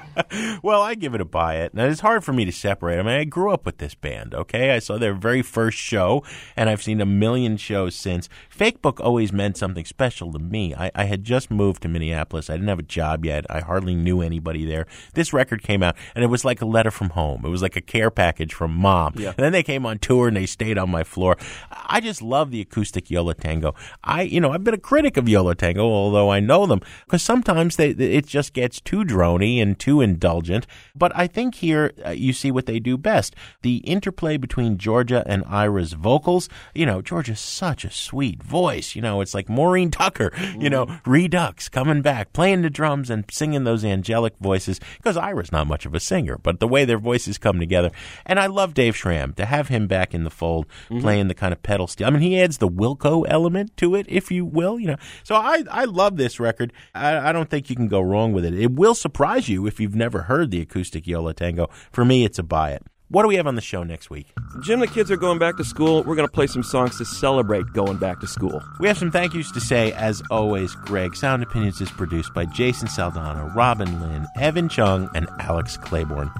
Well, 0.62 0.82
I 0.82 0.94
give 0.94 1.14
it 1.14 1.20
a 1.20 1.24
buy 1.24 1.56
it. 1.56 1.74
Now, 1.74 1.84
it's 1.84 2.00
hard 2.00 2.24
for 2.24 2.32
me 2.32 2.44
to 2.44 2.52
separate. 2.52 2.98
I 2.98 3.02
mean, 3.02 3.14
I 3.14 3.24
grew 3.24 3.52
up 3.52 3.66
with 3.66 3.78
this 3.78 3.94
band, 3.94 4.34
okay? 4.34 4.72
I 4.72 4.78
saw 4.78 4.96
their 4.96 5.14
very 5.14 5.42
first 5.42 5.76
show, 5.76 6.24
and 6.56 6.70
I've 6.70 6.82
seen 6.82 7.00
a 7.00 7.06
million 7.06 7.56
shows 7.56 7.94
since. 7.94 8.28
Fake 8.48 8.80
Book 8.80 9.00
always 9.00 9.32
meant 9.32 9.56
something 9.56 9.84
special 9.84 10.32
to 10.32 10.38
me. 10.38 10.74
I, 10.74 10.90
I 10.94 11.04
had 11.04 11.22
just 11.22 11.50
moved 11.50 11.82
to 11.82 11.88
Minneapolis. 11.88 12.48
I 12.48 12.54
didn't 12.54 12.68
have 12.68 12.78
a 12.78 12.82
job 12.84 13.24
yet. 13.24 13.44
I 13.50 13.60
hardly 13.60 13.94
knew 13.94 14.22
anybody 14.22 14.64
there. 14.64 14.86
This 15.14 15.32
record 15.32 15.62
came 15.62 15.82
out, 15.82 15.96
and 16.14 16.24
it 16.24 16.28
was 16.28 16.44
like 16.44 16.62
a 16.62 16.66
letter 16.66 16.90
from 16.90 17.10
home. 17.10 17.44
It 17.44 17.50
was 17.50 17.62
like 17.62 17.76
a 17.76 17.80
care 17.80 18.10
package 18.10 18.54
from 18.54 18.72
mom. 18.72 19.14
Yeah. 19.16 19.28
And 19.30 19.38
then 19.38 19.52
they 19.52 19.62
came 19.62 19.84
on 19.86 19.98
tour, 19.98 20.28
and 20.28 20.36
they 20.36 20.46
stayed 20.46 20.78
on 20.78 20.90
my 20.90 21.04
floor. 21.04 21.36
I 21.70 22.00
just 22.00 22.22
love 22.22 22.50
the 22.50 22.60
acoustic 22.60 23.10
Yo 23.10 23.24
La 23.24 23.34
Tengo. 23.34 23.74
I, 24.04 24.22
you 24.22 24.40
know, 24.40 24.52
I've 24.52 24.62
been 24.62 24.74
a 24.74 24.78
critic 24.78 25.16
of 25.16 25.28
Yo 25.28 25.42
La 25.42 25.54
Tengo, 25.54 25.84
although 25.84 26.30
I 26.30 26.40
know 26.40 26.66
them, 26.66 26.80
because 27.04 27.22
sometimes 27.22 27.76
they, 27.76 27.90
it 27.90 28.26
just 28.26 28.52
gets 28.52 28.80
too 28.80 29.04
drony 29.04 29.60
and 29.60 29.78
too 29.78 30.00
indulgent. 30.00 30.66
But 30.94 31.10
I 31.16 31.26
think 31.26 31.56
here 31.56 31.92
uh, 32.04 32.10
you 32.10 32.32
see 32.32 32.50
what 32.50 32.66
they 32.66 32.78
do 32.78 32.96
best. 32.96 33.34
The 33.62 33.78
interplay 33.78 34.36
between 34.36 34.78
Georgia 34.78 35.24
and 35.26 35.44
Ira's 35.46 35.94
vocals. 35.94 36.48
You 36.74 36.86
know, 36.86 37.02
Georgia's 37.02 37.40
such 37.40 37.84
a 37.84 37.90
sweet 37.90 38.42
voice. 38.42 38.94
You 38.94 39.02
know, 39.02 39.20
it's 39.20 39.34
like 39.34 39.48
Maureen 39.48 39.90
Tucker, 39.90 40.32
you 40.58 40.68
know, 40.68 40.86
Redux 41.06 41.68
coming 41.68 42.02
back, 42.02 42.32
playing 42.32 42.62
the 42.62 42.70
drums 42.70 43.10
and 43.10 43.24
singing 43.30 43.64
those 43.64 43.84
angelic 43.84 44.34
voices, 44.40 44.80
because 44.98 45.16
Ira's 45.16 45.52
not 45.52 45.66
much 45.66 45.86
of 45.86 45.94
a 45.94 46.00
singer, 46.00 46.38
but 46.42 46.60
the 46.60 46.68
way 46.68 46.84
their 46.84 46.98
voices 46.98 47.38
come 47.38 47.58
together. 47.58 47.90
And 48.26 48.38
I 48.38 48.46
love 48.46 48.74
Dave 48.74 48.96
Schramm, 48.96 49.32
to 49.34 49.46
have 49.46 49.68
him 49.68 49.86
back 49.86 50.12
in 50.12 50.24
the 50.24 50.30
fold, 50.30 50.66
playing 51.00 51.28
the 51.28 51.34
kind 51.34 51.52
of 51.52 51.62
pedal 51.62 51.86
steel. 51.86 52.06
I 52.06 52.10
mean, 52.10 52.20
he 52.20 52.40
adds 52.40 52.58
the 52.58 52.68
Wilco 52.68 53.24
element 53.28 53.76
to 53.94 54.00
it, 54.00 54.06
if 54.08 54.30
you 54.30 54.44
will, 54.44 54.78
you 54.78 54.88
know. 54.88 54.96
So 55.22 55.34
I, 55.34 55.62
I 55.70 55.84
love 55.84 56.16
this 56.16 56.38
record. 56.40 56.72
I, 56.94 57.30
I 57.30 57.32
don't 57.32 57.48
think 57.48 57.70
you 57.70 57.76
can 57.76 57.88
go 57.88 58.00
wrong 58.00 58.32
with 58.32 58.44
it. 58.44 58.54
It 58.54 58.72
will 58.72 58.94
surprise 58.94 59.48
you 59.48 59.66
if 59.66 59.80
you've 59.80 59.94
never 59.94 60.22
heard 60.22 60.50
the 60.50 60.60
acoustic 60.60 61.06
Yo 61.06 61.22
La 61.22 61.32
Tengo. 61.32 61.68
For 61.92 62.04
me, 62.04 62.24
it's 62.24 62.38
a 62.38 62.42
buy 62.42 62.72
it. 62.72 62.82
What 63.08 63.22
do 63.22 63.28
we 63.28 63.36
have 63.36 63.46
on 63.46 63.54
the 63.54 63.60
show 63.60 63.84
next 63.84 64.10
week? 64.10 64.32
Jim, 64.62 64.80
the 64.80 64.86
kids 64.86 65.10
are 65.10 65.16
going 65.16 65.38
back 65.38 65.56
to 65.58 65.64
school. 65.64 66.02
We're 66.02 66.16
going 66.16 66.26
to 66.26 66.32
play 66.32 66.46
some 66.46 66.62
songs 66.62 66.98
to 66.98 67.04
celebrate 67.04 67.72
going 67.72 67.98
back 67.98 68.18
to 68.20 68.26
school. 68.26 68.60
We 68.80 68.88
have 68.88 68.98
some 68.98 69.10
thank 69.10 69.34
yous 69.34 69.52
to 69.52 69.60
say, 69.60 69.92
as 69.92 70.22
always, 70.30 70.74
Greg. 70.74 71.14
Sound 71.14 71.42
Opinions 71.42 71.80
is 71.80 71.90
produced 71.90 72.34
by 72.34 72.46
Jason 72.46 72.88
Saldanha, 72.88 73.54
Robin 73.54 74.00
Linn, 74.00 74.26
Evan 74.36 74.68
Chung, 74.68 75.08
and 75.14 75.28
Alex 75.38 75.76
Claiborne. 75.76 76.30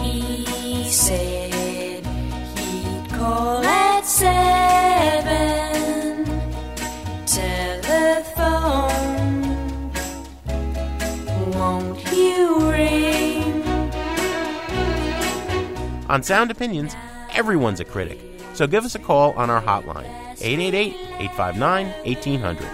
He 0.00 0.84
said 0.88 1.20
he'd 1.20 1.28
call 1.28 1.34
at 1.34 1.37
seven. 4.08 5.36
Telephone, 7.26 8.88
won't 11.52 12.12
you 12.12 12.70
ring? 12.70 13.62
On 16.08 16.22
Sound 16.22 16.50
Opinions, 16.50 16.96
everyone's 17.34 17.80
a 17.80 17.84
critic. 17.84 18.18
So 18.54 18.66
give 18.66 18.86
us 18.86 18.94
a 18.94 18.98
call 18.98 19.32
on 19.32 19.50
our 19.50 19.60
hotline, 19.60 20.08
888 20.40 20.94
859 21.20 21.88
1800. 22.04 22.66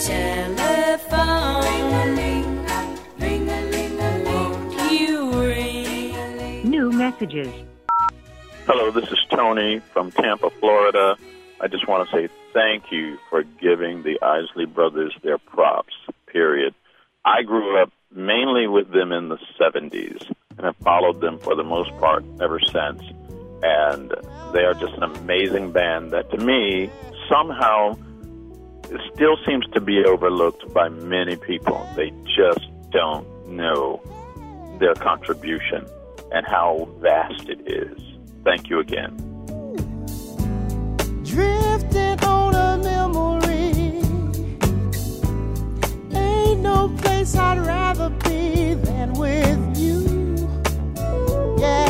Telephone, 0.00 1.64
won't 4.24 4.74
you 4.90 5.32
ring? 5.40 6.68
New 6.68 6.90
messages. 6.90 7.73
Hello, 8.66 8.90
this 8.90 9.04
is 9.12 9.18
Tony 9.28 9.80
from 9.92 10.10
Tampa, 10.10 10.48
Florida. 10.48 11.18
I 11.60 11.68
just 11.68 11.86
want 11.86 12.08
to 12.08 12.16
say 12.16 12.28
thank 12.54 12.90
you 12.90 13.18
for 13.28 13.42
giving 13.42 14.02
the 14.02 14.18
Isley 14.22 14.64
brothers 14.64 15.14
their 15.22 15.36
props, 15.36 15.92
period. 16.26 16.74
I 17.26 17.42
grew 17.42 17.78
up 17.82 17.92
mainly 18.10 18.66
with 18.66 18.90
them 18.90 19.12
in 19.12 19.28
the 19.28 19.36
70s 19.60 20.32
and 20.56 20.60
have 20.64 20.76
followed 20.76 21.20
them 21.20 21.38
for 21.40 21.54
the 21.54 21.62
most 21.62 21.90
part 21.98 22.24
ever 22.40 22.58
since. 22.58 23.02
And 23.62 24.10
they 24.54 24.64
are 24.64 24.72
just 24.72 24.94
an 24.94 25.02
amazing 25.02 25.72
band 25.72 26.12
that, 26.12 26.30
to 26.30 26.38
me, 26.38 26.88
somehow 27.28 27.98
still 29.12 29.36
seems 29.46 29.66
to 29.74 29.80
be 29.82 30.02
overlooked 30.06 30.72
by 30.72 30.88
many 30.88 31.36
people. 31.36 31.86
They 31.96 32.14
just 32.34 32.66
don't 32.92 33.28
know 33.46 34.00
their 34.80 34.94
contribution 34.94 35.84
and 36.32 36.46
how 36.46 36.88
vast 37.02 37.50
it 37.50 37.60
is. 37.70 38.03
Thank 38.44 38.68
you 38.68 38.78
again. 38.78 39.16
Drifting 41.24 42.22
on 42.24 42.54
a 42.54 42.76
memory. 42.82 44.02
Ain't 46.14 46.60
no 46.60 46.94
place 46.98 47.34
I'd 47.36 47.58
rather 47.58 48.10
be 48.10 48.74
than 48.74 49.14
with 49.14 49.78
you. 49.78 50.36
Yeah, 51.58 51.88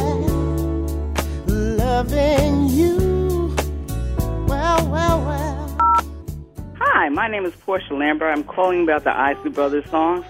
loving 1.48 2.68
you. 2.68 3.56
Well, 4.46 4.88
well, 4.88 5.20
well. 5.26 5.76
Hi, 6.78 7.08
my 7.08 7.26
name 7.26 7.44
is 7.44 7.54
Portia 7.56 7.94
Lambert. 7.94 8.28
I'm 8.28 8.44
calling 8.44 8.84
about 8.84 9.02
the 9.02 9.10
Isley 9.10 9.50
Brothers 9.50 9.90
songs. 9.90 10.24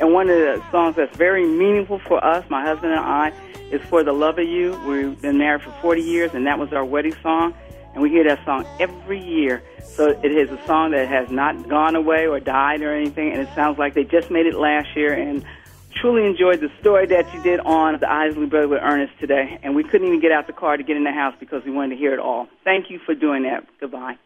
And 0.00 0.12
one 0.12 0.28
of 0.30 0.36
the 0.36 0.62
songs 0.70 0.96
that's 0.96 1.16
very 1.16 1.46
meaningful 1.46 1.98
for 2.00 2.22
us, 2.24 2.48
my 2.50 2.62
husband 2.62 2.92
and 2.92 3.00
I, 3.00 3.32
is 3.70 3.80
For 3.82 4.02
the 4.02 4.12
Love 4.12 4.38
of 4.38 4.46
You. 4.46 4.78
We've 4.86 5.20
been 5.20 5.38
married 5.38 5.62
for 5.62 5.70
40 5.82 6.02
years, 6.02 6.34
and 6.34 6.46
that 6.46 6.58
was 6.58 6.72
our 6.72 6.84
wedding 6.84 7.16
song. 7.22 7.54
And 7.92 8.02
we 8.02 8.10
hear 8.10 8.24
that 8.24 8.44
song 8.44 8.66
every 8.78 9.22
year. 9.22 9.62
So 9.82 10.10
it 10.10 10.30
is 10.30 10.50
a 10.50 10.66
song 10.66 10.90
that 10.90 11.08
has 11.08 11.30
not 11.30 11.68
gone 11.68 11.96
away 11.96 12.26
or 12.26 12.38
died 12.40 12.82
or 12.82 12.94
anything, 12.94 13.32
and 13.32 13.40
it 13.40 13.48
sounds 13.54 13.78
like 13.78 13.94
they 13.94 14.04
just 14.04 14.30
made 14.30 14.46
it 14.46 14.54
last 14.54 14.94
year. 14.94 15.14
And 15.14 15.44
truly 15.96 16.26
enjoyed 16.26 16.60
the 16.60 16.70
story 16.80 17.06
that 17.06 17.32
you 17.34 17.42
did 17.42 17.60
on 17.60 17.98
the 17.98 18.10
Isley 18.10 18.46
Brothers 18.46 18.70
with 18.70 18.82
Ernest 18.82 19.18
today. 19.18 19.58
And 19.62 19.74
we 19.74 19.82
couldn't 19.82 20.06
even 20.06 20.20
get 20.20 20.32
out 20.32 20.46
the 20.46 20.52
car 20.52 20.76
to 20.76 20.82
get 20.82 20.96
in 20.96 21.04
the 21.04 21.12
house 21.12 21.34
because 21.40 21.64
we 21.64 21.70
wanted 21.70 21.94
to 21.94 21.96
hear 21.96 22.12
it 22.12 22.18
all. 22.18 22.48
Thank 22.64 22.90
you 22.90 22.98
for 23.04 23.14
doing 23.14 23.42
that. 23.44 23.66
Goodbye. 23.80 24.16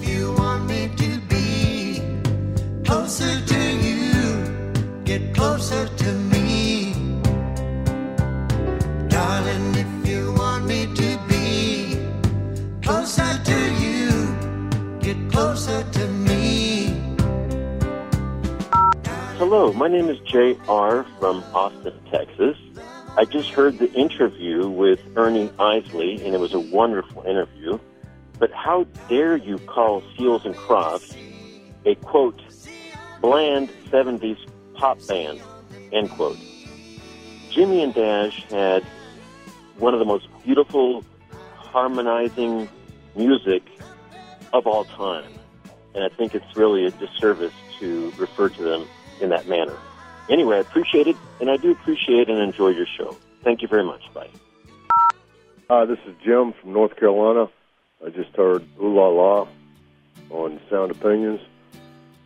You 0.00 0.32
want 0.32 0.66
me 0.66 0.88
to 0.96 1.20
be 1.28 2.02
closer 2.84 3.40
to 3.44 3.60
you, 3.84 5.02
get 5.04 5.34
closer 5.34 5.86
to 5.86 6.12
me. 6.12 6.35
Hello, 19.38 19.72
my 19.72 19.88
name 19.88 20.10
is 20.10 20.18
J.R. 20.18 21.06
from 21.18 21.42
Austin, 21.54 21.98
Texas. 22.10 22.58
I 23.16 23.24
just 23.24 23.48
heard 23.52 23.78
the 23.78 23.90
interview 23.94 24.68
with 24.68 25.00
Ernie 25.16 25.50
Isley, 25.58 26.22
and 26.22 26.34
it 26.34 26.38
was 26.38 26.52
a 26.52 26.60
wonderful 26.60 27.22
interview. 27.22 27.78
But 28.38 28.52
how 28.52 28.84
dare 29.08 29.38
you 29.38 29.56
call 29.60 30.02
Seals 30.18 30.44
and 30.44 30.54
Crofts 30.54 31.16
a 31.86 31.94
quote 31.94 32.42
bland 33.22 33.70
70s 33.90 34.36
pop 34.74 34.98
band, 35.08 35.40
end 35.90 36.10
quote. 36.10 36.36
Jimmy 37.48 37.82
and 37.82 37.94
Dash 37.94 38.44
had 38.50 38.84
one 39.78 39.94
of 39.94 40.00
the 40.00 40.06
most 40.06 40.26
beautiful 40.44 41.04
harmonizing 41.56 42.68
music 43.14 43.62
of 44.52 44.66
all 44.66 44.84
time. 44.84 45.30
And 45.94 46.04
I 46.04 46.08
think 46.08 46.34
it's 46.34 46.56
really 46.56 46.86
a 46.86 46.90
disservice 46.90 47.54
to 47.78 48.12
refer 48.18 48.48
to 48.50 48.62
them 48.62 48.86
in 49.20 49.30
that 49.30 49.48
manner. 49.48 49.76
Anyway, 50.28 50.56
I 50.56 50.60
appreciate 50.60 51.06
it, 51.06 51.16
and 51.40 51.50
I 51.50 51.56
do 51.56 51.70
appreciate 51.70 52.28
and 52.28 52.38
enjoy 52.38 52.68
your 52.70 52.86
show. 52.86 53.16
Thank 53.44 53.62
you 53.62 53.68
very 53.68 53.84
much. 53.84 54.02
Bye. 54.12 54.28
Hi, 55.70 55.84
this 55.84 55.98
is 56.06 56.14
Jim 56.24 56.52
from 56.52 56.72
North 56.72 56.96
Carolina. 56.96 57.48
I 58.04 58.10
just 58.10 58.34
heard 58.36 58.64
Ooh 58.80 58.94
La 58.94 59.08
La 59.08 59.46
on 60.30 60.60
Sound 60.68 60.90
Opinions. 60.90 61.40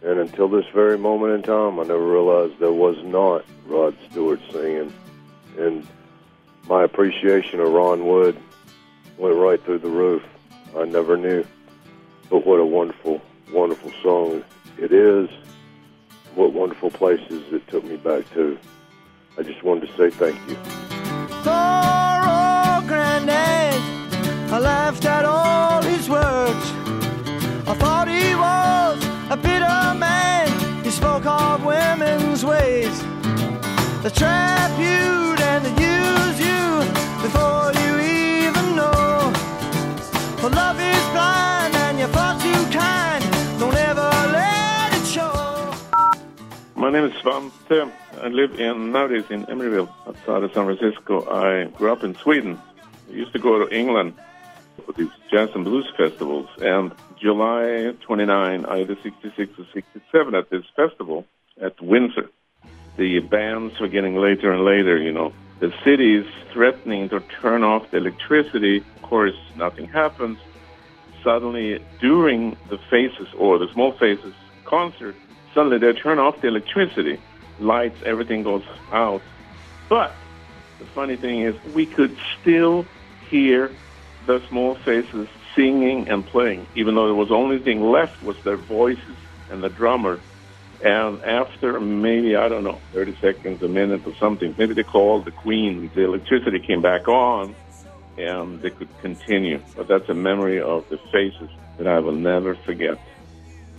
And 0.02 0.18
until 0.18 0.48
this 0.48 0.64
very 0.74 0.96
moment 0.96 1.34
in 1.34 1.42
time, 1.42 1.78
I 1.78 1.82
never 1.82 2.04
realized 2.04 2.58
there 2.58 2.72
was 2.72 2.96
not 3.04 3.44
Rod 3.66 3.94
Stewart 4.10 4.40
singing. 4.50 4.92
And 5.58 5.86
my 6.70 6.84
appreciation 6.84 7.58
of 7.58 7.72
Ron 7.72 8.06
Wood 8.06 8.40
went 9.18 9.34
right 9.34 9.62
through 9.64 9.80
the 9.80 9.88
roof. 9.88 10.22
I 10.78 10.84
never 10.84 11.16
knew. 11.16 11.44
But 12.30 12.46
what 12.46 12.60
a 12.60 12.64
wonderful, 12.64 13.20
wonderful 13.52 13.90
song 14.04 14.44
it 14.78 14.92
is. 14.92 15.28
What 16.36 16.52
wonderful 16.52 16.92
places 16.92 17.42
it 17.52 17.66
took 17.66 17.82
me 17.82 17.96
back 17.96 18.22
to. 18.34 18.56
I 19.36 19.42
just 19.42 19.64
wanted 19.64 19.88
to 19.88 19.96
say 19.96 20.10
thank 20.10 20.36
you. 20.48 20.54
Poor 21.42 22.22
old 22.30 22.86
granddad, 22.86 23.74
I 24.52 24.58
laughed 24.60 25.04
at 25.06 25.24
all 25.24 25.82
his 25.82 26.08
words. 26.08 26.64
I 27.66 27.74
thought 27.74 28.06
he 28.06 28.36
was 28.36 29.04
a 29.28 29.36
bitter 29.36 29.98
man. 29.98 30.84
He 30.84 30.90
spoke 30.90 31.26
of 31.26 31.64
women's 31.64 32.44
ways. 32.44 33.02
They 34.04 34.10
trap 34.10 34.70
you 34.78 35.20
and 35.50 35.64
they 35.66 35.82
use 35.82 36.40
you 36.40 36.59
blind 41.12 41.74
and 41.74 41.98
you're 41.98 42.08
far 42.08 42.38
too 42.40 42.78
kind. 42.78 43.24
Don't 43.58 43.74
ever 43.74 44.08
let 44.32 44.94
it 44.94 45.06
show. 45.06 45.72
My 46.76 46.90
name 46.90 47.04
is 47.04 47.12
Svante. 47.22 47.92
I 48.20 48.28
live 48.28 48.60
in 48.60 48.92
nowadays 48.92 49.24
in 49.30 49.46
Emeryville, 49.46 49.88
outside 50.06 50.42
of 50.42 50.52
San 50.52 50.64
Francisco. 50.66 51.28
I 51.30 51.64
grew 51.76 51.92
up 51.92 52.04
in 52.04 52.14
Sweden. 52.16 52.58
I 53.08 53.12
used 53.12 53.32
to 53.32 53.38
go 53.38 53.64
to 53.64 53.74
England 53.74 54.14
for 54.84 54.92
these 54.92 55.10
jazz 55.30 55.50
and 55.54 55.64
blues 55.64 55.90
festivals. 55.96 56.48
And 56.60 56.92
July 57.18 57.94
29, 58.00 58.64
either 58.66 58.96
66 59.02 59.58
or 59.58 59.66
67, 59.72 60.34
at 60.34 60.50
this 60.50 60.64
festival 60.76 61.26
at 61.60 61.80
Windsor, 61.80 62.30
the 62.96 63.20
bands 63.20 63.78
were 63.80 63.88
getting 63.88 64.16
later 64.16 64.52
and 64.52 64.64
later. 64.64 64.96
You 64.96 65.12
know, 65.12 65.32
the 65.60 65.72
city 65.84 66.16
is 66.16 66.26
threatening 66.52 67.08
to 67.10 67.20
turn 67.40 67.62
off 67.62 67.90
the 67.90 67.98
electricity. 67.98 68.78
Of 68.78 69.02
course, 69.02 69.36
nothing 69.56 69.86
happens. 69.86 70.38
Suddenly, 71.22 71.82
during 72.00 72.56
the 72.68 72.78
Faces 72.90 73.28
or 73.36 73.58
the 73.58 73.68
Small 73.72 73.92
Faces 73.92 74.34
concert, 74.64 75.14
suddenly 75.54 75.78
they 75.78 75.92
turn 75.92 76.18
off 76.18 76.40
the 76.40 76.48
electricity, 76.48 77.20
lights, 77.58 78.00
everything 78.04 78.42
goes 78.42 78.64
out. 78.92 79.20
But 79.88 80.14
the 80.78 80.86
funny 80.86 81.16
thing 81.16 81.42
is, 81.42 81.54
we 81.74 81.84
could 81.84 82.16
still 82.40 82.86
hear 83.28 83.70
the 84.26 84.40
Small 84.48 84.76
Faces 84.76 85.28
singing 85.54 86.08
and 86.08 86.24
playing, 86.26 86.66
even 86.74 86.94
though 86.94 87.06
there 87.06 87.14
was 87.14 87.30
only 87.30 87.58
thing 87.58 87.82
left 87.82 88.22
was 88.22 88.36
their 88.44 88.56
voices 88.56 89.16
and 89.50 89.62
the 89.62 89.68
drummer. 89.68 90.20
And 90.82 91.22
after 91.22 91.78
maybe, 91.80 92.36
I 92.36 92.48
don't 92.48 92.64
know, 92.64 92.80
30 92.92 93.18
seconds, 93.20 93.62
a 93.62 93.68
minute 93.68 94.06
or 94.06 94.14
something, 94.14 94.54
maybe 94.56 94.72
they 94.72 94.82
called 94.84 95.26
the 95.26 95.30
Queen, 95.30 95.90
the 95.94 96.04
electricity 96.04 96.60
came 96.60 96.80
back 96.80 97.08
on 97.08 97.54
and 98.24 98.60
they 98.60 98.70
could 98.70 98.88
continue. 99.00 99.60
But 99.76 99.88
that's 99.88 100.08
a 100.08 100.14
memory 100.14 100.60
of 100.60 100.88
the 100.88 100.98
faces 101.12 101.50
that 101.78 101.86
I 101.86 101.98
will 101.98 102.12
never 102.12 102.54
forget. 102.54 102.98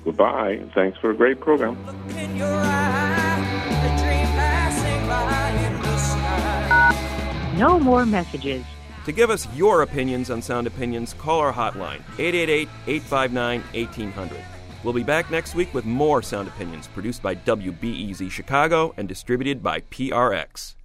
Goodbye, 0.04 0.52
and 0.52 0.72
thanks 0.74 0.98
for 0.98 1.12
a 1.12 1.16
great 1.16 1.40
program. 1.40 1.78
No 7.58 7.80
more 7.80 8.06
messages. 8.06 8.66
To 9.06 9.12
give 9.12 9.30
us 9.30 9.48
your 9.56 9.82
opinions 9.82 10.30
on 10.30 10.42
Sound 10.42 10.68
Opinions, 10.68 11.14
call 11.14 11.40
our 11.40 11.54
hotline, 11.54 12.02
888 12.20 12.70
859 12.88 13.62
1800. 13.74 14.44
We'll 14.84 14.94
be 14.94 15.04
back 15.04 15.30
next 15.30 15.54
week 15.54 15.74
with 15.74 15.86
more 15.86 16.22
Sound 16.24 16.48
Opinions 16.48 16.88
produced 16.88 17.22
by 17.22 17.36
WBEZ 17.36 18.32
Chicago 18.32 18.94
and 18.98 19.08
distributed 19.08 19.62
by 19.62 19.82
PRX. 19.82 20.76